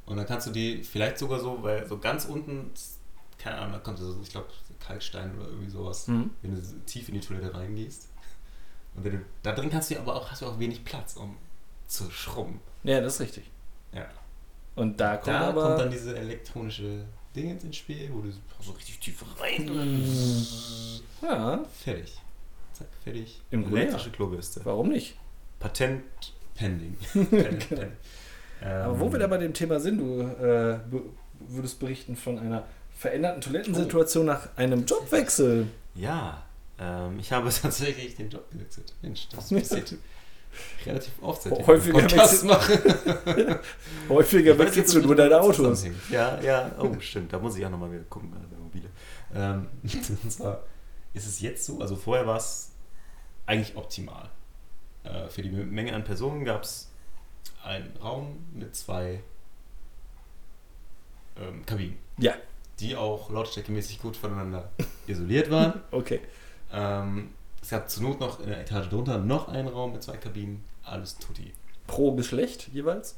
Und 0.06 0.16
dann 0.16 0.26
kannst 0.26 0.46
du 0.46 0.50
die 0.50 0.82
vielleicht 0.82 1.18
sogar 1.18 1.40
so, 1.40 1.62
weil 1.62 1.86
so 1.88 1.98
ganz 1.98 2.26
unten, 2.26 2.70
keine 3.38 3.56
Ahnung, 3.58 3.72
da 3.72 3.78
kommt 3.78 3.98
so, 3.98 4.16
ich 4.22 4.28
glaube, 4.30 4.48
Kalkstein 4.80 5.34
oder 5.38 5.48
irgendwie 5.48 5.70
sowas, 5.70 6.08
Mhm. 6.08 6.30
wenn 6.42 6.54
du 6.54 6.60
tief 6.86 7.08
in 7.08 7.14
die 7.14 7.20
Toilette 7.20 7.54
reingehst. 7.54 8.08
Und 8.96 9.04
wenn 9.04 9.12
du, 9.12 9.18
da 9.42 9.52
drin 9.52 9.70
kannst 9.70 9.90
du 9.90 9.98
aber 9.98 10.14
auch, 10.14 10.30
hast 10.30 10.42
du 10.42 10.46
auch 10.46 10.58
wenig 10.58 10.84
Platz, 10.84 11.16
um 11.16 11.36
zu 11.86 12.10
schrubben. 12.10 12.60
Ja, 12.82 13.00
das 13.00 13.14
ist 13.14 13.20
richtig. 13.20 13.50
Ja. 13.92 14.06
Und 14.74 14.98
da 15.00 15.16
kommt 15.16 15.28
Da 15.28 15.48
aber... 15.48 15.62
kommt 15.62 15.80
dann 15.80 15.90
diese 15.90 16.16
elektronische 16.16 17.04
Dinge 17.34 17.58
ins 17.58 17.76
Spiel, 17.76 18.10
wo 18.12 18.20
du 18.20 18.30
so 18.60 18.72
richtig 18.72 18.98
tief 19.00 19.24
rein 19.40 19.68
ja, 21.22 21.64
fertig. 21.82 22.20
Zack, 22.72 22.88
fertig. 23.02 23.40
im 23.50 23.62
Grunde 23.62 23.78
ja. 23.78 23.82
Elektrische 23.84 24.10
Klobürste. 24.10 24.60
Warum 24.64 24.88
nicht? 24.88 25.16
Patent. 25.58 26.02
Pending. 26.54 26.96
Pending. 27.12 27.58
Pending. 27.58 27.92
Aber 28.60 29.00
wo 29.00 29.12
wir 29.12 29.18
da 29.18 29.26
bei 29.26 29.38
dem 29.38 29.52
Thema 29.52 29.80
sind, 29.80 29.98
du 29.98 30.20
äh, 30.22 30.78
würdest 31.40 31.78
berichten 31.78 32.16
von 32.16 32.38
einer 32.38 32.64
veränderten 32.96 33.40
Toilettensituation 33.40 34.26
nach 34.26 34.48
einem 34.56 34.84
Jobwechsel. 34.86 35.66
Ja. 35.94 36.42
Ähm, 36.78 37.18
ich 37.18 37.32
habe 37.32 37.50
tatsächlich 37.62 38.16
den 38.16 38.30
Job 38.30 38.50
gewechselt. 38.50 38.94
Mensch, 39.02 39.28
das 39.28 39.48
passiert 39.50 39.94
relativ 40.86 41.12
oft, 41.22 41.42
seit 41.42 41.58
ich 41.58 41.66
Häufiger 41.66 41.98
Podcast 42.00 42.44
wechselt- 42.48 42.48
mache. 42.48 43.60
Häufiger 44.08 44.58
wechselst 44.58 44.94
du 44.94 45.00
nur 45.00 45.14
deine 45.16 45.40
Autos. 45.40 45.86
Ja, 46.10 46.40
ja, 46.40 46.70
oh, 46.78 46.94
stimmt. 47.00 47.32
Da 47.32 47.38
muss 47.38 47.56
ich 47.56 47.64
auch 47.66 47.70
nochmal 47.70 47.90
gucken 48.08 48.30
bei 48.30 48.38
der 48.50 48.58
Mobile. 48.58 48.88
Ähm, 49.34 49.68
und 50.22 50.32
zwar 50.32 50.62
ist 51.12 51.26
es 51.26 51.40
jetzt 51.40 51.64
so, 51.64 51.80
also 51.80 51.96
vorher 51.96 52.26
war 52.26 52.36
es 52.36 52.72
eigentlich 53.46 53.76
optimal. 53.76 54.30
Äh, 55.04 55.28
für 55.28 55.42
die 55.42 55.50
Menge 55.50 55.94
an 55.94 56.04
Personen 56.04 56.44
gab 56.44 56.62
es 56.64 56.90
einen 57.62 57.96
Raum 58.02 58.44
mit 58.52 58.74
zwei 58.74 59.22
ähm, 61.36 61.64
Kabinen, 61.66 61.96
Ja, 62.18 62.34
die 62.80 62.96
auch 62.96 63.30
lautstärkemäßig 63.30 64.00
gut 64.00 64.16
voneinander 64.16 64.70
isoliert 65.06 65.50
waren. 65.50 65.80
okay. 65.90 66.20
Ähm, 66.72 67.30
es 67.64 67.70
gab 67.70 67.88
zur 67.88 68.02
Not 68.02 68.20
noch 68.20 68.40
in 68.40 68.48
der 68.48 68.60
Etage 68.60 68.90
drunter 68.90 69.16
noch 69.18 69.48
einen 69.48 69.68
Raum 69.68 69.92
mit 69.92 70.02
zwei 70.02 70.18
Kabinen, 70.18 70.62
alles 70.84 71.16
tutti. 71.16 71.52
Pro 71.86 72.12
Geschlecht 72.12 72.68
jeweils. 72.74 73.16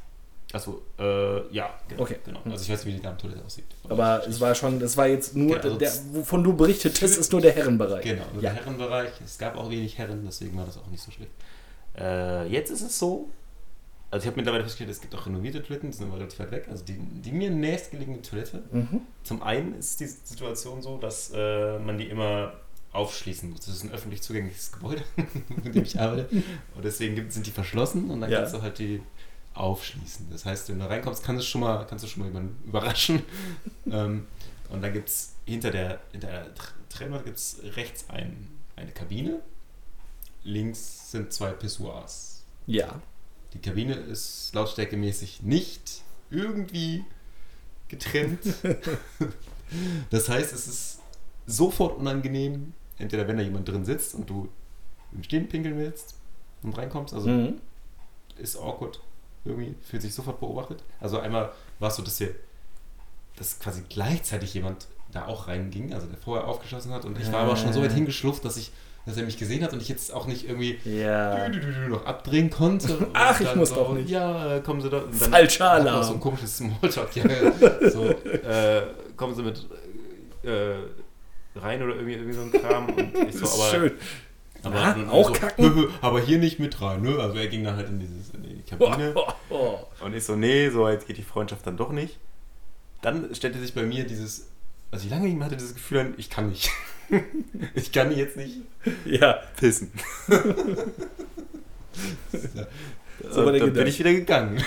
Achso, 0.52 0.82
äh, 1.00 1.52
ja, 1.52 1.74
genau. 1.88 2.02
Okay. 2.02 2.18
genau. 2.24 2.38
Also 2.44 2.62
ich 2.62 2.70
weiß 2.70 2.84
nicht, 2.84 2.86
wie 2.86 2.92
die 2.98 3.02
Damentoilette 3.02 3.44
aussieht. 3.44 3.64
Aber 3.88 4.24
es 4.28 4.40
war 4.40 4.54
schon, 4.54 4.80
es 4.80 4.96
war 4.96 5.08
jetzt 5.08 5.34
nur, 5.34 5.56
Ja, 5.56 5.62
also 5.62 5.76
der, 5.76 5.90
wovon 6.12 6.44
du 6.44 6.54
berichtetest, 6.56 7.18
ist 7.18 7.32
nur 7.32 7.40
der 7.40 7.52
Herrenbereich. 7.52 8.04
Genau, 8.04 8.22
nur 8.32 8.40
Ja. 8.40 8.52
der 8.52 8.62
Herrenbereich. 8.62 9.10
Es 9.24 9.36
gab 9.36 9.56
auch 9.56 9.68
wenig 9.68 9.98
Herren, 9.98 10.22
deswegen 10.24 10.56
war 10.56 10.64
das 10.64 10.78
auch 10.78 10.86
nicht 10.86 11.02
so 11.02 11.10
schlecht. 11.10 11.32
Äh, 11.98 12.46
jetzt 12.46 12.70
ist 12.70 12.82
es 12.82 12.96
so. 12.96 13.28
Also 14.12 14.22
ich 14.22 14.26
habe 14.28 14.36
mittlerweile 14.36 14.62
festgestellt, 14.62 14.90
es 14.90 15.00
gibt 15.00 15.16
auch 15.16 15.26
renovierte 15.26 15.60
Toiletten, 15.64 15.90
die 15.90 15.96
sind 15.96 16.06
aber 16.06 16.18
relativ 16.18 16.38
weit 16.38 16.52
weg. 16.52 16.68
Also 16.70 16.84
die, 16.84 16.96
die 16.96 17.32
mir 17.32 17.50
nächstgelegene 17.50 18.22
Toilette. 18.22 18.62
Mhm. 18.70 19.00
Zum 19.24 19.42
einen 19.42 19.74
ist 19.76 19.98
die 19.98 20.06
Situation 20.06 20.80
so, 20.80 20.96
dass 20.98 21.32
äh, 21.34 21.78
man 21.80 21.98
die 21.98 22.06
immer 22.06 22.52
aufschließen 22.96 23.50
muss. 23.50 23.60
Das 23.66 23.74
ist 23.76 23.84
ein 23.84 23.92
öffentlich 23.92 24.22
zugängliches 24.22 24.72
Gebäude, 24.72 25.02
in 25.64 25.72
dem 25.72 25.82
ich 25.84 26.00
arbeite. 26.00 26.28
Und 26.74 26.84
deswegen 26.84 27.30
sind 27.30 27.46
die 27.46 27.50
verschlossen 27.50 28.10
und 28.10 28.20
dann 28.20 28.30
Ja. 28.30 28.40
kannst 28.40 28.54
du 28.54 28.62
halt 28.62 28.78
die 28.78 29.02
aufschließen. 29.54 30.28
Das 30.30 30.44
heißt, 30.44 30.68
wenn 30.68 30.78
du 30.80 30.88
reinkommst, 30.88 31.22
kannst 31.24 31.42
du 31.44 31.46
schon 31.48 31.60
mal, 31.62 31.86
kannst 31.86 32.04
du 32.04 32.08
schon 32.08 32.22
mal 32.22 32.26
jemanden 32.28 32.62
überraschen. 32.68 33.22
ähm, 33.90 34.26
und 34.70 34.82
dann 34.82 34.92
gibt 34.92 35.08
es 35.08 35.32
hinter 35.44 35.70
der, 35.70 36.00
hinter 36.12 36.26
der 36.28 36.54
Tr- 36.54 36.72
Trennwand 36.90 37.24
gibt's 37.24 37.58
rechts 37.76 38.04
ein, 38.10 38.48
eine 38.76 38.90
Kabine. 38.92 39.40
Links 40.44 41.10
sind 41.10 41.32
zwei 41.32 41.50
Pissoirs. 41.50 42.42
Ja. 42.66 43.00
Die 43.52 43.58
Kabine 43.60 43.94
ist 43.94 44.50
lautstärkemäßig 44.54 45.42
nicht 45.42 46.02
irgendwie 46.30 47.04
getrennt. 47.88 48.40
das 50.10 50.28
heißt, 50.28 50.52
es 50.52 50.66
ist 50.68 50.98
sofort 51.46 51.98
unangenehm, 51.98 52.74
entweder 52.98 53.26
wenn 53.28 53.36
da 53.36 53.42
jemand 53.42 53.68
drin 53.68 53.84
sitzt 53.84 54.14
und 54.14 54.28
du 54.28 54.48
im 55.12 55.22
Stehen 55.22 55.48
pinkeln 55.48 55.76
willst 55.78 56.14
und 56.62 56.76
reinkommst, 56.76 57.14
also 57.14 57.28
Mhm. 57.28 57.54
ist 58.38 58.56
awkward 58.56 59.00
irgendwie, 59.44 59.74
fühlt 59.88 60.02
sich 60.02 60.12
sofort 60.14 60.40
beobachtet. 60.40 60.82
Also 61.00 61.18
einmal 61.20 61.50
war 61.78 61.88
es 61.90 61.96
so, 61.96 62.02
dass 62.02 62.18
wir, 62.20 62.30
dass 63.36 63.58
quasi 63.60 63.82
gleichzeitig 63.88 64.54
jemand 64.54 64.86
da 65.12 65.26
auch 65.26 65.46
reinging, 65.48 65.94
also 65.94 66.06
der 66.06 66.16
vorher 66.18 66.46
aufgeschlossen 66.48 66.92
hat 66.92 67.04
und 67.04 67.18
ich 67.20 67.30
war 67.32 67.40
aber 67.42 67.56
schon 67.56 67.72
so 67.72 67.80
weit 67.80 67.92
Äh. 67.92 67.94
hingeschlufft, 67.94 68.44
dass 68.44 68.56
ich, 68.56 68.72
dass 69.06 69.16
er 69.16 69.22
mich 69.24 69.38
gesehen 69.38 69.62
hat 69.62 69.72
und 69.72 69.80
ich 69.80 69.88
jetzt 69.88 70.12
auch 70.12 70.26
nicht 70.26 70.48
irgendwie 70.48 70.80
Ja. 70.84 71.36
dü- 71.46 71.60
dü- 71.60 71.72
dü- 71.72 71.88
noch 71.88 72.04
abdrehen 72.06 72.50
konnte. 72.50 73.06
Ach, 73.12 73.40
ich 73.40 73.54
muss 73.54 73.68
so, 73.68 73.76
doch 73.76 73.92
nicht. 73.94 74.08
Ja, 74.10 74.58
kommen 74.60 74.80
Sie 74.80 74.90
doch. 74.90 75.04
und 75.04 75.22
dann 75.22 75.30
Falscher 75.30 75.70
Alarm. 75.70 76.02
So 76.02 76.14
ein 76.14 76.20
komisches 76.20 76.56
Smalltalk. 76.56 77.14
Ja, 77.14 77.90
so, 77.90 78.04
äh, 78.06 78.82
kommen 79.16 79.34
Sie 79.36 79.42
mit 79.44 79.64
äh, 80.42 80.74
rein 81.62 81.82
oder 81.82 81.94
irgendwie, 81.94 82.14
irgendwie 82.14 82.32
so 82.34 82.42
ein 82.42 82.52
Kram. 82.52 82.86
Und 82.88 83.14
ich 83.28 83.34
so, 83.34 83.40
Das 83.40 83.54
ist 83.54 83.60
aber 83.60 83.70
schön. 83.70 83.92
aber, 84.62 84.74
Na, 84.74 84.92
und 84.94 85.08
auch 85.10 85.26
so, 85.28 85.32
kacken? 85.32 85.88
Aber 86.00 86.20
hier 86.20 86.38
nicht 86.38 86.58
mit 86.58 86.80
rein, 86.80 87.02
ne? 87.02 87.18
Also 87.18 87.36
er 87.38 87.46
ging 87.48 87.64
dann 87.64 87.76
halt 87.76 87.88
in, 87.88 87.98
dieses, 88.00 88.30
in 88.30 88.42
die 88.42 88.62
Kabine. 88.62 89.12
Oh, 89.14 89.24
oh, 89.50 89.78
oh. 90.00 90.04
Und 90.04 90.14
ich 90.14 90.24
so, 90.24 90.36
nee, 90.36 90.68
so 90.70 90.82
weit 90.82 91.06
geht 91.06 91.16
die 91.18 91.22
Freundschaft 91.22 91.66
dann 91.66 91.76
doch 91.76 91.92
nicht. 91.92 92.18
Dann 93.02 93.34
stellte 93.34 93.58
sich 93.60 93.74
bei 93.74 93.82
mir 93.82 94.04
dieses, 94.04 94.48
also 94.90 95.04
ich 95.04 95.10
lange 95.10 95.26
nicht 95.26 95.36
mehr 95.36 95.46
hatte 95.46 95.56
dieses 95.56 95.74
Gefühl 95.74 95.98
an, 95.98 96.14
ich 96.16 96.30
kann 96.30 96.48
nicht. 96.48 96.70
ich 97.74 97.92
kann 97.92 98.16
jetzt 98.16 98.36
nicht 98.36 98.58
Ja. 99.04 99.40
pissen. 99.58 99.92
So 103.30 103.40
war 103.40 103.46
und 103.46 103.54
der 103.54 103.60
dann 103.66 103.72
bin 103.72 103.86
ich 103.86 103.98
wieder 103.98 104.12
gegangen. 104.12 104.62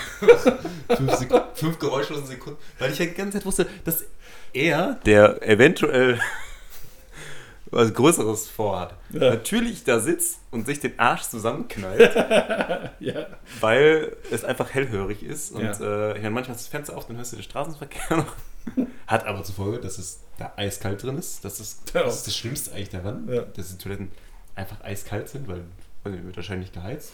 fünf, 0.88 1.14
Sek 1.14 1.30
fünf 1.54 1.78
geräuschlose 1.78 2.26
Sekunden. 2.26 2.58
Weil 2.78 2.92
ich 2.92 2.98
ja 2.98 3.06
die 3.06 3.14
ganze 3.14 3.38
Zeit 3.38 3.46
wusste, 3.46 3.66
dass 3.84 4.04
er, 4.52 4.94
der 5.06 5.40
eventuell 5.48 6.18
was 7.70 7.94
Größeres 7.94 8.48
vorhat, 8.48 8.94
Ja. 9.10 9.30
natürlich 9.30 9.84
da 9.84 10.00
sitzt 10.00 10.40
und 10.50 10.66
sich 10.66 10.80
den 10.80 10.98
Arsch 10.98 11.22
zusammenknallt, 11.22 12.14
Ja. 13.00 13.26
weil 13.60 14.16
es 14.30 14.44
einfach 14.44 14.70
hellhörig 14.74 15.22
ist. 15.22 15.52
Und 15.52 15.62
Ja. 15.62 15.72
äh, 15.80 16.10
ich 16.16 16.22
meine, 16.22 16.30
manchmal 16.30 16.56
ist 16.56 16.64
das 16.64 16.68
Fenster 16.68 16.96
auf, 16.96 17.06
dann 17.06 17.16
hörst 17.16 17.32
du 17.32 17.36
den 17.36 17.42
Straßenverkehr 17.44 18.16
noch. 18.16 18.34
Hat 19.06 19.24
aber 19.26 19.42
zur 19.44 19.54
Folge, 19.54 19.78
dass 19.80 19.98
es 19.98 20.20
da 20.38 20.52
eiskalt 20.56 21.02
drin 21.02 21.16
ist. 21.18 21.44
Das 21.44 21.60
ist, 21.60 21.94
das, 21.94 22.16
ist 22.16 22.26
das 22.26 22.36
Schlimmste 22.36 22.72
eigentlich 22.72 22.90
daran, 22.90 23.26
dass 23.54 23.70
die 23.70 23.78
Toiletten 23.82 24.10
einfach 24.54 24.80
eiskalt 24.82 25.28
sind, 25.28 25.48
weil 25.48 25.62
nicht, 26.04 26.24
wird 26.24 26.36
wahrscheinlich 26.36 26.72
geheizt. 26.72 27.12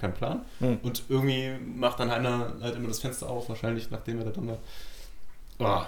Kein 0.00 0.12
Plan. 0.12 0.44
Hm. 0.58 0.78
Und 0.82 1.04
irgendwie 1.08 1.52
macht 1.64 1.98
dann 2.00 2.10
einer 2.10 2.52
halt 2.60 2.76
immer 2.76 2.88
das 2.88 3.00
Fenster 3.00 3.28
auf, 3.30 3.48
wahrscheinlich 3.48 3.90
nachdem 3.90 4.18
er 4.18 4.24
da 4.26 4.30
drin 4.32 4.48
war. 4.48 4.58
Oh, 5.58 5.84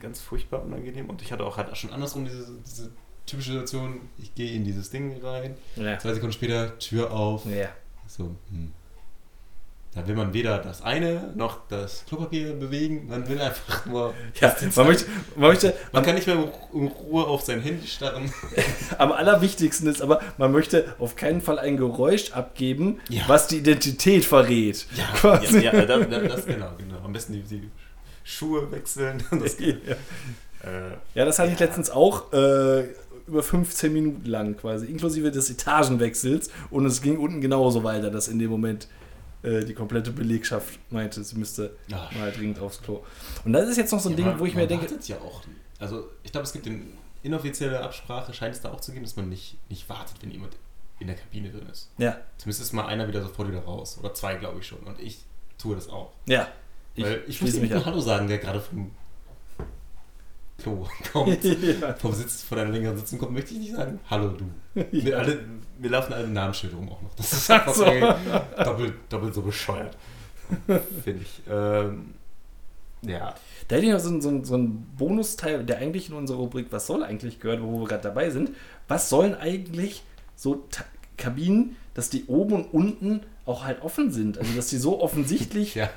ganz 0.00 0.20
furchtbar 0.20 0.62
unangenehm. 0.62 1.08
Und 1.08 1.22
ich 1.22 1.32
hatte 1.32 1.44
auch 1.44 1.56
halt 1.56 1.76
Schon 1.76 1.90
andersrum 1.90 2.24
diese, 2.26 2.46
diese 2.66 2.90
typische 3.26 3.52
Situation, 3.52 4.00
ich 4.18 4.34
gehe 4.34 4.52
in 4.54 4.64
dieses 4.64 4.90
Ding 4.90 5.20
rein, 5.22 5.56
Ja. 5.76 5.98
zwei 5.98 6.14
Sekunden 6.14 6.32
später, 6.32 6.78
Tür 6.78 7.10
auf. 7.12 7.44
Ja. 7.46 7.68
So, 8.06 8.34
hm. 8.50 8.72
Da 9.94 10.04
will 10.08 10.16
man 10.16 10.32
weder 10.34 10.58
das 10.58 10.82
eine 10.82 11.32
noch 11.36 11.68
das 11.68 12.04
Klopapier 12.08 12.52
bewegen, 12.54 13.06
man 13.06 13.28
will 13.28 13.40
einfach 13.40 13.86
nur. 13.86 14.12
Ja, 14.40 14.52
man 14.74 14.86
möchte, 14.88 15.04
man 15.36 15.48
möchte 15.50 15.72
Man 15.92 16.02
kann 16.02 16.16
nicht 16.16 16.26
mehr 16.26 16.52
in 16.74 16.88
Ruhe 16.88 17.24
auf 17.24 17.42
sein 17.42 17.60
Handy 17.60 17.86
starren. 17.86 18.32
am 18.98 19.12
allerwichtigsten 19.12 19.86
ist 19.86 20.02
aber, 20.02 20.20
man 20.36 20.50
möchte 20.50 20.96
auf 20.98 21.14
keinen 21.14 21.40
Fall 21.40 21.60
ein 21.60 21.76
Geräusch 21.76 22.32
abgeben, 22.32 22.98
Ja. 23.08 23.22
was 23.28 23.46
die 23.46 23.58
Identität 23.58 24.24
verrät. 24.24 24.84
Ja, 25.22 25.40
ja, 25.44 25.58
ja 25.60 25.86
das, 25.86 26.08
das, 26.08 26.22
das 26.28 26.46
genau, 26.46 26.70
genau. 26.76 26.98
Am 27.04 27.12
besten 27.12 27.34
die, 27.34 27.42
die 27.42 27.70
Schuhe 28.24 28.68
wechseln. 28.72 29.22
Das, 29.30 29.56
Ja. 29.60 29.68
äh, 29.68 30.96
Ja, 31.14 31.24
das 31.24 31.38
hatte 31.38 31.52
ich 31.52 31.58
letztens 31.60 31.90
auch 31.90 32.32
äh, 32.32 32.86
über 33.26 33.42
15 33.42 33.92
Minuten 33.92 34.26
lang 34.26 34.56
quasi, 34.56 34.86
inklusive 34.86 35.30
des 35.30 35.50
Etagenwechsels. 35.50 36.50
Und 36.70 36.86
es 36.86 37.00
ging 37.02 37.18
unten 37.18 37.40
genauso 37.40 37.82
weiter, 37.84 38.10
dass 38.10 38.28
in 38.28 38.38
dem 38.38 38.50
Moment 38.50 38.88
äh, 39.42 39.64
die 39.64 39.74
komplette 39.74 40.10
Belegschaft 40.10 40.78
meinte, 40.90 41.22
sie 41.22 41.36
müsste 41.36 41.76
Ja. 41.88 42.08
mal 42.18 42.32
dringend 42.32 42.58
aufs 42.60 42.80
Klo. 42.82 43.02
Und 43.44 43.52
das 43.52 43.68
ist 43.68 43.76
jetzt 43.76 43.92
noch 43.92 44.00
so 44.00 44.08
ein 44.08 44.12
ja, 44.12 44.16
Ding, 44.16 44.26
man- 44.26 44.38
wo 44.40 44.46
ich 44.46 44.54
mir 44.54 44.66
denke, 44.66 44.86
ja 45.06 45.16
auch. 45.18 45.42
Also, 45.78 46.08
ich 46.22 46.32
glaube, 46.32 46.46
es 46.46 46.52
gibt 46.52 46.66
eine 46.66 46.80
inoffizielle 47.22 47.80
Absprache, 47.80 48.32
scheint 48.32 48.54
es 48.54 48.60
da 48.60 48.70
auch 48.72 48.80
zu 48.80 48.92
geben, 48.92 49.04
dass 49.04 49.16
man 49.16 49.28
nicht, 49.28 49.56
nicht 49.70 49.88
wartet, 49.88 50.16
wenn 50.22 50.30
jemand 50.30 50.56
in 51.00 51.08
der 51.08 51.16
Kabine 51.16 51.50
drin 51.50 51.66
ist. 51.70 51.90
ja, 51.98 52.16
Zumindest 52.38 52.62
ist 52.62 52.72
mal 52.72 52.86
einer 52.86 53.08
wieder 53.08 53.20
sofort 53.22 53.48
wieder 53.48 53.60
raus. 53.64 53.98
Oder 53.98 54.14
zwei, 54.14 54.36
glaube 54.36 54.60
ich 54.60 54.66
schon. 54.66 54.78
Und 54.80 55.00
ich 55.00 55.24
tue 55.58 55.74
das 55.74 55.88
auch. 55.88 56.12
ja. 56.26 56.48
Weil 56.96 57.24
ich 57.26 57.40
muss 57.42 57.52
mich 57.54 57.60
nicht 57.62 57.70
nur 57.70 57.80
an. 57.80 57.86
Hallo 57.86 57.98
sagen, 58.00 58.28
der 58.28 58.38
gerade 58.38 58.60
vom 58.60 58.92
Klo 60.64 60.86
kommt. 61.12 61.44
ja. 61.80 61.94
vom 61.94 62.12
Sitz, 62.12 62.42
von 62.42 62.58
einer 62.58 62.70
längeren 62.70 62.96
Sitzung 62.96 63.18
kommt, 63.18 63.32
möchte 63.32 63.54
ich 63.54 63.60
nicht 63.60 63.74
sagen, 63.74 64.00
hallo 64.10 64.28
du. 64.30 64.44
Wir, 64.90 65.02
Ja. 65.12 65.18
alle, 65.18 65.38
wir 65.78 65.90
laufen 65.90 66.12
alle 66.12 66.26
Namensschilder 66.28 66.76
rum 66.76 66.88
auch 66.90 67.02
noch. 67.02 67.14
Das 67.14 67.32
ist 67.32 67.50
Ach 67.50 67.60
einfach 67.60 67.74
so. 67.74 67.84
doppelt, 68.64 68.94
doppelt 69.08 69.34
so 69.34 69.42
bescheuert. 69.42 69.96
Finde 71.04 71.22
ich. 71.22 71.40
Ähm, 71.50 72.14
ja. 73.02 73.34
Da 73.68 73.76
hätte 73.76 73.86
ich 73.86 73.92
noch 73.92 74.00
so, 74.00 74.08
einen- 74.08 74.20
so, 74.20 74.44
so 74.44 74.54
einen 74.54 74.86
Bonusteil, 74.96 75.64
der 75.64 75.78
eigentlich 75.78 76.08
in 76.08 76.14
unsere 76.14 76.38
Rubrik 76.38 76.66
Was 76.70 76.86
soll 76.86 77.02
eigentlich 77.02 77.40
gehört, 77.40 77.62
wo 77.62 77.80
wir 77.80 77.86
gerade 77.88 78.02
dabei 78.02 78.30
sind. 78.30 78.50
Was 78.88 79.08
sollen 79.08 79.34
eigentlich 79.34 80.02
so 80.36 80.64
Ta 80.70 80.84
Kabinen, 81.16 81.76
dass 81.94 82.10
die 82.10 82.24
oben 82.26 82.54
und 82.54 82.72
unten 82.72 83.20
auch 83.46 83.64
halt 83.64 83.82
offen 83.82 84.10
sind? 84.10 84.38
Also, 84.38 84.52
dass 84.54 84.66
die 84.68 84.78
so 84.78 85.00
offensichtlich 85.02 85.74
Ja. 85.76 85.90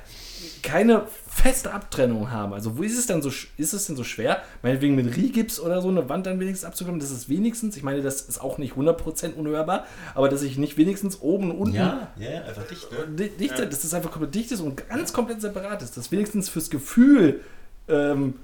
Keine 0.62 1.04
feste 1.26 1.72
Abtrennung 1.72 2.30
haben. 2.30 2.52
Also, 2.52 2.76
wo 2.78 2.82
ist 2.82 2.98
es 2.98 3.06
dann 3.06 3.22
so, 3.22 3.28
sch- 3.28 3.46
ist 3.56 3.72
es 3.72 3.86
denn 3.86 3.96
so 3.96 4.04
schwer, 4.04 4.42
meinetwegen 4.62 4.94
mit 4.94 5.16
Rigips 5.16 5.58
oder 5.60 5.80
so 5.82 5.88
eine 5.88 6.08
Wand 6.08 6.26
dann 6.26 6.40
wenigstens 6.40 6.66
abzukommen? 6.66 7.00
Das 7.00 7.10
ist 7.10 7.28
wenigstens, 7.28 7.76
ich 7.76 7.82
meine, 7.82 8.02
das 8.02 8.22
ist 8.22 8.40
auch 8.40 8.58
nicht 8.58 8.74
100% 8.74 9.34
unhörbar, 9.34 9.86
aber 10.14 10.28
dass 10.28 10.42
ich 10.42 10.58
nicht 10.58 10.76
wenigstens 10.76 11.20
oben 11.20 11.50
und 11.50 11.58
unten 11.58 11.76
Ja, 11.76 12.08
ja, 12.18 12.30
ja, 12.30 12.42
einfach 12.42 12.66
dicht, 12.66 12.90
ne? 12.92 13.06
Di- 13.16 13.30
dicht, 13.36 13.58
dass 13.58 13.80
das 13.82 13.94
einfach 13.94 14.10
komplett 14.10 14.34
dicht 14.34 14.50
ist 14.52 14.60
und 14.60 14.88
ganz 14.88 15.12
komplett 15.12 15.40
separat 15.40 15.82
ist. 15.82 15.96
Das 15.96 16.10
wenigstens 16.12 16.48
fürs 16.48 16.70
Gefühl 16.70 17.40
ähm, 17.88 18.34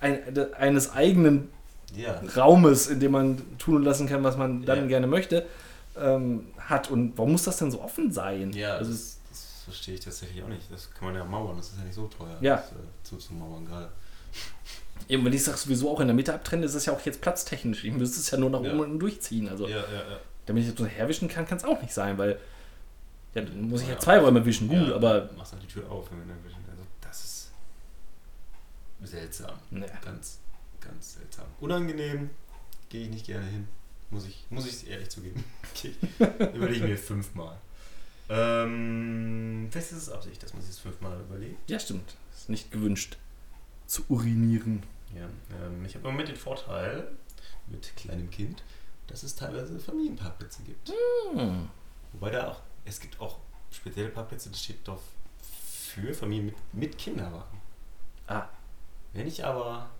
ein, 0.00 0.18
de- 0.34 0.52
eines 0.54 0.92
eigenen 0.92 1.48
Ja. 1.96 2.20
Raumes, 2.36 2.86
in 2.86 3.00
dem 3.00 3.12
man 3.12 3.38
tun 3.58 3.76
und 3.76 3.82
lassen 3.84 4.06
kann, 4.08 4.22
was 4.22 4.36
man 4.36 4.64
dann 4.64 4.78
Ja. 4.82 4.86
gerne 4.86 5.06
möchte, 5.06 5.44
ähm, 6.00 6.46
hat. 6.58 6.90
Und 6.90 7.18
warum 7.18 7.32
muss 7.32 7.42
das 7.42 7.56
denn 7.56 7.70
so 7.70 7.82
offen 7.82 8.12
sein? 8.12 8.52
Ja, 8.52 8.76
also, 8.76 8.92
das, 8.92 9.00
das 9.00 9.19
verstehe 9.70 9.94
ich 9.94 10.00
tatsächlich 10.00 10.42
auch 10.42 10.48
nicht. 10.48 10.70
Das 10.70 10.90
kann 10.92 11.06
man 11.08 11.14
ja 11.14 11.24
mauern, 11.24 11.56
das 11.56 11.68
ist 11.70 11.78
ja 11.78 11.84
nicht 11.84 11.94
so 11.94 12.06
teuer. 12.08 12.36
Ja. 12.40 12.56
Das, 12.56 12.72
äh, 12.72 12.74
zuzumauern 13.02 13.64
gerade. 13.66 13.90
eben, 15.08 15.24
wenn 15.24 15.32
ich 15.32 15.42
sage, 15.42 15.58
sowieso 15.58 15.90
auch 15.90 16.00
in 16.00 16.06
der 16.08 16.14
Mitte 16.14 16.34
abtrenne, 16.34 16.64
ist 16.64 16.74
es 16.74 16.86
ja 16.86 16.92
auch 16.92 17.00
jetzt 17.00 17.20
platztechnisch. 17.20 17.84
Ich 17.84 17.92
müsste 17.92 18.20
es 18.20 18.30
ja 18.30 18.38
nur 18.38 18.50
nach 18.50 18.62
Ja. 18.62 18.70
oben 18.72 18.80
und 18.80 18.98
durchziehen. 18.98 19.48
Also, 19.48 19.66
Ja, 19.68 19.78
ja, 19.78 19.82
ja. 20.10 20.18
damit 20.46 20.64
ich 20.64 20.70
das 20.70 20.78
so 20.78 20.86
herwischen 20.86 21.28
kann, 21.28 21.46
kann 21.46 21.58
es 21.58 21.64
auch 21.64 21.80
nicht 21.80 21.92
sein, 21.92 22.16
weil 22.18 22.38
ja, 23.34 23.42
dann 23.42 23.62
muss 23.68 23.82
ich 23.82 23.88
ja 23.88 23.94
Ja. 23.94 24.00
zwei 24.00 24.18
Räume 24.18 24.44
wischen. 24.44 24.68
Gut, 24.68 24.88
ja, 24.88 24.94
aber 24.94 25.30
Machst 25.36 25.52
dann 25.52 25.60
die 25.60 25.66
Tür 25.66 25.88
auf, 25.90 26.10
wenn 26.10 26.18
wir 26.18 26.26
dann 26.34 26.44
wischen. 26.44 26.64
Also, 26.70 26.82
das 27.00 27.24
ist 27.24 29.10
seltsam. 29.10 29.54
Ganz, 30.04 30.38
ganz 30.80 31.14
seltsam. 31.14 31.46
Unangenehm, 31.60 32.30
gehe 32.88 33.04
ich 33.04 33.10
nicht 33.10 33.26
gerne 33.26 33.46
hin. 33.46 33.68
Muss 34.10 34.26
ich, 34.26 34.44
muss 34.50 34.66
ich 34.66 34.88
ehrlich 34.90 35.08
zugeben. 35.08 35.44
Okay. 35.72 35.94
Überlege 36.52 36.72
ich 36.78 36.82
mir 36.82 36.98
fünfmal. 36.98 37.56
Ähm, 38.30 39.68
vielleicht 39.70 39.90
ist 39.92 39.98
es 39.98 40.08
Absicht, 40.08 40.42
dass 40.42 40.52
man 40.52 40.62
sich 40.62 40.70
das 40.70 40.78
fünfmal 40.78 41.18
überlegt. 41.20 41.68
ja, 41.68 41.78
stimmt. 41.80 42.16
Ist 42.32 42.48
nicht 42.48 42.70
gewünscht 42.70 43.16
zu 43.86 44.04
urinieren. 44.08 44.82
Ja, 45.14 45.28
ähm, 45.66 45.84
ich 45.84 45.94
habe 45.96 46.06
im 46.06 46.12
Moment 46.12 46.28
den 46.28 46.36
Vorteil 46.36 47.08
mit 47.66 47.94
kleinem 47.96 48.30
Kind, 48.30 48.62
dass 49.08 49.24
es 49.24 49.34
teilweise 49.34 49.78
Familienparkplätze 49.80 50.62
gibt. 50.62 50.92
Hm. 51.34 51.68
Wobei 52.12 52.30
da 52.30 52.48
auch, 52.48 52.60
es 52.84 53.00
gibt 53.00 53.20
auch 53.20 53.38
spezielle 53.72 54.08
Parkplätze, 54.10 54.50
das 54.50 54.62
steht 54.62 54.86
doch 54.86 55.02
für 55.42 56.14
Familien 56.14 56.46
mit, 56.46 56.56
mit 56.72 56.98
Kinderwagen. 56.98 57.60
Ah, 58.28 58.48
Wenn 59.12 59.26
ich 59.26 59.44
aber 59.44 59.90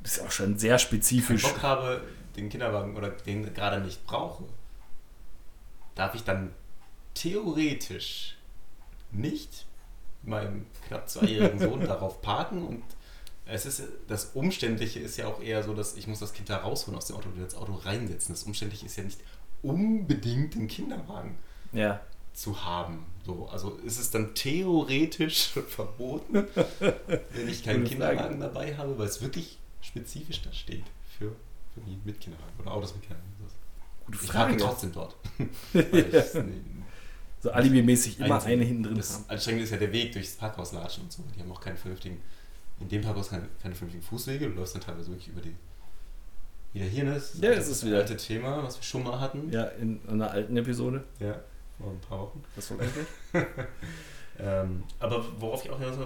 das 0.00 0.18
ist 0.18 0.22
auch 0.24 0.30
schon 0.30 0.58
sehr 0.58 0.78
spezifisch. 0.78 1.42
Bock 1.42 1.62
habe, 1.62 2.02
den 2.36 2.48
Kinderwagen 2.48 2.96
oder 2.96 3.10
den 3.10 3.52
gerade 3.54 3.80
nicht 3.80 4.04
brauche, 4.06 4.44
darf 5.98 6.14
ich 6.14 6.22
dann 6.24 6.52
theoretisch 7.14 8.36
nicht 9.10 9.66
meinem 10.22 10.66
knapp 10.86 11.08
zweijährigen 11.08 11.58
Sohn 11.60 11.80
darauf 11.86 12.22
parken 12.22 12.62
und 12.66 12.82
es 13.46 13.64
ist 13.64 13.82
das 14.08 14.26
Umständliche 14.34 15.00
ist 15.00 15.16
ja 15.16 15.26
auch 15.26 15.40
eher 15.40 15.62
so, 15.62 15.74
dass 15.74 15.96
ich 15.96 16.06
muss 16.06 16.18
das 16.18 16.34
Kind 16.34 16.50
da 16.50 16.58
rausholen 16.58 16.98
aus 16.98 17.06
dem 17.06 17.16
Auto 17.16 17.28
und 17.28 17.34
wieder 17.34 17.44
ins 17.46 17.54
Auto 17.54 17.74
reinsetzen. 17.74 18.34
Das 18.34 18.42
Umständliche 18.42 18.84
ist 18.86 18.96
ja 18.96 19.04
nicht 19.04 19.18
unbedingt 19.62 20.54
den 20.54 20.68
Kinderwagen 20.68 21.38
Ja. 21.72 22.00
zu 22.34 22.62
haben. 22.64 23.06
So, 23.24 23.48
also 23.48 23.76
ist 23.84 23.98
es 23.98 24.10
dann 24.10 24.34
theoretisch 24.34 25.46
verboten, 25.68 26.46
wenn 27.32 27.48
ich 27.48 27.64
keinen. 27.64 27.84
Kinderwagen 27.84 28.38
dabei 28.38 28.76
habe, 28.76 28.98
weil 28.98 29.06
es 29.08 29.22
wirklich 29.22 29.58
spezifisch 29.80 30.42
da 30.42 30.52
steht 30.52 30.84
für 31.18 31.34
Familien 31.74 32.02
mit 32.04 32.20
Kinderwagen 32.20 32.52
oder 32.60 32.72
Autos 32.72 32.92
mit 32.94 33.02
Kinderwagen. 33.02 33.28
Gute 34.08 34.18
Ich 34.24 34.30
parke 34.32 34.50
Frage. 34.52 34.56
trotzdem 34.64 34.92
dort. 34.92 35.16
Ich, 35.74 36.04
So 37.40 37.50
alibimäßig 37.52 38.18
immer 38.18 38.42
eine 38.42 38.64
hinten 38.64 38.82
drin 38.82 38.96
Das. 38.96 39.24
Anstrengende 39.28 39.64
ist 39.64 39.70
ja 39.70 39.76
der 39.76 39.92
Weg 39.92 40.12
durchs 40.12 40.34
Parkhaus 40.34 40.72
latschen 40.72 41.04
und 41.04 41.12
so. 41.12 41.22
Die 41.36 41.40
haben 41.40 41.52
auch 41.52 41.60
keine 41.60 41.76
vernünftigen, 41.76 42.20
in 42.80 42.88
dem 42.88 43.02
Parkhaus 43.02 43.30
keine, 43.30 43.44
keine 43.62 43.74
vernünftigen 43.76 44.02
Fußwege. 44.04 44.48
Du 44.48 44.54
läufst 44.56 44.74
dann 44.74 44.82
teilweise 44.82 45.08
wirklich 45.10 45.28
über 45.28 45.40
die. 45.40 45.54
Wieder 46.72 46.86
hier, 46.86 47.04
ne? 47.04 47.14
Das 47.14 47.38
Ja, 47.40 47.50
es 47.52 47.68
ist 47.68 47.86
wieder- 47.86 47.98
alte 47.98 48.16
Thema, 48.16 48.62
was 48.64 48.76
wir 48.76 48.82
schon 48.82 49.04
mal 49.04 49.20
hatten. 49.20 49.52
Ja, 49.52 49.64
in 49.64 50.00
einer 50.08 50.30
alten 50.32 50.56
Episode. 50.56 51.04
Ja, 51.20 51.36
vor 51.78 51.92
ein 51.92 52.00
paar 52.00 52.18
Wochen. 52.20 52.42
Das 52.56 52.70
war 52.72 52.78
eigentlich. 52.80 53.46
Ähm, 54.40 54.84
aber 55.00 55.24
worauf 55.40 55.64
ich 55.64 55.70
auch 55.72 55.80
hinaus 55.80 55.96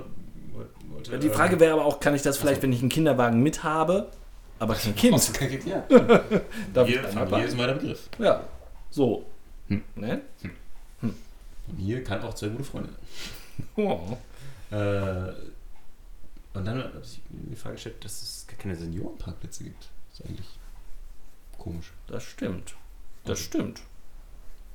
wollte. 0.90 1.18
Die 1.18 1.28
Frage 1.28 1.60
wäre 1.60 1.74
aber 1.74 1.84
auch, 1.84 2.00
kann 2.00 2.14
ich 2.14 2.22
das 2.22 2.38
vielleicht, 2.38 2.56
Achso. 2.58 2.62
wenn 2.62 2.72
ich 2.72 2.80
einen 2.80 2.88
Kinderwagen 2.88 3.42
mit 3.42 3.62
habe, 3.62 4.10
aber 4.62 4.74
kein 4.74 4.94
Kind? 4.94 5.20
Kind. 5.20 5.34
kein 5.34 5.48
Kind, 5.50 5.66
ja. 5.66 5.80
Darf 6.72 6.88
ich 6.88 6.98
Familie, 7.00 7.44
ist 7.46 7.56
mal 7.56 7.66
der 7.66 7.74
Begriff. 7.74 8.08
Ja, 8.18 8.44
so. 8.90 9.26
Hm. 9.66 9.82
Ne? 9.96 10.22
Familie 11.66 12.02
kann 12.04 12.22
auch 12.22 12.34
zwei 12.34 12.48
gute 12.48 12.64
Freunde. 12.64 12.90
Oh. 13.76 14.16
Äh, 14.70 15.32
und 16.54 16.64
dann 16.64 16.82
habe 16.82 17.02
ich 17.02 17.20
mir 17.30 17.50
die 17.50 17.56
Frage 17.56 17.74
gestellt, 17.74 18.02
dass 18.04 18.22
es 18.22 18.46
gar 18.48 18.56
keine 18.56 18.74
Seniorenparkplätze 18.74 19.64
gibt. 19.64 19.88
Das 20.10 20.20
ist 20.20 20.26
eigentlich 20.26 20.58
komisch. 21.58 21.92
Das 22.06 22.24
stimmt. 22.24 22.74
Das 23.24 23.38
Also, 23.38 23.42
stimmt. 23.42 23.82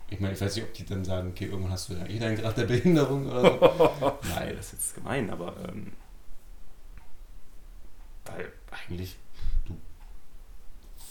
Ich 0.09 0.19
meine, 0.19 0.33
ich 0.35 0.41
weiß 0.41 0.55
nicht, 0.55 0.65
ob 0.65 0.73
die 0.73 0.85
dann 0.85 1.03
sagen, 1.03 1.29
okay, 1.29 1.45
irgendwann 1.45 1.71
hast 1.71 1.89
du 1.89 1.93
ja 1.95 2.05
eh 2.05 2.19
deinen 2.19 2.37
Grad 2.37 2.57
der 2.57 2.65
Behinderung 2.65 3.25
oder 3.27 3.41
so. 3.41 4.17
Nein, 4.35 4.55
das 4.55 4.67
ist 4.67 4.73
jetzt 4.73 4.95
gemein, 4.95 5.29
aber 5.31 5.55
ähm, 5.67 5.93
weil 8.25 8.51
eigentlich, 8.69 9.17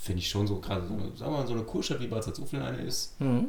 finde 0.07 0.21
ich 0.21 0.29
schon 0.29 0.47
so, 0.47 0.61
gerade 0.61 0.87
so, 0.87 0.95
eine- 0.95 1.17
sagen 1.17 1.33
wir 1.33 1.39
mal, 1.39 1.47
so 1.47 1.53
eine 1.55 1.63
Kurstadt 1.65 2.01
wie 2.01 2.07
Bad 2.07 2.25
Salzuflen 2.25 2.63
eine 2.63 2.79
ist, 2.83 3.15
Hm. 3.19 3.49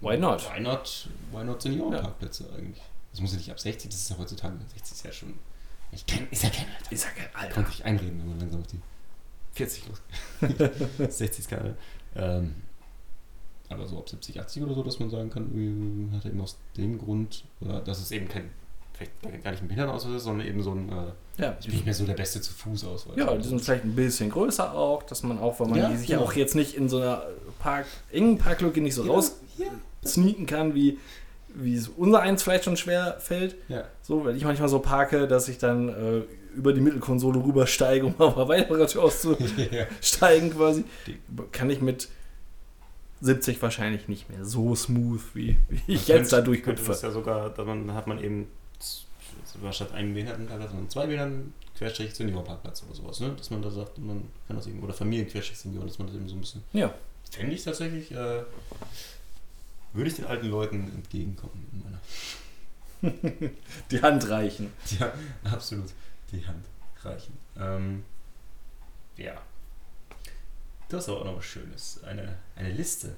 Why 0.00 0.16
not? 0.16 0.40
Why 0.48 0.60
not, 0.60 1.08
why 1.32 1.44
not 1.44 1.60
Seniorenparkplätze 1.60 2.48
eigentlich? 2.56 2.82
Das 3.10 3.20
muss 3.20 3.32
ja 3.32 3.38
nicht 3.38 3.50
ab 3.50 3.58
60, 3.58 3.90
das 3.90 4.00
ist 4.02 4.10
ja 4.10 4.18
heutzutage, 4.18 4.54
60 4.74 4.92
ist 4.92 5.04
ja 5.04 5.12
schon, 5.12 5.34
ich 5.90 6.06
kenn, 6.06 6.28
ist 6.30 6.44
ja 6.44 6.50
kein 6.50 6.66
Alter. 6.76 6.92
Ist 6.92 7.04
ja 7.04 7.10
kein 7.10 7.32
Kann 7.32 7.42
Alter. 7.42 7.66
sich 7.66 7.84
einreden, 7.84 8.18
wenn 8.20 8.28
man 8.28 8.38
langsam 8.40 8.60
auf 8.60 8.66
die 8.68 8.80
40 9.54 9.84
los 9.88 10.02
60 10.98 11.38
ist 11.40 11.48
keine. 11.50 11.76
Ähm, 12.14 12.54
aber 13.70 13.86
so 13.88 13.98
ab 13.98 14.08
70, 14.08 14.38
80 14.40 14.62
oder 14.62 14.74
so, 14.74 14.82
dass 14.84 15.00
man 15.00 15.10
sagen 15.10 15.30
kann, 15.30 16.10
hat 16.14 16.24
er 16.24 16.30
eben 16.30 16.40
aus 16.40 16.56
dem 16.76 16.98
Grund, 16.98 17.44
oder 17.60 17.80
dass 17.80 17.98
es 17.98 18.12
eben 18.12 18.28
kein, 18.28 18.50
vielleicht 18.98 19.44
gar 19.44 19.50
nicht 19.52 19.62
ein 19.62 19.68
Behindertenausweis 19.68 20.16
ist, 20.16 20.24
sondern 20.24 20.46
eben 20.46 20.62
so 20.62 20.72
ein, 20.72 20.88
äh, 20.90 21.42
Ja, 21.42 21.56
ich 21.60 21.66
bin 21.66 21.74
nicht 21.76 21.84
mehr 21.84 21.94
so 21.94 22.04
der 22.04 22.14
Beste 22.14 22.40
zu 22.40 22.52
Fuß 22.52 22.84
Ausweis. 22.84 23.16
ja, 23.16 23.34
die 23.36 23.46
sind 23.48 23.60
vielleicht 23.60 23.84
ein 23.84 23.94
bisschen 23.94 24.30
größer 24.30 24.74
auch, 24.74 25.02
dass 25.04 25.22
man 25.22 25.38
auch, 25.38 25.58
weil 25.60 25.68
man 25.68 25.78
Ja, 25.78 25.96
sich 25.96 26.08
genau. 26.08 26.22
auch 26.22 26.32
jetzt 26.32 26.54
nicht 26.54 26.74
in 26.74 26.88
so 26.88 26.98
einer 26.98 27.22
Park, 27.60 27.86
engen 28.10 28.38
Parklücke 28.38 28.80
nicht 28.80 28.94
so 28.94 29.04
ja, 29.04 29.12
raus 29.12 29.36
ja, 29.56 29.66
sneaken 30.04 30.46
kann, 30.46 30.74
wie, 30.74 30.98
wie 31.54 31.74
es 31.76 31.88
unser 31.88 32.20
eins 32.20 32.42
vielleicht 32.42 32.64
schon 32.64 32.76
schwer 32.76 33.16
fällt. 33.20 33.56
ja. 33.68 33.84
So, 34.02 34.24
weil 34.24 34.36
ich 34.36 34.44
manchmal 34.44 34.68
so 34.68 34.78
parke, 34.80 35.26
dass 35.28 35.48
ich 35.48 35.58
dann 35.58 35.88
äh, 35.88 36.22
über 36.56 36.72
die 36.72 36.80
Mittelkonsole 36.80 37.42
rübersteige, 37.42 38.06
um 38.06 38.14
auf 38.18 38.36
eine 38.36 38.48
weitere 38.48 38.86
Tür 38.86 39.02
auszusteigen 39.04 40.50
quasi, 40.50 40.84
kann 41.52 41.70
ich 41.70 41.80
mit 41.80 42.08
70 43.20 43.60
wahrscheinlich 43.62 44.08
nicht 44.08 44.30
mehr 44.30 44.44
so 44.44 44.74
smooth, 44.74 45.20
wie, 45.34 45.56
wie 45.68 45.80
ich 45.94 46.06
jetzt 46.08 46.32
da 46.32 46.36
könnte 46.36 46.50
durchhüpfe. 46.50 46.88
das 46.88 47.02
ja 47.02 47.10
sogar, 47.10 47.50
da 47.50 47.64
man, 47.64 47.92
hat 47.94 48.06
man 48.06 48.22
eben 48.22 48.46
z- 49.48 49.74
statt 49.74 49.92
einem 49.92 50.14
Behindertenparkplatz, 50.14 50.72
man 50.72 50.88
zwei 50.90 51.06
Behinderten, 51.06 51.52
Querstrich 51.76 52.14
Seniorparkplatz 52.14 52.82
oder 52.84 52.94
sowas, 52.94 53.20
ne? 53.20 53.32
Dass 53.36 53.50
man 53.50 53.62
da 53.62 53.70
sagt, 53.70 53.98
man 53.98 54.28
kann 54.46 54.56
das 54.56 54.66
eben, 54.66 54.82
oder 54.82 54.92
Familienquerstrich 54.94 55.58
Senioren, 55.58 55.86
dass 55.88 55.98
man 55.98 56.08
das 56.08 56.16
eben 56.16 56.28
so 56.28 56.34
ein 56.36 56.40
bisschen. 56.40 56.62
Ja. 56.72 56.92
Fände 57.30 57.54
ich 57.54 57.62
tatsächlich, 57.64 58.10
äh, 58.12 58.42
würde 59.92 60.10
ich 60.10 60.14
den 60.16 60.26
alten 60.26 60.46
Leuten 60.48 60.90
entgegenkommen 60.94 61.66
in 61.72 61.82
meiner. 61.84 62.00
Die 63.90 64.02
Hand 64.02 64.28
reichen. 64.28 64.72
Ja, 64.98 65.12
absolut. 65.44 65.90
Die 66.32 66.44
Hand 66.46 66.64
reichen. 67.02 67.36
Ähm, 67.58 68.04
ja. 69.16 69.40
Du 70.88 70.96
hast 70.96 71.08
aber 71.08 71.20
auch 71.20 71.24
noch 71.26 71.36
was 71.38 71.44
Schönes. 71.44 72.02
Eine, 72.04 72.38
eine 72.56 72.72
Liste. 72.72 73.14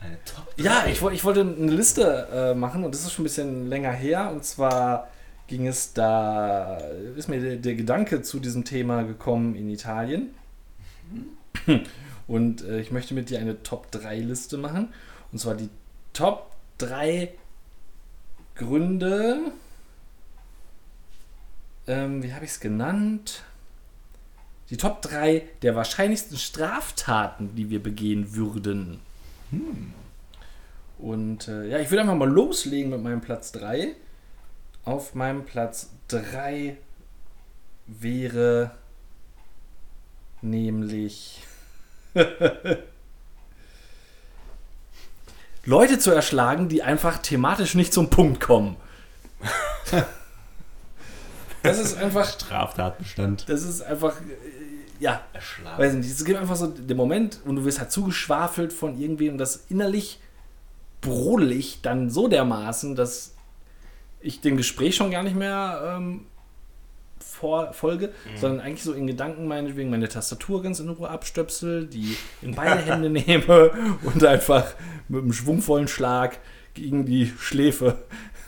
Eine 0.00 0.18
Top. 0.24 0.52
Ja, 0.56 0.82
3. 0.82 0.90
ich, 0.92 1.02
woll- 1.02 1.12
ich 1.14 1.24
wollte 1.24 1.40
eine 1.40 1.70
Liste 1.72 2.28
äh, 2.32 2.54
machen 2.54 2.84
und 2.84 2.94
das 2.94 3.02
ist 3.02 3.12
schon 3.12 3.22
ein 3.22 3.24
bisschen 3.24 3.68
länger 3.68 3.92
her. 3.92 4.30
Und 4.30 4.44
zwar 4.44 5.08
ging 5.46 5.66
es 5.66 5.92
da, 5.92 6.76
ist 7.16 7.28
mir 7.28 7.40
der, 7.40 7.56
der 7.56 7.74
Gedanke 7.74 8.22
zu 8.22 8.38
diesem 8.40 8.64
Thema 8.64 9.02
gekommen 9.02 9.54
in 9.54 9.68
Italien. 9.70 10.34
Und 12.26 12.62
äh, 12.64 12.80
ich 12.80 12.90
möchte 12.90 13.14
mit 13.14 13.30
dir 13.30 13.38
eine 13.38 13.62
Top 13.62 13.90
3 13.90 14.18
Liste 14.20 14.56
machen. 14.56 14.92
Und 15.32 15.38
zwar 15.38 15.54
die 15.54 15.68
Top 16.12 16.50
3 16.78 17.32
Gründe. 18.56 19.38
Ähm, 21.86 22.22
wie 22.22 22.32
habe 22.32 22.44
ich 22.44 22.52
es 22.52 22.60
genannt? 22.60 23.42
Die 24.70 24.76
Top 24.78 25.02
3 25.02 25.42
der 25.62 25.76
wahrscheinlichsten 25.76 26.38
Straftaten, 26.38 27.54
die 27.54 27.68
wir 27.68 27.82
begehen 27.82 28.34
würden. 28.34 29.00
Und 30.98 31.48
äh, 31.48 31.68
ja, 31.68 31.78
ich 31.78 31.90
würde 31.90 32.02
einfach 32.02 32.14
mal 32.14 32.28
loslegen 32.28 32.90
mit 32.90 33.02
meinem 33.02 33.20
Platz 33.20 33.52
3. 33.52 33.94
Auf 34.84 35.14
meinem 35.14 35.44
Platz 35.44 35.90
3 36.08 36.76
wäre 37.86 38.70
nämlich 40.42 41.42
Leute 45.64 45.98
zu 45.98 46.10
erschlagen, 46.10 46.68
die 46.68 46.82
einfach 46.82 47.18
thematisch 47.18 47.74
nicht 47.74 47.92
zum 47.92 48.10
Punkt 48.10 48.40
kommen. 48.40 48.76
Das 51.64 51.78
ist 51.78 51.96
einfach, 51.96 52.28
Straftatbestand. 52.28 53.48
das 53.48 53.62
ist 53.62 53.80
einfach, 53.80 54.20
äh, 54.20 54.24
ja, 55.00 55.22
Erschlagen. 55.32 55.82
weiß 55.82 55.94
nicht, 55.94 56.10
es 56.10 56.24
gibt 56.24 56.38
einfach 56.38 56.56
so 56.56 56.66
den 56.66 56.96
Moment 56.96 57.40
und 57.44 57.56
du 57.56 57.64
wirst 57.64 57.80
halt 57.80 57.90
zugeschwafelt 57.90 58.72
von 58.72 59.00
irgendwem 59.00 59.32
und 59.32 59.38
das 59.38 59.66
innerlich 59.68 60.20
brodelig 61.00 61.80
dann 61.82 62.10
so 62.10 62.28
dermaßen, 62.28 62.94
dass 62.94 63.34
ich 64.20 64.40
dem 64.40 64.56
Gespräch 64.56 64.96
schon 64.96 65.10
gar 65.10 65.22
nicht 65.22 65.36
mehr 65.36 65.96
ähm, 65.98 66.26
vor, 67.18 67.72
folge, 67.72 68.10
sondern 68.36 68.60
eigentlich 68.60 68.82
so 68.82 68.92
in 68.92 69.06
Gedanken 69.06 69.46
meinetwegen 69.46 69.90
meine 69.90 70.08
Tastatur 70.08 70.62
ganz 70.62 70.80
in 70.80 70.88
Ruhe 70.88 71.10
abstöpsel, 71.10 71.86
die 71.86 72.16
in 72.40 72.54
beide 72.54 72.80
Hände 72.80 73.10
nehme 73.26 73.70
und 74.02 74.24
einfach 74.24 74.74
mit 75.08 75.22
einem 75.22 75.32
schwungvollen 75.32 75.88
Schlag 75.88 76.38
gegen 76.72 77.04
die 77.04 77.32
Schläfe 77.38 77.98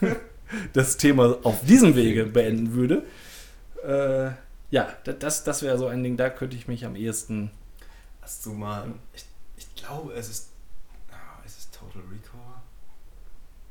das 0.72 0.96
Thema 0.96 1.38
auf 1.42 1.64
diesem 1.64 1.94
Wege 1.94 2.24
beenden 2.24 2.72
würde. 2.72 3.04
Äh, 3.84 4.45
ja, 4.70 4.92
da- 5.04 5.12
das, 5.12 5.44
das 5.44 5.62
wäre 5.62 5.78
so 5.78 5.86
ein 5.86 6.02
Ding, 6.02 6.16
da 6.16 6.30
könnte 6.30 6.56
ich 6.56 6.68
mich 6.68 6.84
am 6.84 6.96
ehesten. 6.96 7.50
Hast 8.20 8.44
du 8.46 8.52
mal. 8.52 8.92
Ich, 9.14 9.24
ich 9.56 9.74
glaube, 9.74 10.12
es 10.14 10.28
ist. 10.28 10.50
ah, 11.10 11.40
es 11.44 11.56
ist 11.58 11.74
Total 11.74 12.02
Recall. 12.02 12.40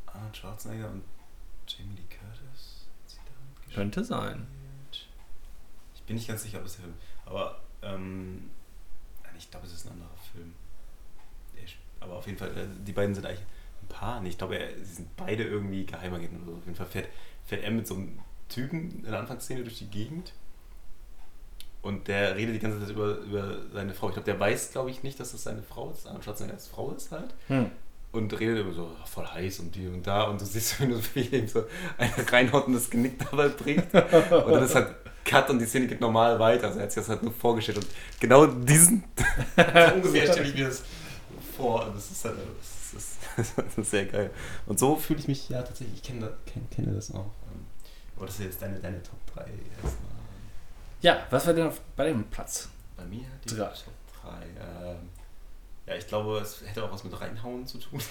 Arnold 0.05 0.38
Schwarzenegger 0.38 0.89
und 0.89 1.03
Jamie 1.67 1.95
Lee 1.95 2.03
Curtis. 2.10 2.86
Könnte 3.73 4.03
sein. 4.05 4.47
Ich 5.93 6.01
bin 6.03 6.15
nicht 6.15 6.27
ganz 6.27 6.43
sicher, 6.43 6.60
ob 6.60 6.65
es 6.65 6.73
der 6.75 6.84
Film 6.84 6.93
Aber, 7.25 7.60
ähm. 7.81 8.49
nein, 9.23 9.34
Ich 9.38 9.49
glaube, 9.51 9.65
es 9.65 9.73
ist 9.73 9.86
ein 9.88 9.93
anderer 9.93 10.15
Film. 10.34 10.53
Aber 11.99 12.13
auf 12.17 12.27
jeden 12.27 12.38
Fall, 12.38 12.55
äh, 12.55 12.67
die 12.86 12.91
beiden 12.91 13.15
sind 13.15 13.25
eigentlich 13.25 13.41
ein 13.81 13.88
Paar. 13.88 14.23
Ich 14.23 14.38
glaube, 14.38 14.60
sie 14.84 14.93
sind 14.95 15.15
beide 15.17 15.43
irgendwie 15.43 15.86
Geheimagenten 15.86 16.43
oder 16.43 16.51
so. 16.51 16.58
Auf 16.60 16.65
jeden 16.65 16.75
Fall 16.77 16.86
fährt, 16.86 17.08
fährt 17.45 17.63
er 17.63 17.71
mit 17.71 17.88
so 17.88 17.95
einem 17.95 18.19
Typen 18.47 18.91
in 19.03 19.03
der 19.03 19.19
Anfangsszene 19.19 19.63
durch 19.63 19.79
die 19.79 19.88
Gegend. 19.89 20.34
Und 21.86 22.08
der 22.08 22.36
redet 22.36 22.56
die 22.56 22.60
ganze 22.60 22.80
Zeit 22.80 22.89
über, 22.89 23.19
über 23.19 23.58
seine 23.71 23.93
Frau. 23.93 24.08
Ich 24.08 24.13
glaube, 24.15 24.26
der 24.26 24.39
weiß, 24.39 24.71
glaube 24.71 24.89
ich, 24.89 25.04
nicht, 25.04 25.19
dass 25.19 25.34
das 25.34 25.43
seine 25.43 25.62
Frau 25.62 25.91
ist. 25.91 26.08
Schwarzenegger 26.24 26.56
als 26.56 26.67
Frau 26.67 26.89
ist 26.91 27.12
halt. 27.12 27.36
Hm. 27.48 27.69
Und 28.12 28.39
redet 28.39 28.65
immer 28.65 28.74
so, 28.74 28.89
"Ah, 29.00 29.06
voll 29.06 29.28
heiß 29.28 29.60
und 29.60 29.76
die 29.76 29.88
und 29.88 30.02
da. 30.08 30.24
Und 30.24 30.41
du 30.41 30.45
siehst, 30.45 30.80
wenn 30.82 30.89
du 30.89 30.98
so 31.48 31.63
ein 32.00 32.12
reinhaut 32.32 32.65
und 32.65 32.74
das 32.74 32.89
Genick 32.89 33.19
dabei 33.30 33.50
bricht. 33.50 33.93
Und 33.93 34.52
dann 34.52 34.63
ist 34.63 34.74
halt 34.74 34.95
Cut 35.24 35.48
und 35.52 35.60
die 35.60 35.65
Szene 35.67 35.86
geht 35.86 36.02
normal 36.02 36.39
weiter. 36.39 36.65
Also 36.67 36.80
er 36.80 36.86
hat 36.86 36.91
sich 36.91 37.04
das 37.04 37.10
halt 37.10 37.21
nur 37.21 37.34
vorgestellt. 37.34 37.78
Und 37.78 37.88
genau 38.19 38.48
diesen 38.48 39.04
ungefähr 39.93 40.32
stelle 40.34 40.48
ich 40.50 40.56
mir 40.56 40.65
das 40.69 40.82
vor. 41.56 41.86
Und 41.86 41.98
Das 41.98 42.10
ist 42.10 42.26
halt 42.26 42.36
das 42.95 43.04
ist, 43.04 43.17
das 43.58 43.78
ist 43.78 43.91
sehr 43.91 44.06
geil. 44.06 44.32
Und 44.65 44.80
so 44.80 44.95
fühle 44.95 45.19
ich 45.19 45.28
mich 45.28 45.50
ja 45.50 45.62
tatsächlich. 45.62 45.98
Ich 45.98 46.04
kenne 46.04 46.21
das, 46.21 46.32
kenn, 46.52 46.67
kenne 46.71 46.95
das 46.95 47.12
auch. 47.12 47.30
Ähm, 47.54 47.65
Aber 48.17 48.26
das 48.26 48.39
ist 48.39 48.45
jetzt 48.45 48.62
deine, 48.63 48.80
deine 48.80 49.04
Top 49.04 49.19
3 49.36 49.41
erstmal. 49.84 50.14
Ja, 51.05 51.23
was 51.29 51.45
war 51.45 51.53
denn 51.53 51.67
auf, 51.67 51.79
bei 51.95 52.07
dem 52.07 52.23
Platz? 52.31 52.67
Bei 52.97 53.05
mir 53.05 53.25
die 53.43 53.49
Drei. 53.49 53.67
Top 53.67 53.93
3. 54.23 54.43
Ähm, 54.43 55.09
ja, 55.85 55.95
ich 55.95 56.07
glaube, 56.07 56.39
es 56.39 56.61
hätte 56.65 56.83
auch 56.83 56.91
was 56.91 57.03
mit 57.03 57.21
Reinhauen 57.21 57.67
zu 57.67 57.77
tun. 57.77 58.01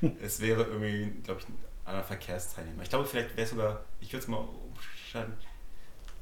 es 0.22 0.40
wäre 0.40 0.62
irgendwie, 0.62 1.10
glaube 1.22 1.40
ich, 1.42 1.48
ein 1.50 1.58
anderer 1.84 2.04
Verkehrsteilnehmer. 2.04 2.84
Ich 2.84 2.88
glaube, 2.88 3.04
vielleicht 3.04 3.36
wäre 3.36 3.42
es 3.42 3.50
sogar, 3.50 3.80
ich 4.00 4.10
würde 4.14 4.22
es 4.22 4.28
mal 4.28 4.38
umschalten, 4.38 5.34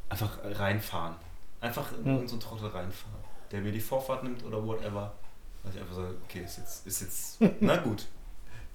einfach 0.08 0.36
reinfahren. 0.42 1.14
Einfach 1.60 1.92
in 1.92 2.04
Hm. 2.04 2.26
so 2.26 2.32
einen 2.34 2.40
Trottel 2.40 2.66
reinfahren. 2.66 3.20
Der 3.52 3.60
mir 3.60 3.70
die 3.70 3.78
Vorfahrt 3.80 4.24
nimmt 4.24 4.42
oder 4.42 4.66
whatever. 4.66 5.14
Dass 5.62 5.76
ich 5.76 5.80
einfach 5.80 5.94
sage, 5.94 6.16
okay, 6.24 6.40
ist 6.40 6.58
jetzt, 6.58 6.86
ist 6.88 7.02
jetzt, 7.02 7.40
na 7.60 7.76
gut. 7.76 8.08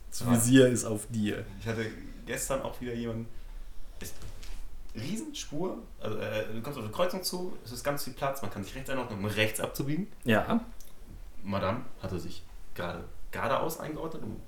Das 0.10 0.26
Visier 0.26 0.70
ist 0.70 0.86
auf 0.86 1.06
dir. 1.10 1.46
Ich 1.60 1.68
hatte 1.68 1.86
gestern 2.26 2.62
auch 2.62 2.80
wieder 2.80 2.94
jemanden. 2.94 3.28
Riesenspur. 4.96 5.78
Also 6.00 6.18
äh, 6.18 6.46
du 6.54 6.62
kommst 6.62 6.78
auf 6.80 6.84
eine 6.86 6.94
Kreuzung 6.94 7.24
zu, 7.24 7.58
es 7.64 7.72
ist 7.72 7.84
ganz 7.84 8.04
viel 8.04 8.14
Platz, 8.14 8.42
man 8.42 8.52
kann 8.52 8.64
sich 8.64 8.76
rechts 8.76 8.90
einordnen, 8.90 9.20
um 9.20 9.26
rechts 9.26 9.60
abzubiegen. 9.60 10.08
Ja. 10.24 10.60
Madame 11.44 11.86
hatte 12.02 12.20
sich 12.20 12.44
gerade 12.74 13.04
geradeaus 13.32 13.80
eingeordnet. 13.80 14.24
Um, 14.24 14.40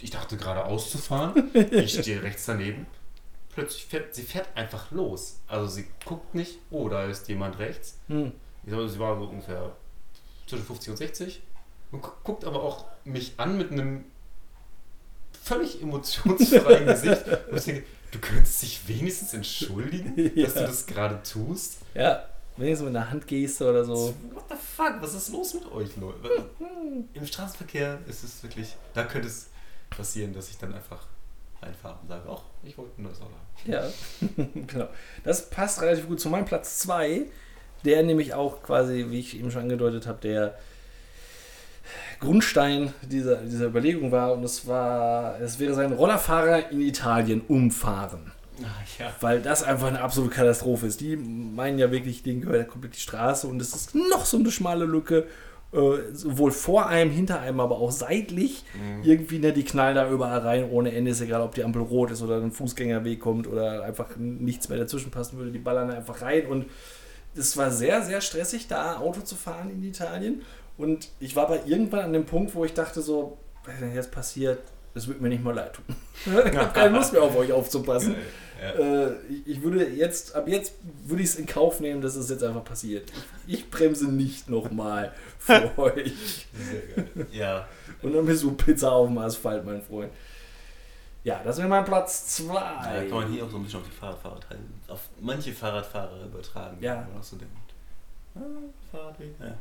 Ich 0.00 0.10
dachte 0.10 0.36
geradeaus 0.36 0.90
zu 0.90 0.98
fahren. 0.98 1.50
ich 1.54 1.92
stehe 1.98 2.22
rechts 2.22 2.44
daneben. 2.46 2.86
Plötzlich 3.54 3.84
fährt 3.86 4.14
sie 4.14 4.22
fährt 4.22 4.48
einfach 4.56 4.90
los. 4.90 5.40
Also 5.46 5.66
sie 5.66 5.86
guckt 6.06 6.34
nicht, 6.34 6.58
oh, 6.70 6.88
da 6.88 7.04
ist 7.04 7.28
jemand 7.28 7.58
rechts. 7.58 7.98
Hm. 8.08 8.32
Ich 8.64 8.68
glaube, 8.68 8.88
sie 8.88 8.98
war 8.98 9.18
so 9.18 9.24
ungefähr 9.26 9.76
zwischen 10.46 10.64
50 10.64 10.90
und 10.90 10.96
60. 10.96 11.42
Und 11.90 12.00
gu- 12.02 12.10
guckt 12.24 12.44
aber 12.44 12.62
auch 12.62 12.86
mich 13.04 13.34
an 13.36 13.58
mit 13.58 13.70
einem 13.72 14.04
völlig 15.42 15.82
emotionsfreien 15.82 16.86
Gesicht. 16.86 17.24
Und 17.50 17.58
ich 17.58 17.64
denke, 17.64 17.84
du 18.12 18.18
könntest 18.20 18.62
dich 18.62 18.86
wenigstens 18.88 19.34
entschuldigen, 19.34 20.14
dass 20.40 20.54
du 20.54 20.60
Ja. 20.60 20.66
das 20.66 20.86
gerade 20.86 21.20
tust. 21.22 21.78
Ja, 21.94 22.24
wenigstens 22.56 22.86
mit 22.88 22.96
einer 22.96 23.10
Handgeste 23.10 23.68
oder 23.68 23.84
so. 23.84 24.14
What 24.32 24.44
the 24.50 24.54
fuck? 24.56 24.94
Was 25.00 25.14
ist 25.14 25.30
los 25.30 25.54
mit 25.54 25.66
euch, 25.72 25.96
Leute? 25.96 26.46
Im 27.14 27.26
Straßenverkehr 27.26 27.98
ist 28.06 28.22
es 28.22 28.42
wirklich, 28.42 28.76
da 28.94 29.04
könnte 29.04 29.26
es 29.28 29.48
passieren, 29.90 30.32
dass 30.32 30.48
ich 30.50 30.58
dann 30.58 30.72
einfach 30.74 31.06
reinfahre 31.60 31.98
und 32.02 32.08
sage, 32.08 32.28
ach, 32.30 32.42
ich 32.62 32.76
wollte 32.78 33.00
ein 33.00 33.04
neues 33.04 33.20
Auto 33.20 33.30
haben. 33.32 33.70
Ja, 33.70 33.84
genau. 34.66 34.88
Das 35.24 35.48
passt 35.50 35.80
relativ 35.82 36.06
gut 36.08 36.20
zu 36.20 36.28
meinem 36.28 36.44
Platz 36.44 36.78
2, 36.78 37.26
der 37.84 38.02
nämlich 38.02 38.34
auch 38.34 38.62
quasi, 38.62 39.06
wie 39.10 39.20
ich 39.20 39.36
eben 39.38 39.50
schon 39.50 39.62
angedeutet 39.62 40.06
habe, 40.06 40.20
der 40.20 40.58
Grundstein 42.20 42.92
dieser, 43.02 43.36
dieser 43.36 43.66
Überlegung 43.66 44.12
war. 44.12 44.32
Und 44.32 44.44
es 44.44 44.66
war, 44.66 45.40
es 45.40 45.58
wäre 45.58 45.74
sein 45.74 45.92
Rollerfahrer 45.92 46.70
in 46.70 46.80
Italien 46.80 47.42
umfahren. 47.46 48.32
Ach 48.62 48.98
ja. 48.98 49.12
Weil 49.20 49.40
das 49.40 49.62
einfach 49.62 49.88
eine 49.88 50.00
absolute 50.00 50.34
Katastrophe 50.34 50.86
ist. 50.86 51.00
Die 51.00 51.16
meinen 51.16 51.78
ja 51.78 51.90
wirklich, 51.90 52.22
denen 52.22 52.42
gehört 52.42 52.68
komplett 52.68 52.94
die 52.94 53.00
Straße 53.00 53.46
und 53.46 53.60
es 53.60 53.74
ist 53.74 53.94
noch 53.94 54.24
so 54.24 54.38
eine 54.38 54.50
schmale 54.50 54.84
Lücke. 54.84 55.26
Äh, 55.72 56.12
sowohl 56.12 56.50
vor 56.50 56.88
einem, 56.88 57.10
hinter 57.10 57.40
einem, 57.40 57.58
aber 57.58 57.78
auch 57.78 57.90
seitlich. 57.90 58.62
Mhm. 58.74 59.04
Irgendwie, 59.04 59.38
ne, 59.38 59.54
die 59.54 59.64
knallen 59.64 59.94
da 59.94 60.10
überall 60.10 60.40
rein 60.40 60.68
ohne 60.70 60.92
Ende. 60.92 61.12
Ist 61.12 61.22
egal, 61.22 61.40
ob 61.40 61.54
die 61.54 61.64
Ampel 61.64 61.80
rot 61.80 62.10
ist 62.10 62.20
oder 62.20 62.36
ein 62.36 62.52
Fußgängerweg 62.52 63.18
kommt 63.18 63.46
oder 63.46 63.82
einfach 63.82 64.16
nichts 64.18 64.68
mehr 64.68 64.76
dazwischen 64.76 65.10
passen 65.10 65.38
würde. 65.38 65.50
Die 65.50 65.58
ballern 65.58 65.88
da 65.88 65.94
einfach 65.94 66.20
rein. 66.20 66.46
Und 66.46 66.66
es 67.34 67.56
war 67.56 67.70
sehr, 67.70 68.02
sehr 68.02 68.20
stressig, 68.20 68.68
da 68.68 68.98
Auto 68.98 69.22
zu 69.22 69.34
fahren 69.34 69.70
in 69.70 69.82
Italien. 69.82 70.42
Und 70.82 71.10
ich 71.20 71.36
war 71.36 71.44
aber 71.44 71.64
irgendwann 71.64 72.00
an 72.00 72.12
dem 72.12 72.26
Punkt, 72.26 72.56
wo 72.56 72.64
ich 72.64 72.74
dachte 72.74 73.02
so, 73.02 73.38
was 73.64 73.78
denn 73.78 73.94
jetzt 73.94 74.10
passiert? 74.10 74.58
Das 74.94 75.06
wird 75.06 75.20
mir 75.20 75.28
nicht 75.28 75.44
mal 75.44 75.54
leid 75.54 75.74
tun. 75.74 75.84
Ich 76.26 76.32
habe 76.56 76.72
keine 76.72 76.96
Lust 76.96 77.12
mehr 77.12 77.22
auf 77.22 77.36
euch 77.36 77.52
aufzupassen. 77.52 78.16
Ja. 78.60 79.06
Äh, 79.06 79.12
ich, 79.46 79.62
würde 79.62 79.88
jetzt, 79.88 80.34
ab 80.34 80.48
jetzt 80.48 80.74
würde 81.04 81.22
ich 81.22 81.28
es 81.28 81.36
in 81.36 81.46
Kauf 81.46 81.78
nehmen, 81.78 82.02
dass 82.02 82.16
es 82.16 82.28
jetzt 82.28 82.42
einfach 82.42 82.64
passiert. 82.64 83.12
Ich, 83.46 83.70
bremse 83.70 84.10
nicht 84.10 84.50
nochmal 84.50 85.12
für 85.38 85.70
euch. 85.78 86.46
Sehr 86.52 87.04
geil. 87.04 87.26
Ja. 87.30 87.68
Und 88.02 88.12
dann 88.14 88.26
bist 88.26 88.42
du 88.42 88.50
Pizza 88.52 88.90
auf 88.90 89.06
dem 89.06 89.18
Asphalt, 89.18 89.64
mein 89.64 89.82
Freund. 89.82 90.10
Ja, 91.22 91.40
das 91.44 91.58
wäre 91.58 91.68
mein 91.68 91.84
Platz 91.84 92.44
Da 92.44 92.44
2. 92.44 93.06
kann 93.08 93.10
man 93.10 93.28
hier 93.28 93.44
auch 93.44 93.50
so 93.50 93.56
ein 93.56 93.62
bisschen 93.62 93.78
auf 93.78 93.86
die 93.86 93.94
Fahrradfahrer. 93.94 94.40
Auf 94.88 95.08
manche 95.20 95.52
Fahrradfahrer 95.52 96.24
übertragen. 96.24 96.76
Ja. 96.80 97.06
wo 97.06 97.12
Man 97.12 97.20
auch 97.20 97.24
so 97.24 97.36
denkt, 97.36 97.54
ah, 98.34 98.40
Fahrradweg. 98.90 99.30
Ja. 99.38 99.54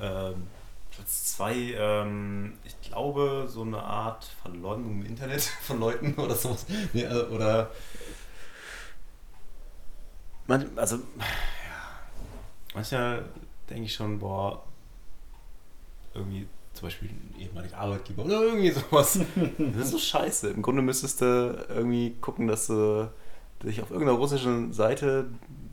Ähm, 0.00 0.46
Platz 0.90 1.36
2, 1.36 1.54
ähm, 1.54 2.58
ich 2.64 2.80
glaube, 2.80 3.46
so 3.48 3.62
eine 3.62 3.82
Art 3.82 4.24
Verleumdung 4.42 5.00
im 5.00 5.06
Internet 5.06 5.42
von 5.62 5.80
Leuten 5.80 6.14
oder 6.14 6.34
sowas. 6.34 6.66
Nee, 6.92 7.02
äh, 7.02 7.22
oder. 7.26 7.70
Man, 10.46 10.66
also, 10.76 10.96
ja. 10.96 11.02
Manchmal 12.74 13.24
denke 13.68 13.84
ich 13.84 13.94
schon, 13.94 14.18
boah, 14.18 14.64
irgendwie 16.14 16.46
zum 16.72 16.86
Beispiel 16.86 17.08
ein 17.10 17.34
ehemaliger 17.38 17.78
Arbeitgeber 17.78 18.24
oder 18.24 18.42
irgendwie 18.42 18.70
sowas. 18.70 19.20
Das 19.58 19.86
ist 19.86 19.90
so 19.90 19.98
scheiße. 19.98 20.50
Im 20.50 20.62
Grunde 20.62 20.82
müsstest 20.82 21.20
du 21.20 21.66
irgendwie 21.68 22.16
gucken, 22.20 22.48
dass 22.48 22.66
du 22.66 23.10
dich 23.62 23.80
auf 23.82 23.90
irgendeiner 23.90 24.18
russischen 24.18 24.72
Seite 24.72 25.26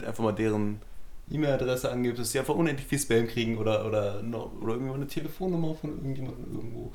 einfach 0.05 0.23
mal 0.23 0.33
deren 0.33 0.81
E-Mail-Adresse 1.29 1.91
angibst, 1.91 2.19
dass 2.19 2.31
sie 2.31 2.39
einfach 2.39 2.55
unendlich 2.55 2.87
viel 2.87 2.99
Spam 2.99 3.27
kriegen 3.27 3.57
oder, 3.57 3.85
oder, 3.85 4.19
oder 4.21 4.73
irgendwie 4.73 4.89
mal 4.89 4.93
eine 4.95 5.07
Telefonnummer 5.07 5.75
von 5.75 5.91
irgendjemandem 5.91 6.55
irgendwo 6.55 6.93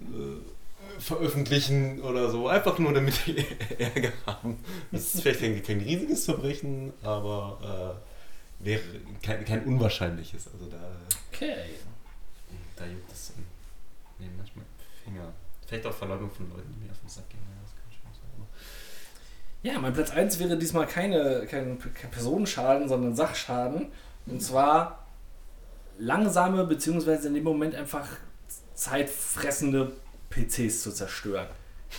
äh, 0.00 1.00
veröffentlichen 1.00 2.00
oder 2.02 2.30
so. 2.30 2.48
Einfach 2.48 2.78
nur, 2.78 2.92
damit 2.92 3.14
die 3.26 3.36
Ärger 3.78 4.12
haben. 4.26 4.58
Das 4.90 5.14
ist 5.14 5.22
vielleicht 5.22 5.40
kein, 5.40 5.62
kein 5.62 5.80
riesiges 5.80 6.24
Verbrechen, 6.26 6.92
aber 7.02 7.98
äh, 8.60 8.64
wäre 8.64 8.82
kein, 9.22 9.44
kein 9.44 9.64
unwahrscheinliches. 9.64 10.48
Also 10.52 10.66
da, 10.66 10.76
Okay. 11.32 11.56
da 12.76 12.84
juckt 12.86 13.10
es 13.10 13.32
im, 13.36 13.44
nee, 14.18 14.30
manchmal 14.36 14.64
Finger. 15.02 15.32
Vielleicht 15.66 15.86
auch 15.86 15.94
Verleumdung 15.94 16.30
von 16.30 16.48
Leuten, 16.50 16.72
die 16.74 16.84
mir 16.84 16.92
auf 16.92 16.98
den 17.00 17.08
Sack 17.08 17.28
gehen. 17.30 17.40
Ja, 17.48 17.62
das 17.62 17.72
kann 17.72 17.90
schon 17.90 18.12
sein. 18.12 18.30
aber- 18.36 18.48
Ja, 19.62 19.78
mein 19.78 19.92
Platz 19.92 20.10
1 20.10 20.40
wäre 20.40 20.58
diesmal 20.58 20.86
keine, 20.86 21.46
kein, 21.48 21.78
Personenschaden, 22.10 22.88
sondern 22.88 23.14
Sachschaden. 23.14 23.92
Und 24.26 24.42
zwar 24.42 25.06
langsame, 25.98 26.64
beziehungsweise 26.64 27.28
in 27.28 27.34
dem 27.34 27.44
Moment 27.44 27.76
einfach 27.76 28.08
zeitfressende 28.74 29.92
PCs 30.30 30.82
zu 30.82 30.92
zerstören. 30.92 31.46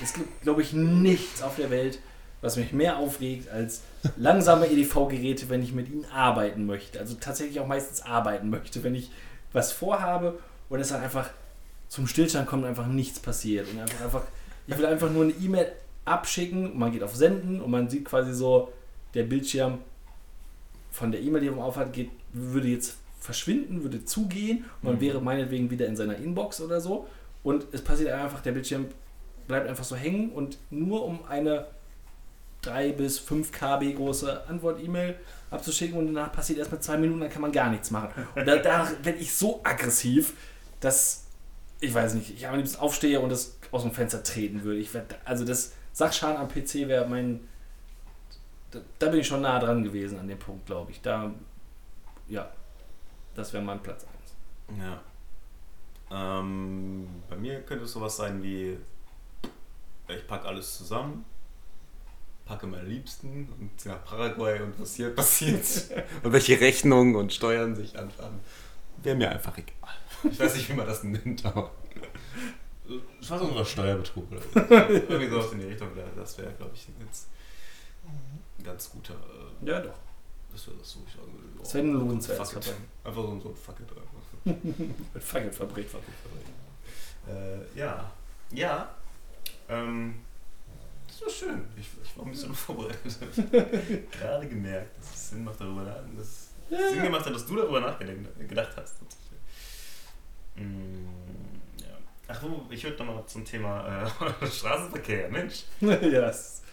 Es 0.01 0.13
gibt, 0.13 0.41
glaube 0.41 0.61
ich, 0.61 0.73
nichts 0.73 1.41
auf 1.41 1.55
der 1.55 1.69
Welt, 1.69 1.99
was 2.41 2.57
mich 2.57 2.73
mehr 2.73 2.97
aufregt 2.97 3.49
als 3.49 3.81
langsame 4.17 4.67
EDV-Geräte, 4.67 5.47
wenn 5.49 5.63
ich 5.63 5.71
mit 5.71 5.87
ihnen 5.87 6.05
arbeiten 6.05 6.65
möchte. 6.65 6.99
Also 6.99 7.15
tatsächlich 7.15 7.61
auch 7.61 7.67
meistens 7.67 8.01
arbeiten 8.01 8.49
möchte, 8.49 8.83
wenn 8.83 8.95
ich 8.95 9.09
was 9.53 9.71
vorhabe 9.71 10.39
und 10.67 10.79
es 10.79 10.89
dann 10.89 11.01
einfach 11.01 11.29
zum 11.87 12.07
Stillstand 12.07 12.47
kommt 12.47 12.63
und 12.63 12.69
einfach 12.69 12.87
nichts 12.87 13.19
passiert. 13.19 13.69
Und 13.71 13.79
einfach, 13.79 14.01
einfach, 14.01 14.23
ich 14.67 14.77
will 14.77 14.85
einfach 14.85 15.09
nur 15.09 15.23
eine 15.23 15.33
E-Mail 15.33 15.71
abschicken, 16.05 16.77
man 16.77 16.91
geht 16.91 17.03
auf 17.03 17.15
Senden 17.15 17.61
und 17.61 17.71
man 17.71 17.89
sieht 17.89 18.05
quasi 18.05 18.33
so, 18.33 18.71
der 19.13 19.23
Bildschirm 19.23 19.79
von 20.91 21.11
der 21.11 21.21
E-Mail, 21.21 21.41
die 21.41 21.49
man 21.49 21.59
aufhat, 21.59 21.93
geht, 21.93 22.09
würde 22.33 22.67
jetzt 22.67 22.97
verschwinden, 23.19 23.83
würde 23.83 24.03
zugehen 24.05 24.65
und 24.81 24.83
man 24.83 24.95
Mhm. 24.95 25.01
wäre 25.01 25.21
meinetwegen 25.21 25.69
wieder 25.69 25.85
in 25.87 25.95
seiner 25.95 26.17
Inbox 26.17 26.61
oder 26.61 26.81
so. 26.81 27.07
Und 27.43 27.65
es 27.71 27.81
passiert 27.81 28.11
einfach, 28.11 28.41
der 28.41 28.51
Bildschirm 28.51 28.87
bleibt 29.47 29.67
einfach 29.67 29.83
so 29.83 29.95
hängen 29.95 30.31
und 30.31 30.57
nur 30.69 31.05
um 31.05 31.25
eine 31.25 31.67
3 32.63 32.93
bis 32.93 33.19
5 33.19 33.51
KB 33.51 33.93
große 33.93 34.47
Antwort-E-Mail 34.47 35.15
abzuschicken 35.51 35.97
und 35.97 36.07
danach 36.13 36.31
passiert 36.31 36.59
erst 36.59 36.71
mit 36.71 36.81
zwei 36.83 36.97
Minuten, 36.97 37.19
dann 37.19 37.29
kann 37.29 37.41
man 37.41 37.51
gar 37.51 37.69
nichts 37.69 37.91
machen. 37.91 38.09
Und 38.35 38.47
da, 38.47 38.55
da 38.57 38.89
werde 39.03 39.19
ich 39.19 39.33
so 39.33 39.59
aggressiv, 39.63 40.33
dass 40.79 41.25
ich 41.81 41.93
weiß 41.93 42.13
nicht, 42.13 42.29
ich 42.33 42.47
am 42.47 42.55
liebsten 42.55 42.79
aufstehe 42.79 43.19
und 43.19 43.29
das 43.29 43.57
aus 43.71 43.81
dem 43.83 43.91
Fenster 43.91 44.23
treten 44.23 44.63
würde. 44.63 44.79
Ich 44.79 44.93
werd, 44.93 45.15
also 45.25 45.43
das 45.43 45.73
Sachschaden 45.93 46.37
am 46.37 46.47
PC 46.47 46.87
wäre 46.87 47.07
mein. 47.07 47.47
Da, 48.71 48.79
da 48.99 49.09
bin 49.09 49.19
ich 49.19 49.27
schon 49.27 49.41
nah 49.41 49.59
dran 49.59 49.83
gewesen 49.83 50.19
an 50.19 50.27
dem 50.27 50.39
Punkt, 50.39 50.65
glaube 50.65 50.91
ich. 50.91 51.01
Da, 51.01 51.31
ja, 52.27 52.51
das 53.35 53.53
wäre 53.53 53.63
mein 53.63 53.81
Platz 53.81 54.05
1. 54.67 54.79
Ja. 54.79 55.01
Ähm, 56.11 57.07
bei 57.29 57.35
mir 57.35 57.61
könnte 57.61 57.85
es 57.85 57.91
sowas 57.91 58.17
sein 58.17 58.41
wie, 58.43 58.77
ich 60.07 60.27
packe 60.27 60.47
alles 60.47 60.77
zusammen, 60.77 61.25
packe 62.45 62.67
meine 62.67 62.87
Liebsten 62.87 63.47
und 63.59 63.85
nach 63.85 64.03
Paraguay 64.03 64.61
und 64.61 64.79
was 64.79 64.95
hier 64.95 65.09
passiert 65.15 65.65
und 66.23 66.33
welche 66.33 66.59
Rechnungen 66.59 67.15
und 67.15 67.33
Steuern 67.33 67.75
sich 67.75 67.97
anfangen, 67.97 68.39
wäre 68.97 69.15
mir 69.15 69.31
einfach 69.31 69.57
egal. 69.57 69.73
Ich 70.23 70.39
weiß 70.39 70.55
nicht, 70.55 70.69
wie 70.69 70.73
man 70.73 70.87
das 70.87 71.03
nennt, 71.03 71.45
aber 71.45 71.71
Das 73.19 73.29
war 73.29 73.39
so 73.39 73.57
ein 73.57 73.65
Steuerbetrug 73.65 74.25
oder 74.31 74.41
irgendwie 74.91 75.29
sowas 75.29 75.51
in 75.53 75.59
die 75.59 75.65
Richtung, 75.67 75.89
das 76.15 76.37
wäre, 76.37 76.51
glaube 76.53 76.71
ich, 76.75 76.87
jetzt 76.99 77.27
ein 78.05 78.63
ganz 78.63 78.89
guter, 78.91 79.13
äh, 79.13 79.69
Ja, 79.69 79.79
doch. 79.79 79.93
das 80.51 80.67
wäre 80.67 80.77
das 80.77 80.91
so, 80.91 80.99
ich 81.07 81.13
sagen 81.13 81.31
würde. 81.33 81.47
Das 81.59 81.73
wäre 81.73 81.85
ein 81.85 82.21
Fuck 82.21 82.39
it. 82.39 82.47
Verbrechen. 82.47 82.75
Einfach 83.03 83.21
so, 83.21 83.39
so 83.39 83.49
ein 83.49 83.55
Fuck 83.55 83.79
it. 83.79 83.87
Mit 85.13 85.23
Fackel 85.23 85.53
verbringt. 85.53 85.89
Äh, 87.29 87.79
ja. 87.79 88.11
Ja. 88.51 88.93
Ähm, 89.69 90.15
das 91.07 91.21
war 91.21 91.29
schön. 91.29 91.65
Ich, 91.77 91.87
ich 92.03 92.17
war 92.17 92.25
ein 92.25 92.31
bisschen 92.31 92.53
vorbereitet. 92.55 93.17
Gerade 94.11 94.47
gemerkt, 94.47 94.99
dass 94.99 95.13
es 95.15 95.29
Sinn 95.29 95.45
macht, 95.45 95.61
darüber 95.61 95.83
nach, 95.83 95.95
dass 96.17 96.27
es 96.27 96.49
Sinn 96.91 97.03
gemacht 97.03 97.25
hat, 97.25 97.33
dass 97.33 97.45
du 97.45 97.55
darüber 97.55 97.79
nachgedacht 97.79 98.75
hast. 98.75 98.95
Mm, 100.55 100.61
ja. 100.61 101.22
Ach 102.35 102.43
ich 102.69 102.83
würde 102.83 103.03
nochmal 103.03 103.25
zum 103.27 103.45
Thema 103.45 104.05
äh, 104.41 104.45
Straßenverkehr. 104.47 105.29
Mensch, 105.29 105.63
das 105.81 106.63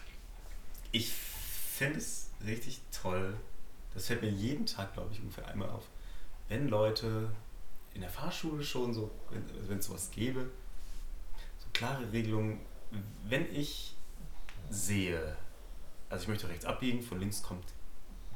ich 0.93 1.13
fände 1.13 1.99
es 1.99 2.31
richtig 2.45 2.81
toll. 2.91 3.35
Das 3.95 4.07
fällt 4.07 4.23
mir 4.23 4.31
jeden 4.31 4.67
Tag, 4.67 4.95
glaube 4.95 5.11
ich, 5.13 5.21
ungefähr 5.21 5.47
einmal 5.49 5.69
auf. 5.71 5.85
Wenn 6.49 6.69
Leute 6.69 7.31
in 7.95 8.01
der 8.01 8.11
Fahrschule 8.11 8.63
schon 8.63 8.95
so, 8.95 9.11
wenn 9.69 9.79
es 9.79 9.87
sowas 9.87 10.11
gäbe, 10.11 10.51
so 11.59 11.67
klare 11.73 12.11
Regelungen, 12.13 12.61
wenn 13.25 13.53
ich 13.55 13.97
sehe, 14.69 15.37
also 16.09 16.23
ich 16.23 16.29
möchte 16.29 16.49
rechts 16.49 16.65
abbiegen, 16.65 17.03
von 17.03 17.21
links 17.21 17.43
kommt, 17.43 17.65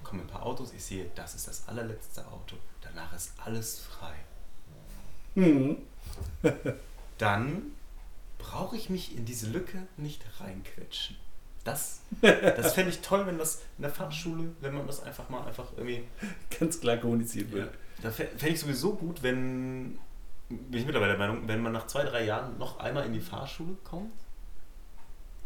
kommen 0.02 0.22
ein 0.22 0.26
paar 0.26 0.44
Autos, 0.44 0.72
ich 0.72 0.84
sehe, 0.84 1.10
das 1.14 1.34
ist 1.34 1.48
das 1.48 1.66
allerletzte 1.68 2.26
Auto, 2.26 2.56
danach 2.80 3.12
ist 3.14 3.32
alles 3.38 3.80
frei. 3.80 4.14
hm. 5.34 5.78
Dann 7.18 7.62
brauche 8.38 8.77
ich 8.77 8.90
mich 8.90 9.16
in 9.16 9.24
diese 9.24 9.48
Lücke 9.48 9.87
nicht 9.96 10.24
reinquetschen. 10.40 11.16
Das, 11.64 12.00
das 12.20 12.74
fände 12.74 12.90
ich 12.90 13.00
toll, 13.00 13.27
wenn 13.27 13.38
das 13.38 13.62
in 13.79 13.83
der 13.83 13.90
Fahrschule, 13.90 14.50
wenn 14.61 14.74
man 14.74 14.87
das 14.87 15.03
einfach 15.03 15.31
mal 15.31 15.46
einfach 15.46 15.72
irgendwie 15.77 16.05
ganz 16.59 16.79
klar 16.81 16.98
kommuniziert 16.98 17.48
Ja. 17.50 17.55
wird. 17.57 17.74
Da 18.03 18.11
fände 18.11 18.48
ich 18.48 18.61
sowieso 18.61 18.94
gut, 18.96 19.22
wenn, 19.22 19.98
bin 20.50 20.74
ich 20.81 20.85
mittlerweile 20.85 21.16
der 21.16 21.27
Meinung, 21.27 21.48
wenn 21.48 21.62
man 21.62 21.72
nach 21.72 21.87
zwei, 21.87 22.03
drei 22.05 22.24
Jahren 22.24 22.59
noch 22.59 22.81
einmal 22.81 23.07
in 23.07 23.14
die 23.14 23.20
Fahrschule 23.20 23.77
kommt, 23.83 24.12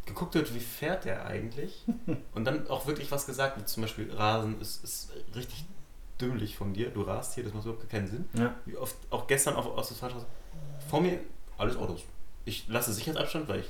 geguckt 0.06 0.34
wird, 0.34 0.52
wie 0.54 0.60
fährt 0.60 1.04
der 1.04 1.24
eigentlich 1.26 1.84
und 2.34 2.44
dann 2.44 2.66
auch 2.66 2.86
wirklich 2.86 3.12
was 3.12 3.26
gesagt 3.26 3.56
wird. 3.56 3.68
Zum 3.68 3.82
Beispiel, 3.82 4.12
Rasen 4.12 4.60
ist, 4.60 4.82
ist 4.82 5.12
richtig 5.36 5.66
dümmlich 6.20 6.56
von 6.56 6.72
dir. 6.72 6.90
Du 6.90 7.02
rast 7.02 7.34
hier, 7.34 7.44
das 7.44 7.54
macht 7.54 7.64
überhaupt 7.66 7.88
keinen 7.90 8.08
Sinn. 8.08 8.28
Ja. 8.34 8.54
Wie 8.64 8.76
oft, 8.76 8.96
auch 9.10 9.28
gestern 9.28 9.54
auf, 9.54 9.66
aus 9.66 9.88
der 9.88 9.98
Fahrstraße, 9.98 10.26
vor 10.90 11.00
mir 11.00 11.20
alles 11.58 11.76
Autos. 11.76 12.00
Ich 12.44 12.66
lasse 12.68 12.92
Sicherheitsabstand, 12.92 13.48
weil 13.48 13.60
ich 13.60 13.66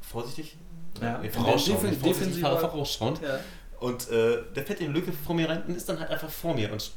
vorsichtig, 0.00 0.56
Ja. 1.00 1.18
nee, 1.18 1.28
Vorausschauend, 1.30 1.82
Defen- 1.82 1.90
nicht 1.90 2.00
vorsichtig, 2.00 2.34
defensiver- 2.34 2.50
fahr- 2.60 2.70
vorausschauend. 2.70 3.20
Ja. 3.22 3.40
und 3.80 4.08
äh, 4.10 4.42
der 4.54 4.64
fährt 4.64 4.80
in 4.80 4.92
die 4.92 4.92
Lücke 5.00 5.12
vor 5.12 5.34
mir 5.34 5.48
rein 5.48 5.62
und 5.66 5.76
ist 5.76 5.88
dann 5.88 5.98
halt 5.98 6.10
einfach 6.10 6.28
vor 6.30 6.54
mir. 6.54 6.70
Und 6.72 6.92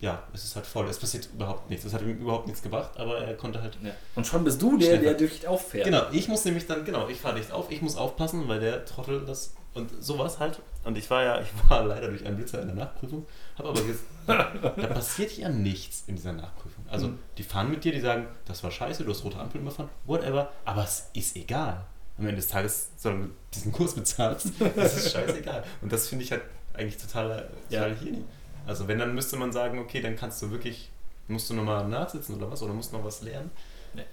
ja, 0.00 0.22
es 0.34 0.44
ist 0.44 0.54
halt 0.56 0.66
voll. 0.66 0.86
Es 0.88 0.98
passiert 0.98 1.28
überhaupt 1.32 1.70
nichts. 1.70 1.84
Es 1.84 1.92
hat 1.94 2.02
ihm 2.02 2.18
überhaupt 2.18 2.46
nichts 2.46 2.60
gebracht, 2.62 2.90
aber 2.96 3.18
er 3.18 3.34
konnte 3.34 3.62
halt. 3.62 3.76
Ja. 3.82 3.92
Und 4.14 4.26
schon 4.26 4.44
bist 4.44 4.60
du 4.60 4.76
der, 4.76 4.86
Schnell. 4.86 5.00
der 5.00 5.14
dicht 5.14 5.46
auffährt. 5.46 5.84
Genau, 5.84 6.02
ich 6.12 6.28
muss 6.28 6.44
nämlich 6.44 6.66
dann, 6.66 6.84
genau, 6.84 7.08
ich 7.08 7.20
fahre 7.20 7.36
dicht 7.36 7.50
auf, 7.52 7.70
ich 7.70 7.80
muss 7.82 7.96
aufpassen, 7.96 8.46
weil 8.48 8.60
der 8.60 8.84
Trottel 8.84 9.24
das. 9.24 9.54
Und 9.74 9.90
sowas 10.02 10.38
halt. 10.38 10.60
Und 10.84 10.98
ich 10.98 11.08
war 11.10 11.22
ja, 11.22 11.40
ich 11.40 11.48
war 11.70 11.84
leider 11.86 12.08
durch 12.08 12.24
einen 12.26 12.36
Blitzer 12.36 12.60
in 12.60 12.68
der 12.68 12.76
Nachprüfung, 12.76 13.24
habe 13.56 13.68
aber 13.70 13.80
ges- 13.80 14.00
da 14.26 14.86
passiert 14.88 15.32
ja 15.36 15.48
nichts 15.48 16.04
in 16.06 16.16
dieser 16.16 16.32
Nachprüfung. 16.32 16.84
Also, 16.90 17.08
Mhm. 17.08 17.18
die 17.38 17.42
fahren 17.42 17.70
mit 17.70 17.82
dir, 17.84 17.92
die 17.92 18.00
sagen, 18.00 18.26
das 18.44 18.62
war 18.62 18.70
scheiße, 18.70 19.04
du 19.04 19.10
hast 19.10 19.24
rote 19.24 19.38
Ampel 19.38 19.60
überfahren, 19.60 19.88
whatever, 20.04 20.50
aber 20.64 20.84
es 20.84 21.08
ist 21.14 21.36
egal. 21.36 21.84
Am 22.18 22.24
Ende 22.26 22.36
des 22.36 22.48
Tages, 22.48 22.90
solange 22.98 23.26
du 23.26 23.30
diesen 23.54 23.72
Kurs 23.72 23.94
bezahlst, 23.94 24.48
das 24.76 24.96
ist 24.96 25.12
scheißegal. 25.12 25.64
Und 25.80 25.90
das 25.92 26.08
finde 26.08 26.24
ich 26.24 26.32
halt 26.32 26.42
eigentlich 26.74 26.98
total, 26.98 27.48
Ja. 27.70 27.80
total 27.84 27.96
hirnig. 27.96 28.24
Also 28.66 28.86
wenn, 28.88 28.98
dann 28.98 29.14
müsste 29.14 29.36
man 29.36 29.52
sagen, 29.52 29.78
okay, 29.78 30.00
dann 30.02 30.16
kannst 30.16 30.42
du 30.42 30.50
wirklich, 30.50 30.90
musst 31.28 31.48
du 31.50 31.54
nochmal 31.54 31.88
nachsitzen 31.88 32.36
oder 32.36 32.50
was, 32.50 32.62
oder 32.62 32.74
musst 32.74 32.92
noch 32.92 33.02
was 33.04 33.22
lernen. 33.22 33.50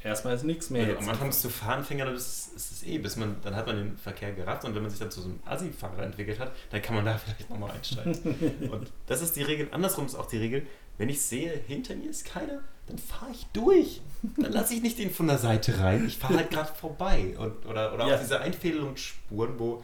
Erstmal 0.03 0.35
ist 0.35 0.43
nichts 0.43 0.69
mehr 0.69 0.85
du 0.85 0.91
jetzt. 0.93 1.03
am 1.03 1.09
Anfang 1.09 1.27
bist 1.29 1.43
du 1.45 1.49
dann 1.61 2.15
ist, 2.15 2.51
ist 2.55 2.71
es 2.71 2.83
eh, 2.83 2.97
bis 2.97 3.15
man, 3.15 3.35
dann 3.43 3.55
hat 3.55 3.65
man 3.67 3.75
den 3.77 3.97
Verkehr 3.97 4.33
gerafft 4.33 4.65
und 4.65 4.75
wenn 4.75 4.81
man 4.81 4.91
sich 4.91 4.99
dann 4.99 5.11
zu 5.11 5.21
so 5.21 5.29
einem 5.29 5.39
Assi-Fahrer 5.45 6.03
entwickelt 6.03 6.39
hat, 6.39 6.51
dann 6.71 6.81
kann 6.81 6.95
man 6.95 7.05
da 7.05 7.17
vielleicht 7.23 7.49
nochmal 7.49 7.71
einsteigen. 7.71 8.69
und 8.71 8.91
das 9.07 9.21
ist 9.21 9.35
die 9.35 9.43
Regel, 9.43 9.67
andersrum 9.71 10.05
ist 10.05 10.15
auch 10.15 10.27
die 10.27 10.37
Regel, 10.37 10.65
wenn 10.97 11.09
ich 11.09 11.21
sehe, 11.21 11.51
hinter 11.67 11.95
mir 11.95 12.09
ist 12.09 12.25
keiner, 12.25 12.59
dann 12.87 12.97
fahre 12.97 13.31
ich 13.31 13.45
durch. 13.53 14.01
Dann 14.37 14.51
lasse 14.51 14.73
ich 14.73 14.81
nicht 14.81 14.97
den 14.99 15.11
von 15.11 15.27
der 15.27 15.37
Seite 15.37 15.79
rein, 15.79 16.05
ich 16.07 16.17
fahre 16.17 16.35
halt 16.37 16.49
gerade 16.49 16.73
vorbei. 16.73 17.35
Und, 17.37 17.65
oder 17.65 17.93
oder 17.93 18.07
Ja. 18.07 18.15
auch 18.15 18.19
diese 18.19 18.39
Einfädelungsspuren, 18.41 19.57
wo 19.59 19.83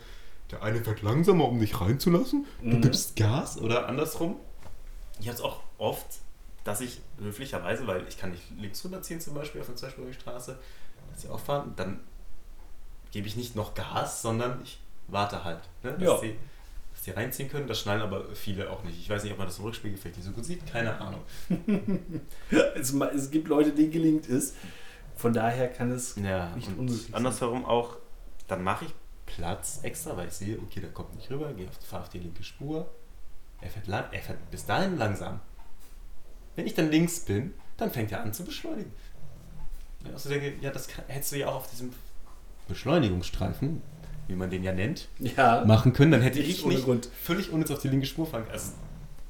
der 0.51 0.61
eine 0.61 0.83
fährt 0.83 1.01
langsamer, 1.01 1.47
um 1.47 1.59
dich 1.59 1.79
reinzulassen, 1.79 2.45
du 2.61 2.67
Mhm. 2.67 2.81
gibst 2.81 3.15
Gas 3.15 3.57
oder 3.59 3.87
andersrum. 3.87 4.35
Ich 5.19 5.27
habe 5.27 5.35
es 5.37 5.41
auch 5.41 5.61
oft, 5.77 6.05
dass 6.66 6.82
ich 6.82 6.99
höflicherweise, 7.20 7.88
weil 7.88 8.05
ich 8.09 8.18
kann 8.18 8.32
nicht 8.32 8.43
links 8.59 8.84
rüberziehen 8.84 9.22
zum 9.22 9.34
Beispiel 9.36 9.61
auf 9.61 9.68
einer 9.70 9.78
zweispurigen 9.78 10.13
Straße, 10.13 10.57
dass 11.13 11.22
sie 11.22 11.30
auffahren, 11.30 11.72
dann 11.78 12.01
gebe 13.11 13.28
ich 13.28 13.38
nicht 13.38 13.55
noch 13.55 13.74
Gas, 13.76 14.22
sondern 14.22 14.59
ich 14.63 14.80
warte 15.07 15.43
halt, 15.45 15.59
ne, 15.84 15.93
dass, 15.93 16.01
Ja. 16.01 16.18
die, 16.20 16.36
dass 16.91 17.03
die 17.03 17.11
reinziehen 17.11 17.49
können. 17.49 17.68
Das 17.68 17.80
schnallen 17.80 18.01
aber 18.01 18.26
viele 18.36 18.70
auch 18.70 18.84
nicht. 18.84 18.99
Ich 18.99 19.09
weiß 19.09 19.24
nicht, 19.24 19.32
ob 19.32 19.38
man 19.38 19.47
das 19.47 19.57
im 19.59 19.63
Rückspiegeleffekt 19.66 20.18
nicht 20.18 20.26
so 20.26 20.32
gut 20.34 20.43
sieht, 20.43 20.66
keine 20.70 20.99
Ahnung. 20.99 21.22
Es, 22.76 22.93
es 22.93 23.32
gibt 23.32 23.47
Leute, 23.47 23.72
denen 23.72 23.91
gelingt 23.91 24.28
es. 24.30 24.53
Von 25.16 25.32
daher 25.34 25.70
kann 25.72 25.91
es 25.91 26.16
Ja, 26.18 26.53
nicht 26.55 26.68
unmöglich 26.70 27.03
sein. 27.03 27.16
andersherum 27.16 27.63
auch, 27.66 27.95
dann 28.47 28.63
mache 28.63 28.86
ich 28.86 28.93
Platz 29.26 29.80
extra, 29.84 30.18
weil 30.18 30.28
ich 30.28 30.34
sehe, 30.34 30.57
okay, 30.59 30.82
der 30.82 30.91
kommt 30.91 31.16
nicht 31.16 31.30
rüber, 31.32 31.53
gehe 31.53 31.68
auf, 31.70 31.76
fahre 31.88 32.03
auf 32.03 32.09
die 32.09 32.20
linke 32.20 32.43
Spur. 32.43 32.89
Er 33.61 33.70
fährt, 33.70 33.88
lang, 33.88 34.05
er 34.11 34.22
fährt 34.22 34.51
bis 34.51 34.66
dahin 34.66 34.97
langsam. 34.97 35.39
Wenn 36.55 36.65
ich 36.67 36.73
dann 36.73 36.89
links 36.91 37.19
bin, 37.21 37.53
dann 37.77 37.91
fängt 37.91 38.11
er 38.11 38.21
an 38.21 38.33
zu 38.33 38.43
beschleunigen. 38.43 38.91
Ja, 40.05 40.13
Also 40.13 40.29
denke, 40.29 40.53
ja, 40.61 40.71
das 40.71 40.87
kann, 40.87 41.03
hättest 41.07 41.31
du 41.33 41.37
ja 41.37 41.47
auch 41.47 41.55
auf 41.55 41.69
diesem 41.69 41.91
Beschleunigungsstreifen, 42.67 43.81
wie 44.27 44.35
man 44.35 44.49
den 44.49 44.63
ja 44.63 44.71
nennt, 44.73 45.07
Ja, 45.19 45.63
machen 45.65 45.93
können, 45.93 46.11
dann 46.11 46.21
hätte 46.21 46.39
ich 46.39 46.65
nicht 46.65 46.83
Grund. 46.85 47.09
völlig 47.21 47.51
unnütz 47.51 47.71
auf 47.71 47.79
die 47.79 47.89
linke 47.89 48.05
Spur 48.07 48.25
fahren. 48.25 48.45
Also, 48.51 48.71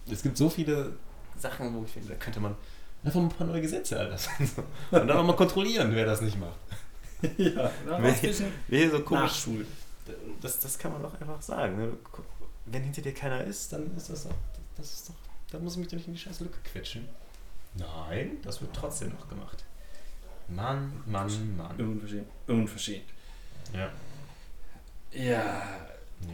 es 0.10 0.22
gibt 0.24 0.38
so 0.38 0.50
viele 0.50 0.94
Sachen, 1.38 1.74
wo 1.76 1.84
ich 1.84 1.92
finde, 1.92 2.10
da 2.10 2.16
könnte 2.16 2.40
man 2.40 2.56
einfach 3.04 3.20
mal 3.20 3.28
ein 3.28 3.30
paar 3.34 3.48
neue 3.48 3.62
Gesetze 3.62 3.96
erlassen. 3.96 4.30
Und 4.92 5.08
dann 5.08 5.12
auch 5.12 5.24
mal 5.26 5.36
kontrollieren, 5.36 5.90
wer 5.94 6.06
das 6.06 6.22
nicht 6.22 6.40
macht. 6.40 6.58
ja. 7.38 7.72
Wer- 7.86 8.16
Wer 8.68 8.92
so 8.92 9.00
komisch. 9.02 9.22
Nachschul. 9.24 9.66
Das, 10.42 10.60
das 10.60 10.78
kann 10.78 10.92
man 10.94 11.02
doch 11.02 11.20
einfach 11.20 11.42
sagen. 11.42 11.78
Ne? 11.78 11.94
Wenn 12.68 12.84
hinter 12.84 13.02
dir 13.02 13.14
keiner 13.14 13.44
ist, 13.44 13.74
dann 13.74 13.96
ist 13.98 14.10
das 14.10 14.24
doch. 14.26 14.32
Das 14.78 14.92
ist 14.94 15.10
doch. 15.10 15.16
Dann 15.52 15.64
muss 15.64 15.74
ich 15.74 15.80
mich 15.80 15.88
doch 15.88 15.96
nicht 15.98 16.08
in 16.08 16.14
die 16.14 16.20
scheiß 16.20 16.40
Lücke 16.42 16.58
quetschen. 16.72 17.08
Nein, 17.76 18.38
das 18.44 18.62
wird 18.62 18.74
trotzdem 18.74 19.10
noch 19.10 19.28
gemacht. 19.28 19.64
Mann, 20.48 21.02
Mann, 21.06 21.58
Mann. 21.58 21.76
Unverschämt. 21.80 22.28
Unverschämt. 22.48 23.04
Ja. 23.74 23.90
Ja. 25.12 25.64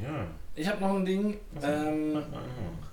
Ja. 0.02 0.28
Ich 0.56 0.68
habe 0.68 0.82
noch 0.82 0.96
ein 0.96 1.06
Ding, 1.06 1.40
Was 1.54 1.64
ähm, 1.64 2.14
Mach 2.14 2.28
mal 2.30 2.42
noch. 2.42 2.88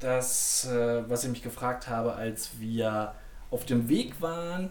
das, 0.00 0.66
äh, 0.66 1.08
was 1.08 1.24
ich 1.24 1.30
mich 1.30 1.42
gefragt 1.42 1.88
habe, 1.88 2.14
als 2.14 2.58
wir 2.58 3.14
auf 3.50 3.64
dem 3.64 3.88
Weg 3.88 4.20
waren 4.20 4.70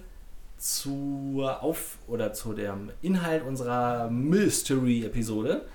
zur 0.58 1.62
Auf- 1.64 1.98
oder 2.08 2.34
zu 2.34 2.54
dem 2.54 2.92
Inhalt 3.02 3.44
unserer 3.44 4.10
Mystery-Episode, 4.10 5.66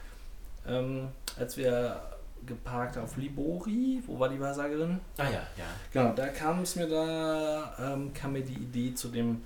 ähm, 0.67 1.09
als 1.39 1.57
wir 1.57 2.03
geparkt 2.47 2.99
auf 2.99 3.17
Libori, 3.17 4.03
wo 4.07 4.19
war 4.19 4.29
die 4.29 4.41
Wahrsagerin? 4.41 5.01
Ah 5.19 5.25
ja, 5.25 5.31
ja. 5.57 5.65
Genau, 5.93 6.13
da 6.15 6.29
kam 6.29 6.63
es 6.63 6.77
mir 6.77 6.89
da, 6.89 7.75
ähm, 7.95 8.13
kam 8.13 8.33
mir 8.33 8.43
die 8.43 8.55
Idee 8.55 8.95
zu 8.95 9.09
dem, 9.09 9.43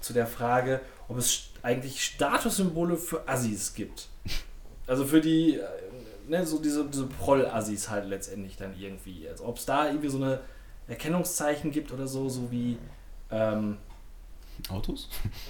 zu 0.00 0.12
der 0.12 0.26
Frage, 0.26 0.80
ob 1.08 1.18
es 1.18 1.50
eigentlich 1.62 2.04
Statussymbole 2.04 2.96
für 2.96 3.26
Assis 3.28 3.74
gibt. 3.74 4.08
Also 4.86 5.04
für 5.04 5.20
die, 5.20 5.56
äh, 5.56 5.64
ne, 6.28 6.44
so 6.46 6.58
diese, 6.60 6.84
diese 6.86 7.06
Proll-Assis 7.06 7.88
halt 7.90 8.06
letztendlich 8.08 8.56
dann 8.56 8.78
irgendwie. 8.78 9.28
Also 9.28 9.46
ob 9.46 9.56
es 9.56 9.64
da 9.66 9.86
irgendwie 9.86 10.08
so 10.08 10.18
eine 10.18 10.40
Erkennungszeichen 10.88 11.70
gibt 11.70 11.92
oder 11.92 12.06
so, 12.06 12.28
so 12.28 12.50
wie 12.50 12.78
ähm, 13.30 13.78
Autos? 14.68 15.08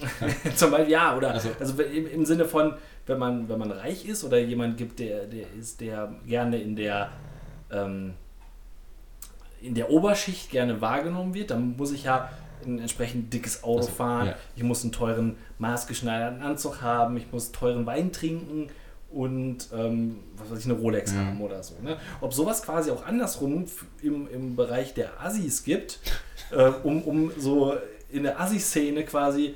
zum 0.55 0.71
Beispiel, 0.71 0.91
ja, 0.91 1.15
oder 1.15 1.31
also, 1.31 1.49
Also- 1.59 1.81
im, 1.83 2.07
im 2.07 2.25
Sinne 2.25 2.45
von, 2.45 2.73
wenn 3.07 3.19
man, 3.19 3.49
wenn 3.49 3.59
man 3.59 3.71
reich 3.71 4.05
ist 4.07 4.23
oder 4.23 4.37
jemand 4.39 4.77
gibt, 4.77 4.99
der, 4.99 5.25
der 5.25 5.45
ist, 5.59 5.81
der 5.81 6.13
gerne 6.25 6.61
in 6.61 6.75
der 6.75 7.09
ähm, 7.71 8.13
in 9.61 9.73
der 9.73 9.89
Oberschicht 9.89 10.51
gerne 10.51 10.81
wahrgenommen 10.81 11.33
wird, 11.33 11.49
dann 11.51 11.75
muss 11.77 11.91
ich 11.91 12.03
ja 12.03 12.29
ein 12.65 12.79
entsprechend 12.79 13.33
dickes 13.33 13.63
Auto 13.63 13.79
Also, 13.79 13.91
fahren, 13.91 14.27
ja. 14.27 14.35
ich 14.55 14.63
muss 14.63 14.83
einen 14.83 14.91
teuren 14.91 15.35
maßgeschneiderten 15.57 16.41
Anzug 16.41 16.81
haben, 16.81 17.17
ich 17.17 17.31
muss 17.31 17.51
teuren 17.51 17.85
Wein 17.85 18.11
trinken 18.11 18.67
und 19.09 19.69
ähm, 19.73 20.19
was 20.35 20.51
weiß 20.51 20.59
ich, 20.59 20.65
eine 20.65 20.73
Rolex 20.75 21.13
Mhm. 21.13 21.17
haben 21.25 21.41
oder 21.41 21.63
so. 21.63 21.75
Ne? 21.81 21.97
Ob 22.21 22.33
sowas 22.33 22.61
quasi 22.61 22.91
auch 22.91 23.05
andersrum 23.05 23.65
im, 24.01 24.27
im 24.27 24.55
Bereich 24.55 24.93
der 24.93 25.19
Assis 25.21 25.63
gibt, 25.63 25.99
äh, 26.51 26.69
um, 26.83 27.01
um 27.03 27.31
so 27.37 27.75
in 28.09 28.23
der 28.23 28.39
Assi-Szene 28.39 29.03
quasi 29.05 29.55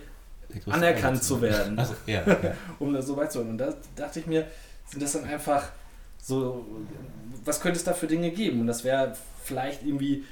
anerkannt 0.70 1.24
zu 1.24 1.42
werden, 1.42 1.78
Also, 1.80 1.94
ja, 2.06 2.24
ja. 2.28 2.38
um 2.80 2.94
das 2.94 3.08
so 3.08 3.18
weit 3.18 3.32
zu 3.32 3.40
hören. 3.40 3.52
Und 3.52 3.58
da 3.58 3.74
dachte 3.96 4.20
ich 4.20 4.28
mir, 4.28 4.46
sind 4.88 5.02
das 5.02 5.14
dann 5.14 5.26
einfach 5.26 5.70
so, 6.22 6.66
was 7.46 7.60
könnte 7.62 7.78
es 7.78 7.84
da 7.84 7.94
für 7.94 8.08
Dinge 8.08 8.32
geben? 8.32 8.62
Und 8.62 8.68
das 8.68 8.84
wäre 8.84 9.14
vielleicht 9.44 9.84
irgendwie, 9.84 10.24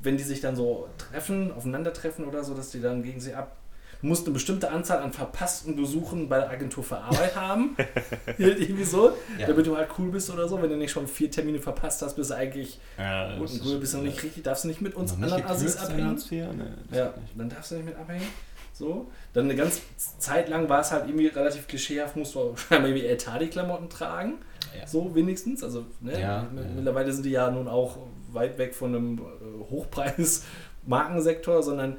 wenn 0.00 0.16
die 0.16 0.22
sich 0.24 0.40
dann 0.40 0.54
so 0.56 0.88
treffen, 0.98 1.52
aufeinandertreffen 1.52 2.24
oder 2.26 2.44
so, 2.44 2.54
dass 2.54 2.70
die 2.70 2.80
dann 2.80 3.02
gegen 3.02 3.20
sie 3.20 3.34
ab. 3.34 3.56
Du 4.00 4.08
musst 4.08 4.24
eine 4.26 4.32
bestimmte 4.34 4.68
Anzahl 4.68 4.98
an 4.98 5.12
verpassten 5.12 5.76
Besuchen 5.76 6.28
bei 6.28 6.38
der 6.38 6.50
Agentur 6.50 6.82
für 6.82 6.98
Arbeit 6.98 7.36
haben. 7.36 7.76
irgendwie 8.38 8.82
so, 8.82 9.12
Ja. 9.38 9.46
damit 9.46 9.64
du 9.64 9.76
halt 9.76 9.90
cool 9.96 10.10
bist 10.10 10.28
oder 10.28 10.48
so. 10.48 10.60
Wenn 10.60 10.70
du 10.70 10.76
nicht 10.76 10.90
schon 10.90 11.06
vier 11.06 11.30
Termine 11.30 11.60
verpasst 11.60 12.02
hast, 12.02 12.16
bist 12.16 12.30
du 12.30 12.34
eigentlich 12.34 12.80
ja 12.98 13.38
gut 13.38 13.48
und 13.48 13.62
cool, 13.64 13.78
bist 13.78 13.94
du 13.94 13.98
noch 13.98 14.04
nicht 14.04 14.20
richtig, 14.24 14.42
darfst 14.42 14.64
du 14.64 14.68
nicht 14.68 14.80
mit 14.80 14.96
uns 14.96 15.12
anderen 15.12 15.44
Assis 15.44 15.76
abhängen. 15.76 16.08
Hartz 16.08 16.24
IV? 16.32 16.46
Nee, 16.52 16.96
Ja, 16.98 17.14
dann 17.36 17.48
darfst 17.48 17.70
du 17.70 17.74
nicht 17.76 17.84
mit 17.86 17.96
abhängen. 17.96 18.26
So. 18.72 19.10
Dann 19.34 19.44
eine 19.44 19.54
ganze 19.56 19.80
Zeit 20.18 20.48
lang 20.48 20.68
war 20.68 20.80
es 20.80 20.90
halt 20.92 21.06
irgendwie 21.06 21.26
relativ 21.28 21.66
klischeehaft, 21.68 22.16
musst 22.16 22.34
du 22.34 22.54
scheinbar 22.56 22.88
irgendwie 22.90 23.06
Etadi-Klamotten 23.06 23.88
tragen. 23.90 24.34
Ja. 24.78 24.86
So 24.86 25.14
wenigstens. 25.14 25.62
Also 25.62 25.84
ne, 26.00 26.20
Ja, 26.20 26.40
m- 26.50 26.56
ja. 26.58 26.64
mittlerweile 26.74 27.12
sind 27.12 27.24
die 27.26 27.30
ja 27.30 27.50
nun 27.50 27.68
auch 27.68 27.98
weit 28.32 28.56
weg 28.58 28.74
von 28.74 28.94
einem 28.94 29.18
äh, 29.18 29.70
Hochpreis-Markensektor, 29.70 31.62
sondern 31.62 31.96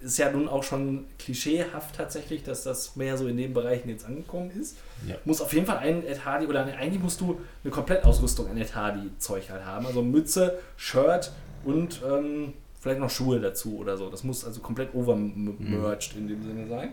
ist 0.00 0.18
ja 0.18 0.30
nun 0.30 0.48
auch 0.48 0.62
schon 0.62 1.06
klischeehaft 1.18 1.96
tatsächlich, 1.96 2.42
dass 2.42 2.62
das 2.62 2.94
mehr 2.94 3.16
so 3.16 3.26
in 3.26 3.38
den 3.38 3.54
Bereichen 3.54 3.88
jetzt 3.88 4.04
angekommen 4.04 4.50
ist. 4.50 4.76
Ja. 5.08 5.14
Muss 5.24 5.40
auf 5.40 5.52
jeden 5.54 5.64
Fall 5.64 5.78
ein 5.78 6.04
Etadi 6.04 6.46
oder 6.46 6.64
eigentlich 6.66 7.02
musst 7.02 7.22
du 7.22 7.40
eine 7.62 7.70
Komplettausrüstung 7.72 8.50
an 8.50 8.58
Etadi-Zeug 8.58 9.48
halt 9.48 9.64
haben. 9.64 9.86
Also 9.86 10.02
Mütze, 10.02 10.58
Shirt 10.76 11.32
und 11.64 12.02
ähm, 12.06 12.52
vielleicht 12.84 13.00
noch 13.00 13.08
Schuhe 13.08 13.40
dazu 13.40 13.78
oder 13.78 13.96
so. 13.96 14.10
Das 14.10 14.24
muss 14.24 14.44
also 14.44 14.60
komplett 14.60 14.94
overmerged 14.94 16.16
in 16.18 16.28
dem 16.28 16.42
Sinne 16.44 16.68
sein. 16.68 16.92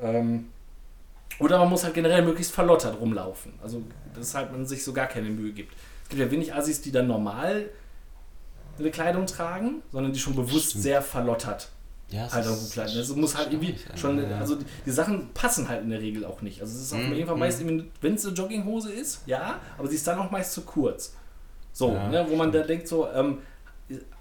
Ähm, 0.00 0.46
oder 1.38 1.58
man 1.58 1.68
muss 1.68 1.84
halt 1.84 1.92
generell 1.92 2.22
möglichst 2.22 2.52
verlottert 2.52 2.98
rumlaufen. 2.98 3.52
Also, 3.62 3.82
deshalb 4.16 4.52
man 4.52 4.64
sich 4.64 4.82
so 4.82 4.92
gar 4.94 5.06
keine 5.06 5.28
Mühe 5.28 5.52
gibt. 5.52 5.74
Es 6.04 6.08
gibt 6.08 6.20
ja 6.22 6.30
wenig 6.30 6.54
Assis, 6.54 6.80
die 6.80 6.90
dann 6.92 7.06
normal 7.06 7.66
eine 8.78 8.90
Kleidung 8.90 9.26
tragen, 9.26 9.82
sondern 9.92 10.12
die 10.14 10.18
schon 10.18 10.34
bewusst 10.34 10.70
Stimmt. 10.70 10.84
sehr 10.84 11.02
verlottert 11.02 11.68
Ja, 12.08 12.30
halt 12.32 12.46
auch 12.46 12.58
gut 12.58 12.70
kleiden. 12.72 12.96
Also 12.96 13.14
muss 13.16 13.36
halt 13.36 13.52
irgendwie 13.52 13.76
schon, 13.96 14.18
ja. 14.30 14.38
also 14.38 14.54
die, 14.56 14.64
die 14.86 14.90
Sachen 14.90 15.28
passen 15.34 15.68
halt 15.68 15.82
in 15.82 15.90
der 15.90 16.00
Regel 16.00 16.24
auch 16.24 16.40
nicht. 16.40 16.60
Also 16.62 16.74
es 16.74 16.84
ist 16.84 16.92
auf 16.94 17.00
Mhm, 17.00 17.12
jeden 17.12 17.26
Fall 17.26 17.34
mhm. 17.36 17.40
meist, 17.40 17.62
wenn 18.00 18.14
es 18.14 18.24
eine 18.26 18.34
Jogginghose 18.34 18.90
ist, 18.92 19.20
ja, 19.26 19.60
aber 19.76 19.88
sie 19.88 19.96
ist 19.96 20.06
dann 20.06 20.18
auch 20.18 20.30
meist 20.30 20.52
zu 20.54 20.62
kurz. 20.62 21.14
So, 21.74 21.92
Ja, 21.92 22.08
ne, 22.08 22.26
wo 22.28 22.36
man 22.36 22.50
da 22.52 22.60
denkt 22.62 22.88
so, 22.88 23.08
ähm, 23.10 23.38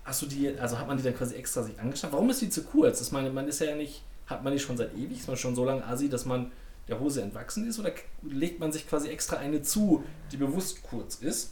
hast 0.03 0.22
du 0.22 0.26
die, 0.26 0.57
also 0.59 0.78
hat 0.78 0.88
man 0.88 0.97
die 0.97 1.03
dann 1.03 1.16
quasi 1.16 1.36
extra 1.36 1.64
sich 1.64 1.80
angeschaut? 1.80 2.12
Warum 2.12 2.30
ist 2.30 2.41
die 2.41 2.49
zu 2.49 2.64
kurz? 2.64 3.01
Ich 3.01 3.12
meine, 3.12 3.30
man 3.30 3.47
ist 3.47 3.59
ja 3.59 3.76
nicht, 3.76 4.03
hat 4.28 4.43
man 4.43 4.53
die 4.53 4.59
schon 4.59 4.78
seit 4.78 4.93
ewig, 4.95 5.20
ist 5.20 5.28
man 5.28 5.38
schon 5.38 5.55
so 5.55 5.66
lange 5.66 5.86
Asi, 5.86 6.09
dass 6.09 6.26
man 6.26 6.51
der 6.88 6.99
Hose 6.99 7.22
entwachsen 7.22 7.68
ist 7.68 7.80
oder 7.80 7.91
legt 8.24 8.59
man 8.59 8.72
sich 8.72 8.88
quasi 8.88 9.09
extra 9.09 9.38
eine 9.38 9.62
zu, 9.62 10.03
die 10.32 10.38
bewusst 10.38 10.84
kurz 10.84 11.16
ist? 11.16 11.51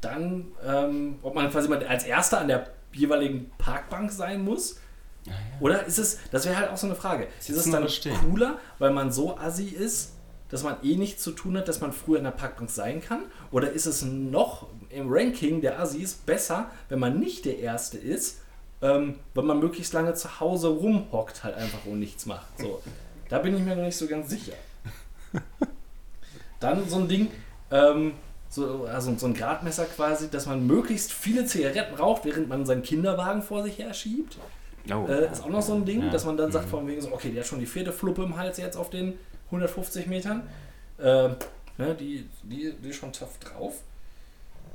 Dann, 0.00 0.46
ähm, 0.64 1.18
ob 1.22 1.34
man 1.34 1.50
quasi 1.50 1.68
mal 1.68 1.84
als 1.86 2.04
Erster 2.04 2.40
an 2.40 2.48
der 2.48 2.70
jeweiligen 2.92 3.50
Parkbank 3.58 4.12
sein 4.12 4.44
muss, 4.44 4.76
Ja, 5.24 5.32
ja. 5.32 5.38
oder 5.60 5.84
ist 5.86 5.98
es, 5.98 6.18
das 6.30 6.44
wäre 6.46 6.56
halt 6.56 6.70
auch 6.70 6.76
so 6.76 6.86
eine 6.86 6.94
Frage, 6.94 7.26
ist 7.40 7.50
es 7.50 7.70
dann 7.70 7.88
stehen? 7.88 8.16
cooler, 8.20 8.58
weil 8.78 8.92
man 8.92 9.10
so 9.10 9.36
assi 9.36 9.66
ist, 9.66 10.12
dass 10.50 10.62
man 10.62 10.76
eh 10.82 10.96
nichts 10.96 11.22
zu 11.22 11.32
tun 11.32 11.56
hat, 11.58 11.68
dass 11.68 11.80
man 11.80 11.92
früher 11.92 12.18
in 12.18 12.24
der 12.24 12.30
Parkbank 12.30 12.70
sein 12.70 13.00
kann? 13.02 13.20
Oder 13.50 13.70
ist 13.70 13.86
es 13.86 14.02
noch 14.02 14.66
im 14.90 15.06
Ranking 15.08 15.60
der 15.60 15.78
Assis 15.80 16.14
besser, 16.14 16.70
wenn 16.88 16.98
man 16.98 17.18
nicht 17.20 17.44
der 17.44 17.58
Erste 17.58 17.98
ist, 17.98 18.38
ähm, 18.80 19.16
weil 19.34 19.44
man 19.44 19.58
möglichst 19.60 19.92
lange 19.92 20.14
zu 20.14 20.40
Hause 20.40 20.68
rumhockt 20.68 21.44
halt 21.44 21.54
einfach 21.56 21.84
und 21.86 21.98
nichts 22.00 22.26
macht? 22.26 22.46
So, 22.58 22.80
da 23.28 23.38
bin 23.38 23.56
ich 23.56 23.62
mir 23.62 23.76
noch 23.76 23.82
nicht 23.84 23.96
so 23.96 24.06
ganz 24.06 24.30
sicher. 24.30 24.54
Dann 26.60 26.88
so 26.88 26.96
ein 26.96 27.08
Ding, 27.08 27.28
ähm, 27.70 28.12
so, 28.48 28.84
also 28.86 29.14
so 29.16 29.26
ein 29.26 29.34
Gradmesser 29.34 29.84
quasi, 29.84 30.28
dass 30.30 30.46
man 30.46 30.66
möglichst 30.66 31.12
viele 31.12 31.44
Zigaretten 31.46 31.94
raucht, 31.94 32.24
während 32.24 32.48
man 32.48 32.66
seinen 32.66 32.82
Kinderwagen 32.82 33.42
vor 33.42 33.62
sich 33.62 33.78
her 33.78 33.92
schiebt. 33.94 34.38
Oh, 34.90 35.06
Äh, 35.06 35.30
ist 35.30 35.42
auch 35.44 35.50
noch 35.50 35.62
so 35.62 35.74
ein 35.74 35.84
Ding, 35.84 36.02
Ja. 36.04 36.10
dass 36.10 36.24
man 36.24 36.36
dann 36.36 36.50
sagt, 36.50 36.66
Mhm. 36.66 36.70
von 36.70 36.86
wegen 36.88 37.00
so, 37.00 37.12
okay, 37.12 37.30
der 37.30 37.42
hat 37.42 37.48
schon 37.48 37.60
die 37.60 37.66
vierte 37.66 37.92
Fluppe 37.92 38.22
im 38.22 38.36
Hals 38.36 38.56
jetzt 38.56 38.76
auf 38.76 38.88
den 38.90 39.18
150 39.48 40.06
Metern. 40.06 40.42
Ähm, 41.00 41.36
ne, 41.76 41.94
die, 41.94 42.28
die, 42.42 42.72
die 42.72 42.92
schon 42.92 43.12
tough 43.12 43.38
drauf. 43.38 43.74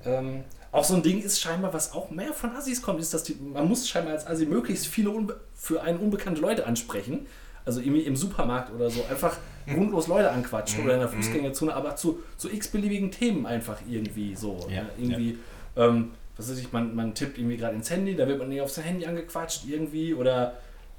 Ähm, 0.05 0.43
auch 0.71 0.83
so 0.83 0.95
ein 0.95 1.03
Ding 1.03 1.21
ist 1.21 1.39
scheinbar, 1.39 1.73
was 1.73 1.93
auch 1.93 2.09
mehr 2.09 2.33
von 2.33 2.51
Assis 2.55 2.81
kommt, 2.81 2.99
ist, 2.99 3.13
dass 3.13 3.23
die, 3.23 3.35
man 3.35 3.67
muss 3.67 3.87
scheinbar 3.87 4.13
als 4.13 4.25
Assi 4.25 4.45
möglichst 4.45 4.87
viele 4.87 5.11
unbe 5.11 5.39
für 5.55 5.81
einen 5.81 5.99
unbekannte 5.99 6.41
Leute 6.41 6.65
ansprechen. 6.65 7.27
Also 7.65 7.79
irgendwie 7.79 8.01
im 8.01 8.15
Supermarkt 8.15 8.73
oder 8.73 8.89
so. 8.89 9.05
Einfach 9.09 9.37
grundlos 9.67 10.07
Leute 10.07 10.31
anquatschen 10.31 10.83
oder 10.83 10.95
in 10.95 10.99
der 10.99 11.09
Fußgängerzone, 11.09 11.73
aber 11.73 11.95
zu, 11.95 12.21
zu 12.37 12.51
x-beliebigen 12.51 13.11
Themen 13.11 13.45
einfach 13.45 13.77
irgendwie 13.87 14.35
so. 14.35 14.67
Ja, 14.69 14.83
ne? 14.83 14.89
Irgendwie, 14.97 15.37
ähm, 15.77 16.11
was 16.35 16.49
weiß 16.49 16.57
ich, 16.57 16.73
man, 16.73 16.95
man 16.95 17.13
tippt 17.13 17.37
irgendwie 17.37 17.57
gerade 17.57 17.75
ins 17.75 17.89
Handy, 17.89 18.15
da 18.15 18.27
wird 18.27 18.39
man 18.39 18.49
nicht 18.49 18.61
auf 18.61 18.71
sein 18.71 18.83
Handy 18.83 19.05
angequatscht 19.05 19.65
irgendwie 19.67 20.13
oder 20.13 20.55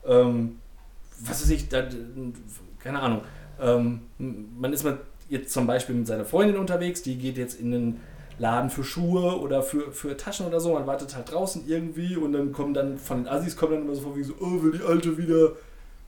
ähm, 0.06 0.58
was 1.20 1.42
weiß 1.42 1.50
ich, 1.50 1.68
da, 1.68 1.86
keine 2.78 3.00
Ahnung. 3.00 3.22
Ähm, 3.60 4.00
man 4.18 4.72
ist 4.72 4.84
mit, 4.84 4.96
jetzt 5.28 5.52
zum 5.52 5.66
Beispiel 5.66 5.94
mit 5.94 6.06
seiner 6.06 6.24
Freundin 6.24 6.56
unterwegs, 6.56 7.02
die 7.02 7.16
geht 7.16 7.36
jetzt 7.36 7.60
in 7.60 7.74
einen 7.74 8.00
Laden 8.38 8.70
für 8.70 8.82
Schuhe 8.84 9.38
oder 9.38 9.62
für, 9.62 9.92
für 9.92 10.16
Taschen 10.16 10.46
oder 10.46 10.60
so, 10.60 10.74
man 10.74 10.86
wartet 10.86 11.14
halt 11.14 11.30
draußen 11.30 11.68
irgendwie 11.68 12.16
und 12.16 12.32
dann 12.32 12.52
kommen 12.52 12.74
dann 12.74 12.98
von 12.98 13.18
den 13.18 13.28
Assis 13.28 13.56
kommen 13.56 13.74
dann 13.74 13.82
immer 13.82 13.94
so 13.94 14.02
vor 14.02 14.16
wie 14.16 14.24
so, 14.24 14.34
oh, 14.40 14.62
will 14.62 14.72
die 14.72 14.84
Alte 14.84 15.16
wieder 15.16 15.52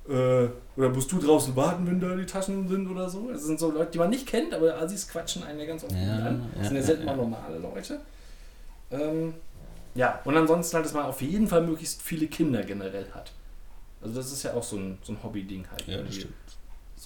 äh, 0.09 0.49
oder 0.77 0.89
musst 0.89 1.11
du 1.13 1.19
draußen 1.19 1.55
warten, 1.55 1.87
wenn 1.87 2.01
da 2.01 2.15
die 2.15 2.27
Taschen 2.27 2.69
sind 2.69 2.89
oder 2.89 3.09
so. 3.09 3.31
Das 3.31 3.45
sind 3.45 3.59
so 3.59 3.71
Leute, 3.71 3.93
die 3.93 3.99
man 3.99 4.11
nicht 4.11 4.27
kennt, 4.27 4.53
aber 4.55 4.77
Assis 4.81 5.09
quatschen 5.09 5.45
einen 5.45 5.61
ja 5.61 5.67
ganz 5.67 5.85
oft 5.85 5.93
Ja, 5.93 6.27
an. 6.27 6.51
Das 6.55 6.63
ja, 6.63 6.69
sind 6.69 6.77
ja 6.77 6.83
selten 6.83 7.05
mal 7.05 7.17
normale 7.17 7.59
Leute. 7.59 8.01
Ähm, 8.91 9.35
ja, 9.95 10.21
und 10.25 10.37
ansonsten 10.37 10.77
halt, 10.77 10.85
dass 10.87 10.95
man 10.95 11.07
auf 11.07 11.23
jeden 11.23 11.49
Fall 11.49 11.63
möglichst 11.63 12.03
viele 12.03 12.27
Kinder 12.27 12.63
generell 12.63 13.07
hat. 13.13 13.33
Also 14.03 14.15
das 14.17 14.31
ist 14.31 14.43
ja 14.43 14.53
auch 14.55 14.63
so 14.63 14.77
ein, 14.77 14.99
so 15.03 15.13
ein 15.13 15.23
Hobby-Ding 15.23 15.67
halt. 15.71 15.87
Ja, 15.87 16.03
das 16.03 16.15
stimmt. 16.15 16.35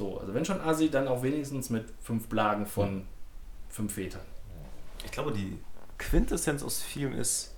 So, 0.01 0.19
also 0.19 0.33
wenn 0.33 0.47
schon 0.47 0.63
Asi, 0.63 0.89
dann 0.89 1.07
auch 1.09 1.23
wenigstens 1.23 1.69
mit 1.69 1.85
fünf 2.01 2.29
Blagen 2.29 2.65
von 2.65 3.05
fünf 3.69 3.93
Vätern. 3.93 4.23
Ich 5.05 5.11
glaube, 5.11 5.31
die 5.31 5.59
Quintessenz 5.99 6.63
aus 6.63 6.81
Film 6.81 7.13
ist 7.13 7.55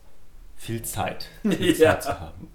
viel 0.57 0.83
Zeit. 0.83 1.29
Ja. 1.45 1.53
Viel 1.53 1.77
Zeit 1.77 2.03
zu 2.03 2.19
haben. 2.19 2.49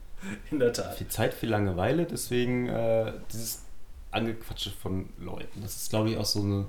In 0.52 0.60
der 0.60 0.74
Tat. 0.74 0.96
Viel 0.96 1.08
Zeit, 1.08 1.34
viel 1.34 1.48
Langeweile, 1.48 2.06
deswegen 2.06 2.68
äh, 2.68 3.14
dieses 3.32 3.64
Angequatsche 4.12 4.72
von 4.72 5.08
Leuten. 5.20 5.62
Das 5.62 5.78
ist, 5.78 5.90
glaube 5.90 6.10
ich, 6.10 6.18
auch 6.18 6.26
so 6.26 6.42
eine. 6.42 6.66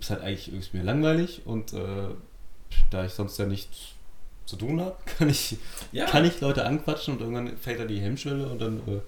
Ist 0.00 0.08
halt 0.08 0.22
eigentlich 0.22 0.48
irgendwie 0.48 0.78
mir 0.78 0.84
langweilig 0.84 1.42
und 1.44 1.74
äh, 1.74 2.08
da 2.90 3.04
ich 3.04 3.12
sonst 3.12 3.36
ja 3.36 3.44
nichts 3.44 3.92
zu 4.46 4.56
tun 4.56 4.80
habe, 4.80 4.96
kann 5.18 5.28
ich, 5.28 5.58
Ja, 5.92 6.06
kann 6.06 6.24
ich 6.24 6.40
Leute 6.40 6.64
anquatschen 6.64 7.12
und 7.12 7.20
irgendwann 7.20 7.58
fällt 7.58 7.78
da 7.78 7.84
die 7.84 8.00
Hemmschwelle 8.00 8.46
und 8.48 8.58
dann, 8.58 8.78
äh, 8.88 9.00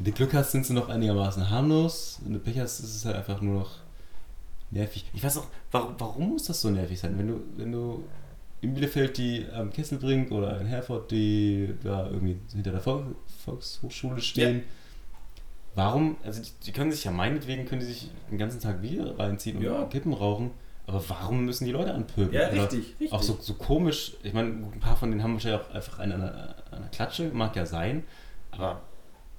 wenn 0.00 0.06
du 0.06 0.12
Glück 0.12 0.32
hast, 0.32 0.52
sind 0.52 0.64
sie 0.64 0.72
noch 0.72 0.88
einigermaßen 0.88 1.50
harmlos. 1.50 2.20
Wenn 2.24 2.32
du 2.32 2.38
Pech 2.38 2.58
hast, 2.58 2.80
ist 2.80 2.96
es 2.96 3.04
halt 3.04 3.16
einfach 3.16 3.42
nur 3.42 3.60
noch 3.60 3.70
nervig. 4.70 5.04
Ich 5.12 5.22
weiß 5.22 5.36
auch, 5.36 5.46
warum, 5.72 5.94
warum 5.98 6.28
muss 6.30 6.44
das 6.44 6.62
so 6.62 6.70
nervig 6.70 6.98
sein? 6.98 7.18
Wenn 7.18 7.28
du, 7.28 7.40
wenn 7.58 7.70
du 7.70 8.02
in 8.62 8.72
Bielefeld 8.72 9.18
die 9.18 9.44
am 9.54 9.70
Kesselbrink 9.70 10.32
oder 10.32 10.58
in 10.58 10.66
Herford, 10.66 11.10
die 11.10 11.74
da 11.84 12.08
irgendwie 12.08 12.38
hinter 12.50 12.70
der 12.72 12.80
Vol 12.80 13.14
Volkshochschule 13.44 14.22
stehen, 14.22 14.62
warum, 15.74 16.16
also 16.24 16.40
die, 16.40 16.48
die 16.64 16.72
können 16.72 16.90
sich 16.92 17.04
ja 17.04 17.10
meinetwegen, 17.10 17.66
können 17.66 17.80
die 17.82 17.86
sich 17.86 18.10
den 18.30 18.38
ganzen 18.38 18.58
Tag 18.58 18.80
Bier 18.80 19.14
reinziehen 19.18 19.58
und 19.58 19.64
Ja. 19.64 19.84
Kippen 19.84 20.14
rauchen, 20.14 20.50
aber 20.86 21.02
warum 21.08 21.44
müssen 21.44 21.66
die 21.66 21.72
Leute 21.72 21.92
anpöbeln? 21.92 22.32
ja 22.32 22.48
Oder 22.48 22.62
richtig, 22.62 22.94
richtig. 22.98 23.12
Auch 23.12 23.22
so, 23.22 23.36
so 23.38 23.52
komisch, 23.52 24.14
ich 24.22 24.32
meine, 24.32 24.48
ein 24.48 24.80
paar 24.80 24.96
von 24.96 25.10
denen 25.10 25.22
haben 25.22 25.34
wahrscheinlich 25.34 25.60
auch 25.60 25.74
einfach 25.74 25.98
eine 25.98 26.14
an 26.14 26.22
einer 26.70 26.88
Klatsche, 26.88 27.30
mag 27.34 27.54
ja 27.54 27.66
sein, 27.66 28.04
aber 28.50 28.80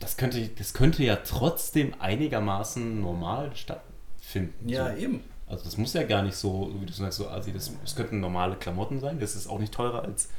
das 0.02 0.18
könnte, 0.18 0.46
das 0.50 0.74
könnte 0.74 1.04
ja 1.04 1.16
trotzdem 1.18 1.94
einigermaßen 2.00 3.00
normal 3.02 3.56
stattfinden. 3.56 4.68
ja, 4.68 4.92
so. 4.92 4.98
eben. 4.98 5.24
Also 5.48 5.64
das 5.66 5.78
muss 5.78 5.94
ja 5.94 6.04
gar 6.04 6.24
nicht 6.24 6.36
so, 6.36 6.72
wie 6.80 6.86
du 6.86 6.94
sagst, 6.94 7.18
so 7.18 7.28
assi, 7.30 7.52
das, 7.54 7.72
das 7.84 7.96
könnten 7.96 8.20
normale 8.22 8.56
Klamotten 8.56 9.00
sein, 9.02 9.20
das 9.20 9.36
ist 9.36 9.48
auch 9.48 9.60
nicht 9.60 9.74
teurer 9.74 10.04
als, 10.04 10.30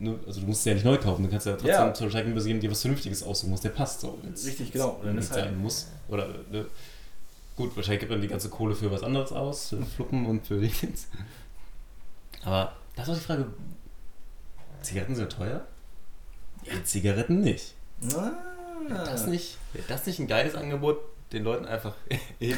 ne, 0.00 0.18
also 0.26 0.40
du 0.40 0.46
musst 0.48 0.60
es 0.60 0.64
ja 0.64 0.74
nicht 0.74 0.84
neu 0.84 0.98
kaufen, 0.98 1.22
du 1.22 1.28
kannst 1.30 1.46
ja 1.46 1.52
trotzdem 1.52 1.70
Ja. 1.70 1.94
zum 1.94 2.10
Steigen 2.10 2.34
basieren, 2.34 2.58
dir 2.58 2.68
was 2.70 2.80
Vernünftiges 2.80 3.22
aussuchen 3.22 3.50
musst, 3.50 3.62
der 3.62 3.70
passt 3.70 4.00
so. 4.00 4.18
wenn's- 4.22 4.44
Richtig, 4.44 4.72
genau. 4.72 4.98
Wenn's 5.04 5.26
ist 5.26 5.32
halt- 5.32 5.44
sein 5.44 5.58
muss. 5.62 5.86
Oder, 6.08 6.26
ne, 6.50 6.66
gut, 7.56 7.76
wahrscheinlich 7.76 8.00
gibt 8.00 8.10
man 8.10 8.20
die 8.22 8.26
ganze 8.28 8.48
Kohle 8.48 8.74
für 8.74 8.90
was 8.90 9.04
anderes 9.04 9.30
aus, 9.30 9.68
für 9.68 9.82
Fluppen 9.96 10.26
und 10.26 10.44
für 10.46 10.58
Dingens. 10.60 11.06
Aber 12.42 12.72
das 12.96 13.06
ist 13.06 13.14
auch 13.14 13.18
die 13.18 13.24
Frage, 13.24 13.46
Zigaretten 14.82 15.14
sind 15.14 15.30
teuer? 15.30 15.64
Ja. 16.64 16.84
Zigaretten 16.84 17.40
nicht. 17.40 17.74
Ah. 18.16 18.32
Wäre 18.88 19.04
das 19.04 19.26
nicht, 19.26 19.58
wäre 19.72 19.84
das 19.88 20.06
nicht 20.06 20.18
ein 20.18 20.26
geiles 20.26 20.54
Angebot, 20.54 20.98
den 21.32 21.44
Leuten 21.44 21.66
einfach. 21.66 21.94
wäre 22.38 22.56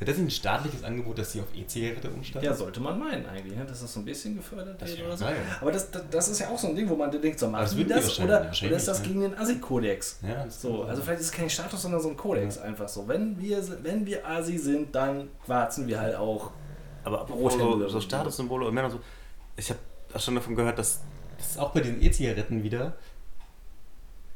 das 0.00 0.16
nicht 0.16 0.26
ein 0.26 0.30
staatliches 0.30 0.84
Angebot, 0.84 1.18
dass 1.18 1.32
sie 1.32 1.40
auf 1.40 1.46
E-Zigarette 1.54 2.10
umsteigen? 2.10 2.46
Ja, 2.46 2.54
sollte 2.54 2.80
man 2.80 2.98
meinen 2.98 3.26
eigentlich, 3.26 3.56
ne? 3.56 3.64
dass 3.64 3.82
das 3.82 3.92
so 3.92 4.00
ein 4.00 4.04
bisschen 4.04 4.36
gefördert 4.36 4.80
wird 4.80 5.06
oder 5.06 5.16
so. 5.16 5.24
geil. 5.24 5.36
Aber 5.60 5.72
das, 5.72 5.90
das, 5.90 6.02
das 6.10 6.28
ist 6.28 6.40
ja 6.40 6.48
auch 6.48 6.58
so 6.58 6.68
ein 6.68 6.76
Ding, 6.76 6.88
wo 6.88 6.96
man 6.96 7.10
denkt, 7.10 7.38
so 7.38 7.48
machen 7.48 7.76
die 7.76 7.84
das 7.84 8.18
oder, 8.18 8.50
oder 8.64 8.76
ist 8.76 8.88
das 8.88 9.02
gegen 9.02 9.20
den 9.20 9.36
Asi-Kodex? 9.36 10.20
Ja, 10.22 10.44
das 10.44 10.62
So, 10.62 10.84
also 10.84 11.02
vielleicht 11.02 11.20
ist 11.20 11.26
es 11.26 11.32
kein 11.32 11.50
Status, 11.50 11.82
sondern 11.82 12.00
so 12.00 12.08
ein 12.08 12.16
Kodex 12.16 12.58
einfach 12.58 12.88
so. 12.88 13.06
Wenn 13.06 13.38
wir, 13.40 13.62
wenn 13.82 14.06
wir 14.06 14.26
Asi 14.26 14.58
sind, 14.58 14.94
dann 14.94 15.28
quarzen 15.44 15.86
wir 15.86 16.00
halt 16.00 16.16
auch. 16.16 16.50
Aber 17.04 17.20
apropos 17.20 17.54
so, 17.54 17.88
so 17.88 18.00
Statussymbole 18.00 18.66
und 18.66 18.74
Männer 18.74 18.90
so, 18.90 19.00
ich 19.56 19.70
habe 19.70 19.80
schon 20.18 20.34
davon 20.34 20.56
gehört, 20.56 20.78
dass 20.78 21.00
Das 21.36 21.50
ist 21.50 21.58
auch 21.58 21.70
bei 21.70 21.80
den 21.80 22.02
E-Zigaretten 22.02 22.62
wieder 22.62 22.96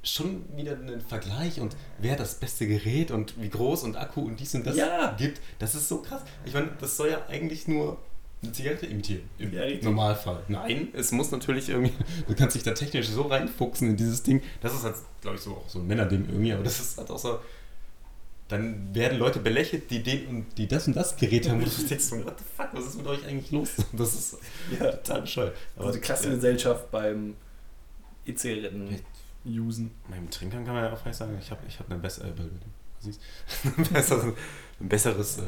schon 0.03 0.45
wieder 0.57 0.73
ein 0.73 1.01
Vergleich 1.07 1.61
und 1.61 1.77
wer 1.99 2.17
das 2.17 2.37
beste 2.37 2.67
Gerät 2.67 3.11
und 3.11 3.41
wie 3.41 3.51
groß 3.51 3.83
und 3.85 3.97
Akku 3.97 4.23
und 4.23 4.41
dies 4.41 4.55
und 4.55 4.67
das 4.67 4.77
Ja. 4.77 5.15
gibt. 5.19 5.41
Das 5.59 5.75
ist 5.75 5.89
so 5.89 5.99
krass. 6.03 6.23
Ich 6.45 6.55
meine, 6.55 6.71
das 6.81 6.97
soll 6.97 7.11
ja 7.11 7.27
eigentlich 7.29 7.69
nur 7.69 7.99
eine 8.43 8.53
Zigarette 8.53 8.87
imitieren. 8.87 9.23
Im 9.39 9.53
Ja. 9.53 9.63
Normalfall. 9.83 10.43
Nein, 10.49 10.89
es 10.95 11.13
muss 11.13 11.31
natürlich 11.31 11.69
irgendwie, 11.69 11.93
du 12.29 12.35
kannst 12.35 12.57
dich 12.57 12.63
da 12.63 12.73
technisch 12.73 13.09
so 13.09 13.23
reinfuchsen 13.23 13.91
in 13.91 13.97
dieses 13.99 14.23
Ding. 14.23 14.43
Das 14.63 14.73
ist 14.75 14.85
halt, 14.85 14.97
glaube 15.21 15.37
ich, 15.37 15.43
so 15.43 15.51
auch 15.53 15.69
so 15.69 15.79
ein 15.81 15.87
Männerding 15.87 16.25
irgendwie, 16.27 16.53
aber 16.55 16.65
das 16.65 16.81
ist 16.81 16.97
halt 16.97 17.11
auch 17.11 17.19
so. 17.19 17.39
Dann 18.49 18.93
werden 18.95 19.19
Leute 19.19 19.39
belächelt, 19.39 19.91
die 19.93 20.03
den 20.03 20.27
und 20.27 20.47
die 20.59 20.67
das 20.67 20.87
und 20.89 20.97
das 20.97 21.15
Gerät 21.17 21.49
haben, 21.49 21.61
wo 21.61 21.65
du 21.67 21.87
denkst, 21.87 22.05
so, 22.05 22.25
what 22.25 22.35
the 22.39 22.45
fuck, 22.57 22.69
was 22.73 22.87
ist 22.87 22.97
mit 22.97 23.07
euch 23.07 23.25
eigentlich 23.27 23.51
los? 23.53 23.69
Das 23.93 24.15
ist 24.15 24.39
Ja. 24.81 24.91
total 24.93 25.21
bescheuert. 25.21 25.57
Also 25.77 25.93
die 25.93 26.01
Klassengesellschaft 26.01 26.91
beim 26.91 27.37
E-Zigaretten 28.27 28.99
usen. 29.45 29.91
Beim 30.09 30.29
Trinkern 30.31 30.65
kann 30.65 30.75
man 30.75 30.85
ja 30.85 30.93
auch 30.93 30.99
vielleicht 30.99 31.19
sagen, 31.19 31.37
ich 31.41 31.51
habe 31.51 31.61
ich 31.67 31.79
hab 31.79 31.91
eine 31.91 31.99
bessere, 31.99 32.29
äh, 32.29 32.33
ein 33.79 33.85
besseres, 33.93 34.25
ein 34.81 34.89
besseres 34.89 35.39
äh, 35.39 35.43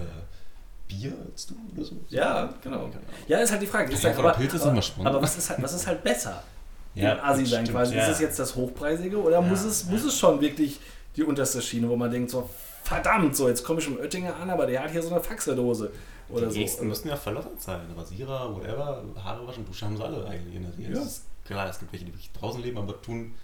Bier 0.89 1.13
als 1.31 1.47
du 1.47 1.55
oder 1.75 1.85
so? 1.85 1.97
Ja, 2.09 2.53
genau. 2.63 2.91
Ja, 3.29 3.39
ist 3.39 3.51
halt 3.53 3.63
die 3.63 3.67
Frage. 3.67 3.93
Ist 3.93 4.03
Ja, 4.03 4.11
halt, 4.11 4.19
aber 4.19 4.29
aber, 4.31 4.39
Pilz 4.39 4.55
ist 4.55 4.63
aber, 4.63 4.71
immer 4.73 4.83
spannend. 4.83 5.09
aber 5.09 5.23
was 5.23 5.37
ist 5.37 5.51
halt, 5.51 5.63
was 5.63 5.73
ist 5.75 5.87
halt 5.87 6.03
besser? 6.03 6.43
Ja, 6.95 7.15
Im 7.15 7.21
Asi 7.25 7.47
sein 7.47 7.67
quasi. 7.67 7.95
ja. 7.97 8.03
Ist 8.05 8.17
es 8.17 8.21
jetzt 8.21 8.39
das 8.39 8.55
Hochpreisige 8.55 9.17
oder 9.19 9.37
Ja, 9.37 9.41
muss, 9.41 9.63
es, 9.65 9.87
muss 9.87 10.05
es 10.05 10.19
schon 10.19 10.39
wirklich 10.43 10.79
die 11.17 11.23
unterste 11.23 11.63
Schiene, 11.63 11.89
wo 11.89 11.97
man 11.97 12.11
denkt 12.11 12.31
so, 12.31 12.51
verdammt, 12.85 13.35
so 13.35 13.49
jetzt 13.49 13.65
komme 13.65 13.81
ich 13.81 13.87
im 13.87 13.97
Oettinger 13.97 14.37
an, 14.37 14.51
aber 14.51 14.67
der 14.67 14.83
hat 14.83 14.91
hier 14.91 15.03
so 15.03 15.09
eine 15.11 15.23
Faxerdose 15.25 15.91
oder 16.29 16.49
die 16.49 16.53
so. 16.53 16.59
nächsten 16.59 16.87
müssen 16.89 17.09
ja 17.09 17.17
verlottert 17.17 17.63
sein. 17.63 17.81
Rasierer, 17.97 18.55
whatever, 18.55 19.03
Haare 19.25 19.47
waschen, 19.47 19.65
Dusche 19.65 19.87
haben 19.87 19.97
sie 19.97 20.05
alle 20.05 20.27
eigentlich 20.27 20.55
in 20.55 20.65
der 20.65 20.77
Regel. 20.77 20.97
Ja. 20.97 21.03
Ist 21.03 21.25
klar, 21.47 21.67
es 21.71 21.79
gibt 21.79 21.91
welche, 21.95 22.05
die 22.05 22.13
wirklich 22.13 22.31
draußen 22.33 22.61
leben, 22.63 22.77
aber 22.77 23.01
tun 23.01 23.35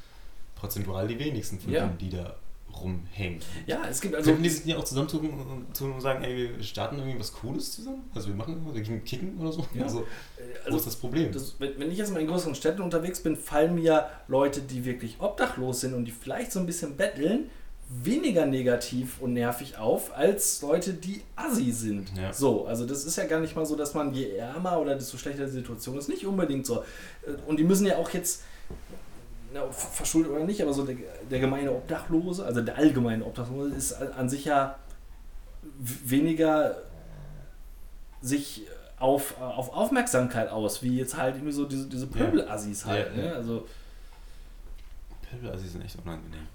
prozentual 0.58 1.06
die 1.08 1.18
wenigsten 1.18 1.58
von 1.58 1.72
Ja. 1.72 1.86
denen, 1.86 1.98
die 1.98 2.10
da 2.10 2.36
rumhängen. 2.80 3.40
Ja, 3.66 3.82
es 3.88 4.00
gibt 4.00 4.14
Also, 4.14 4.30
Könnten 4.30 4.42
die 4.44 4.50
sich 4.50 4.64
nicht 4.64 4.76
auch 4.76 4.84
zusammentun 4.84 5.28
und, 5.30 5.76
tun 5.76 5.92
und 5.92 6.00
sagen, 6.00 6.22
ey, 6.22 6.50
wir 6.56 6.62
starten 6.62 6.98
irgendwie 6.98 7.18
was 7.18 7.32
Cooles 7.32 7.72
zusammen? 7.72 8.02
Also 8.14 8.28
wir 8.28 8.34
machen 8.36 8.64
wir 8.72 8.80
gehen 8.80 9.02
kicken 9.04 9.38
oder 9.38 9.50
so? 9.52 9.66
Ja. 9.74 9.84
Also, 9.84 10.00
wo 10.00 10.64
also 10.66 10.78
ist 10.78 10.86
das 10.86 10.96
Problem? 10.96 11.32
das, 11.32 11.56
wenn, 11.58 11.90
ich 11.90 11.98
jetzt 11.98 12.12
mal 12.12 12.20
in 12.20 12.28
größeren 12.28 12.54
Städten 12.54 12.82
unterwegs 12.82 13.20
bin, 13.20 13.36
fallen 13.36 13.74
mir 13.74 14.06
Leute, 14.28 14.60
die 14.60 14.84
wirklich 14.84 15.16
obdachlos 15.18 15.80
sind 15.80 15.94
und 15.94 16.04
die 16.04 16.12
vielleicht 16.12 16.52
so 16.52 16.60
ein 16.60 16.66
bisschen 16.66 16.96
betteln, 16.96 17.50
weniger 17.88 18.44
negativ 18.46 19.20
und 19.20 19.32
nervig 19.32 19.78
auf, 19.78 20.14
als 20.14 20.60
Leute, 20.60 20.92
die 20.92 21.22
assi 21.36 21.72
sind. 21.72 22.12
Ja. 22.16 22.32
So, 22.32 22.66
also 22.66 22.84
das 22.86 23.04
ist 23.04 23.16
ja 23.16 23.24
gar 23.24 23.40
nicht 23.40 23.56
mal 23.56 23.64
so, 23.64 23.76
dass 23.76 23.94
man 23.94 24.12
je 24.12 24.36
ärmer 24.36 24.78
oder 24.78 24.94
desto 24.94 25.16
schlechter 25.16 25.46
die 25.46 25.52
Situation 25.52 25.96
ist, 25.96 26.08
nicht 26.08 26.26
unbedingt 26.26 26.66
so. 26.66 26.84
Und 27.46 27.58
die 27.58 27.64
müssen 27.64 27.86
ja 27.86 27.96
auch 27.96 28.10
jetzt, 28.10 28.42
verschuldet 29.70 30.32
oder 30.32 30.44
nicht, 30.44 30.62
aber 30.62 30.72
so 30.72 30.84
der, 30.84 30.96
der 31.30 31.40
gemeine 31.40 31.72
Obdachlose, 31.72 32.44
also 32.44 32.60
der 32.60 32.76
allgemeine 32.76 33.24
Obdachlose 33.24 33.74
ist 33.74 33.92
an 33.94 34.28
sich 34.28 34.44
ja 34.44 34.76
weniger 35.78 36.76
sich 38.20 38.66
auf, 38.98 39.40
auf 39.40 39.72
Aufmerksamkeit 39.72 40.50
aus, 40.50 40.82
wie 40.82 40.96
jetzt 40.98 41.16
halt 41.16 41.36
irgendwie 41.36 41.52
so 41.52 41.64
diese, 41.66 41.86
diese 41.88 42.06
Ja. 42.06 42.12
Pöbelassis 42.24 42.84
halt. 42.84 43.14
Ja, 43.16 43.22
ja. 43.22 43.28
Ne? 43.30 43.34
Also, 43.36 43.66
Pöbel, 45.30 45.50
also 45.50 45.62
die 45.62 45.68
sind 45.70 45.84
echt 45.84 45.96
unangenehm. 46.04 46.46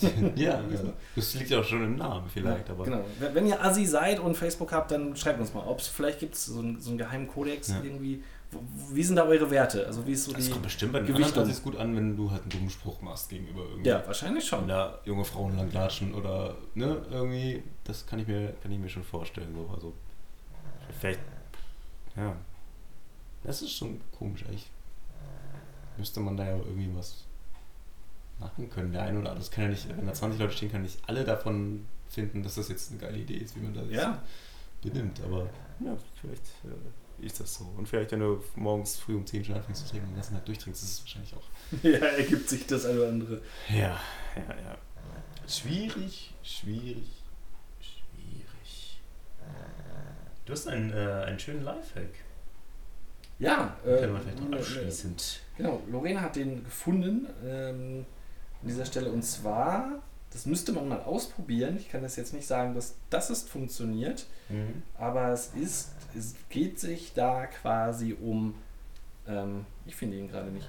ja, 0.34 0.52
ja. 0.54 0.62
Das 1.14 1.34
liegt 1.34 1.50
ja 1.50 1.60
auch 1.60 1.64
schon 1.64 1.84
im 1.84 1.96
Namen 1.96 2.26
vielleicht, 2.32 2.70
aber. 2.70 2.84
genau. 2.84 3.04
Wenn 3.18 3.34
wenn 3.34 3.46
ihr 3.46 3.62
Assi 3.62 3.84
seid 3.84 4.18
und 4.18 4.34
Facebook 4.34 4.72
habt, 4.72 4.90
dann 4.92 5.14
schreibt 5.14 5.40
uns 5.40 5.52
mal, 5.52 5.66
ob 5.66 5.80
es 5.80 5.88
vielleicht 5.88 6.20
gibt 6.20 6.36
so 6.36 6.58
einen, 6.58 6.80
so 6.80 6.88
einen 6.90 6.98
geheimen 6.98 7.28
Kodex 7.28 7.68
Ja. 7.68 7.82
irgendwie, 7.82 8.22
Wie 8.92 9.02
sind 9.04 9.16
da 9.16 9.24
eure 9.24 9.48
Werte? 9.50 9.86
Also 9.86 10.04
wie 10.06 10.12
ist 10.12 10.24
so 10.24 10.32
Das 10.32 10.44
die... 10.44 10.50
kommt 10.50 10.64
bestimmt 10.64 10.92
bei 10.92 10.98
den 11.00 11.06
Gewichtung. 11.06 11.42
anderen 11.44 11.62
gut 11.62 11.76
an, 11.76 11.94
wenn 11.96 12.16
du 12.16 12.30
halt 12.30 12.42
einen 12.42 12.50
dummen 12.50 12.70
Spruch 12.70 13.00
machst 13.00 13.28
gegenüber 13.28 13.62
irgendwie. 13.62 13.88
Ja, 13.88 14.04
wahrscheinlich 14.06 14.44
schon. 14.44 14.62
Wenn 14.62 14.68
da 14.68 14.98
junge 15.04 15.24
Frauen 15.24 15.56
lang 15.56 15.72
latschen 15.72 16.14
oder, 16.14 16.56
ne, 16.74 17.00
irgendwie, 17.10 17.62
das 17.84 18.06
kann 18.06 18.18
ich 18.18 18.26
mir, 18.26 18.52
kann 18.62 18.72
ich 18.72 18.78
mir 18.78 18.88
schon 18.88 19.04
vorstellen. 19.04 19.54
So. 19.54 19.72
Also, 19.72 19.92
vielleicht, 20.98 21.20
ja. 22.16 22.34
Das 23.44 23.62
ist 23.62 23.72
schon 23.72 24.00
komisch, 24.18 24.44
eigentlich. 24.46 24.68
Müsste 25.96 26.20
man 26.20 26.36
da 26.36 26.44
ja 26.46 26.56
irgendwie 26.56 26.90
was 26.94 27.24
machen 28.38 28.68
können. 28.70 28.92
Der 28.92 29.02
eine 29.02 29.18
oder 29.20 29.30
andere, 29.30 29.38
das 29.44 29.50
kann 29.50 29.64
ja 29.64 29.70
nicht, 29.70 29.88
wenn 29.96 30.06
da 30.06 30.12
20 30.12 30.40
Leute 30.40 30.52
stehen, 30.54 30.72
kann 30.72 30.82
nicht 30.82 30.98
alle 31.06 31.24
davon 31.24 31.86
finden, 32.08 32.42
dass 32.42 32.56
das 32.56 32.68
jetzt 32.68 32.90
eine 32.90 33.00
geile 33.00 33.18
Idee 33.18 33.36
ist, 33.36 33.54
wie 33.56 33.60
man 33.60 33.74
das 33.74 33.84
Ja. 33.90 34.20
benimmt. 34.82 35.20
Aber 35.24 35.42
ja, 35.84 35.96
vielleicht 36.20 36.42
äh, 36.64 36.68
ist 37.22 37.40
das 37.40 37.54
so. 37.54 37.64
Und 37.76 37.88
vielleicht, 37.88 38.12
wenn 38.12 38.20
du 38.20 38.42
morgens 38.56 38.96
früh 38.96 39.14
um 39.16 39.26
10 39.26 39.44
schon 39.44 39.54
anfängst 39.56 39.82
zu 39.84 39.90
trinken 39.90 40.06
und 40.06 40.12
den 40.12 40.16
ganzen 40.16 40.34
Tag 40.34 40.44
durchtrinkst, 40.46 40.82
ist 40.82 40.90
es 40.90 41.00
wahrscheinlich 41.02 41.34
auch 41.34 41.42
Ja, 41.82 41.98
ergibt 42.16 42.48
sich 42.48 42.66
das 42.66 42.84
eine 42.86 42.98
oder 43.00 43.08
andere. 43.08 43.42
ja, 43.68 43.76
ja, 44.36 44.54
ja. 44.64 44.78
Schwierig, 45.48 46.32
schwierig, 46.42 47.08
schwierig. 47.80 49.00
Du 50.44 50.52
hast 50.52 50.68
einen, 50.68 50.92
äh, 50.92 51.24
einen 51.26 51.38
schönen 51.38 51.64
Lifehack. 51.64 52.10
Ja, 53.38 53.76
Können 53.82 54.12
wir 54.12 54.18
äh, 54.18 54.22
vielleicht 54.22 54.40
noch 54.50 54.58
abschließend. 54.58 55.40
Genau, 55.56 55.82
Lorena 55.90 56.20
hat 56.20 56.36
den 56.36 56.62
gefunden 56.64 57.26
ähm, 57.44 58.04
an 58.62 58.68
dieser 58.68 58.84
Stelle. 58.84 59.10
Und 59.10 59.22
zwar, 59.22 60.02
das 60.30 60.46
müsste 60.46 60.72
man 60.72 60.88
mal 60.88 61.00
ausprobieren. 61.02 61.76
Ich 61.78 61.88
kann 61.90 62.02
das 62.02 62.16
jetzt 62.16 62.32
nicht 62.34 62.46
sagen, 62.46 62.74
dass 62.74 62.94
das 63.08 63.30
ist 63.30 63.48
funktioniert, 63.48 64.26
Mhm. 64.50 64.82
aber 64.98 65.28
es 65.32 65.52
ist, 65.54 65.90
es 66.16 66.34
geht 66.48 66.78
sich 66.78 67.12
da 67.14 67.46
quasi 67.46 68.16
um, 68.20 68.54
ähm, 69.26 69.66
ich 69.86 69.96
finde 69.96 70.16
ihn 70.16 70.28
gerade 70.28 70.50
nicht. 70.50 70.68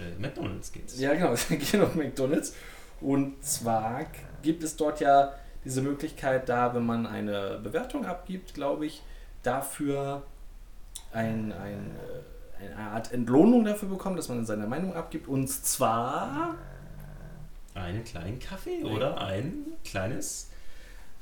Äh, 0.00 0.20
McDonalds 0.20 0.72
geht's. 0.72 0.98
Ja, 0.98 1.14
genau, 1.14 1.32
es 1.32 1.48
geht 1.48 1.74
um 1.74 1.96
McDonalds. 1.96 2.54
Und 3.00 3.44
zwar 3.44 4.06
gibt 4.42 4.62
es 4.62 4.76
dort 4.76 5.00
ja 5.00 5.34
diese 5.64 5.82
Möglichkeit, 5.82 6.48
da, 6.48 6.74
wenn 6.74 6.84
man 6.84 7.06
eine 7.06 7.60
Bewertung 7.62 8.04
abgibt, 8.04 8.54
glaube 8.54 8.86
ich, 8.86 9.02
dafür 9.42 10.22
ein, 11.12 11.52
ein, 11.52 11.90
äh, 12.60 12.64
eine 12.64 12.76
Art 12.76 13.12
Entlohnung 13.12 13.64
dafür 13.64 13.88
bekommt, 13.88 14.18
dass 14.18 14.28
man 14.28 14.44
seine 14.44 14.66
Meinung 14.66 14.94
abgibt. 14.94 15.28
Und 15.28 15.48
zwar, 15.48 16.56
Einen 17.74 18.04
kleinen 18.04 18.38
Kaffee 18.38 18.84
oder 18.84 19.20
ein 19.20 19.64
kleines 19.84 20.50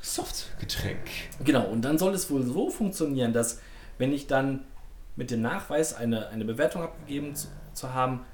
Softgetränk. 0.02 0.98
genau, 1.44 1.66
und 1.66 1.82
dann 1.82 1.96
soll 1.96 2.12
es 2.14 2.30
wohl 2.30 2.42
so 2.42 2.70
funktionieren, 2.70 3.32
dass 3.32 3.60
wenn 3.98 4.12
ich 4.12 4.26
dann 4.26 4.64
mit 5.16 5.30
dem 5.30 5.42
Nachweis 5.42 5.94
eine, 5.94 6.28
eine 6.28 6.44
Bewertung 6.44 6.82
abgegeben 6.82 7.34
zu, 7.34 7.48
zu 7.72 7.94
haben, 7.94 8.26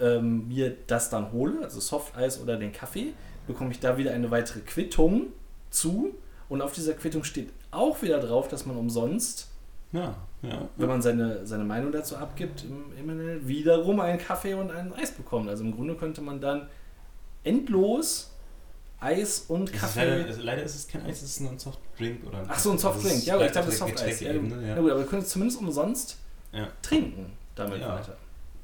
ähm, 0.00 0.48
mir 0.48 0.76
das 0.86 1.10
dann 1.10 1.32
hole, 1.32 1.62
also 1.62 1.80
Softeis 1.80 2.40
oder 2.40 2.56
den 2.56 2.72
Kaffee, 2.72 3.14
bekomme 3.46 3.70
ich 3.70 3.80
da 3.80 3.96
wieder 3.96 4.12
eine 4.12 4.30
weitere 4.30 4.60
Quittung 4.60 5.28
zu. 5.70 6.14
Und 6.48 6.60
auf 6.60 6.72
dieser 6.72 6.92
Quittung 6.92 7.24
steht 7.24 7.50
auch 7.70 8.02
wieder 8.02 8.20
drauf, 8.20 8.48
dass 8.48 8.66
man 8.66 8.76
umsonst, 8.76 9.48
Ja, 9.92 10.16
ja. 10.42 10.68
wenn 10.76 10.88
man 10.88 11.00
seine, 11.02 11.46
seine 11.46 11.64
Meinung 11.64 11.90
dazu 11.92 12.16
abgibt, 12.16 12.64
im, 12.64 12.92
im, 13.10 13.48
wiederum 13.48 14.00
einen 14.00 14.18
Kaffee 14.18 14.54
und 14.54 14.70
einen 14.70 14.92
Eis 14.92 15.12
bekommt. 15.12 15.48
Also 15.48 15.64
im 15.64 15.74
Grunde 15.74 15.94
könnte 15.94 16.20
man 16.20 16.40
dann 16.40 16.68
endlos 17.44 18.33
Eis 19.04 19.44
und 19.48 19.68
Es 19.68 19.74
ist 19.74 19.80
Kaffee. 19.80 20.04
leider, 20.04 20.36
leider 20.42 20.62
ist 20.62 20.74
es 20.74 20.88
kein 20.88 21.02
Eis, 21.04 21.18
es 21.22 21.30
ist 21.30 21.40
nur 21.40 21.50
ein 21.52 21.58
Softdrink 21.58 22.24
oder 22.26 22.38
ein 22.38 22.46
Ach 22.48 22.58
so, 22.58 22.70
ein 22.70 22.76
Also 22.76 22.88
Softdrink. 22.92 23.16
ist 23.18 23.26
Ja, 23.26 23.34
aber 23.34 23.46
ich 23.46 23.52
glaube, 23.52 23.66
das 23.68 23.76
Getränk- 23.80 23.88
Softeis. 23.98 24.20
Ja, 24.20 24.32
ja. 24.32 24.40
ja. 24.68 24.74
gut, 24.80 24.90
aber 24.90 25.00
wir 25.00 25.06
können 25.06 25.22
es 25.22 25.28
zumindest 25.28 25.60
umsonst 25.60 26.16
Ja. 26.52 26.68
trinken 26.82 27.32
damit 27.54 27.80
Ja. 27.80 27.94
weiter. 27.96 28.16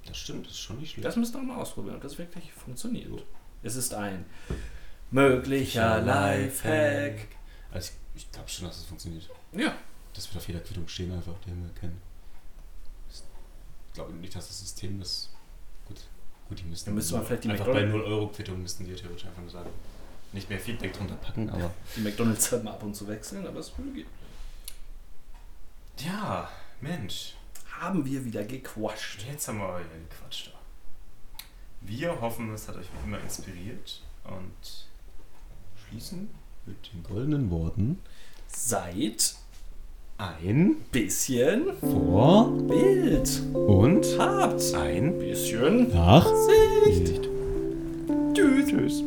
Das 0.07 0.17
stimmt, 0.17 0.47
das 0.47 0.53
ist 0.55 0.61
schon 0.61 0.79
nicht 0.79 0.93
schlecht. 0.93 1.05
Das 1.05 1.17
müsst 1.17 1.35
ihr 1.35 1.39
auch 1.39 1.43
mal 1.45 1.57
ausprobieren, 1.61 1.97
ob 1.97 2.03
das 2.03 2.17
wirklich 2.19 2.53
funktioniert. 2.53 3.23
Es 3.63 3.77
ist 3.77 3.93
ein 3.95 4.25
möglicher 5.11 6.01
Lifehack. 6.01 7.29
Also 7.73 7.93
ich, 8.15 8.23
ich 8.25 8.33
glaube 8.33 8.49
schon, 8.49 8.67
dass 8.67 8.79
es 8.79 8.85
funktioniert. 8.85 9.29
Ja, 9.53 9.75
Das 10.15 10.27
wird 10.29 10.39
auf 10.39 10.49
jeder 10.49 10.61
Quittung 10.61 10.89
stehen, 10.89 11.13
einfach, 11.13 11.35
den 11.47 11.63
wir 11.63 11.71
kennen. 11.81 12.01
Ich 13.11 13.95
glaube 13.95 14.13
nicht, 14.15 14.35
dass 14.35 14.49
das 14.49 14.61
System 14.61 14.99
das. 15.01 15.29
Gut, 15.87 15.99
gut 16.49 16.59
die 16.61 16.65
müssten. 16.65 16.87
Dann 16.91 16.95
müsste 16.95 17.15
man 17.15 17.27
vielleicht 17.27 17.45
die 17.45 17.51
einfach 17.51 17.67
bei 17.67 17.73
McDonald's- 17.85 18.07
0-Euro-Quittung 18.07 18.63
müssten 18.63 18.85
die 18.87 18.95
theoretisch 18.95 19.27
einfach 19.27 19.43
nur 19.43 19.51
sagen. 19.51 19.71
Nicht 20.33 20.49
mehr 20.49 20.61
Feedback 20.61 20.93
drunter 20.93 21.17
packen, 21.17 21.51
aber. 21.51 21.73
die 21.97 22.01
McDonalds 22.01 22.53
halt 22.53 22.65
mal 22.65 22.73
ab 22.73 22.83
und 22.83 22.95
zu 22.95 23.09
wechseln, 23.09 23.47
aber 23.47 23.59
es 23.61 23.77
würde 23.77 23.91
gehen. 23.93 24.07
Ja, 25.99 26.49
Mensch. 26.81 27.35
Haben 27.81 28.05
wir 28.05 28.25
wieder 28.25 28.45
gequatscht. 28.45 29.25
Jetzt 29.27 29.49
haben 29.49 29.59
wir 29.59 29.79
wieder 29.79 29.89
gequatscht. 30.09 30.53
Wir 31.81 32.21
hoffen, 32.21 32.53
es 32.53 32.69
hat 32.69 32.77
euch 32.77 32.87
wie 32.87 33.09
immer 33.09 33.19
inspiriert 33.21 34.03
und 34.25 34.87
schließen 35.89 36.29
mit 36.67 36.93
den 36.93 37.03
goldenen 37.03 37.51
Worten. 37.51 37.99
Seid 38.49 39.35
Ein 40.19 40.77
bisschen 40.93 41.73
vor 41.81 42.51
Bild. 42.69 43.41
und 43.55 44.05
Habt 44.19 44.75
ein 44.75 45.19
bisschen 45.19 45.89
nach 45.89 46.27
Sicht. 46.85 47.23
Tschüss. 48.35 48.69
Tschüss. 48.69 49.03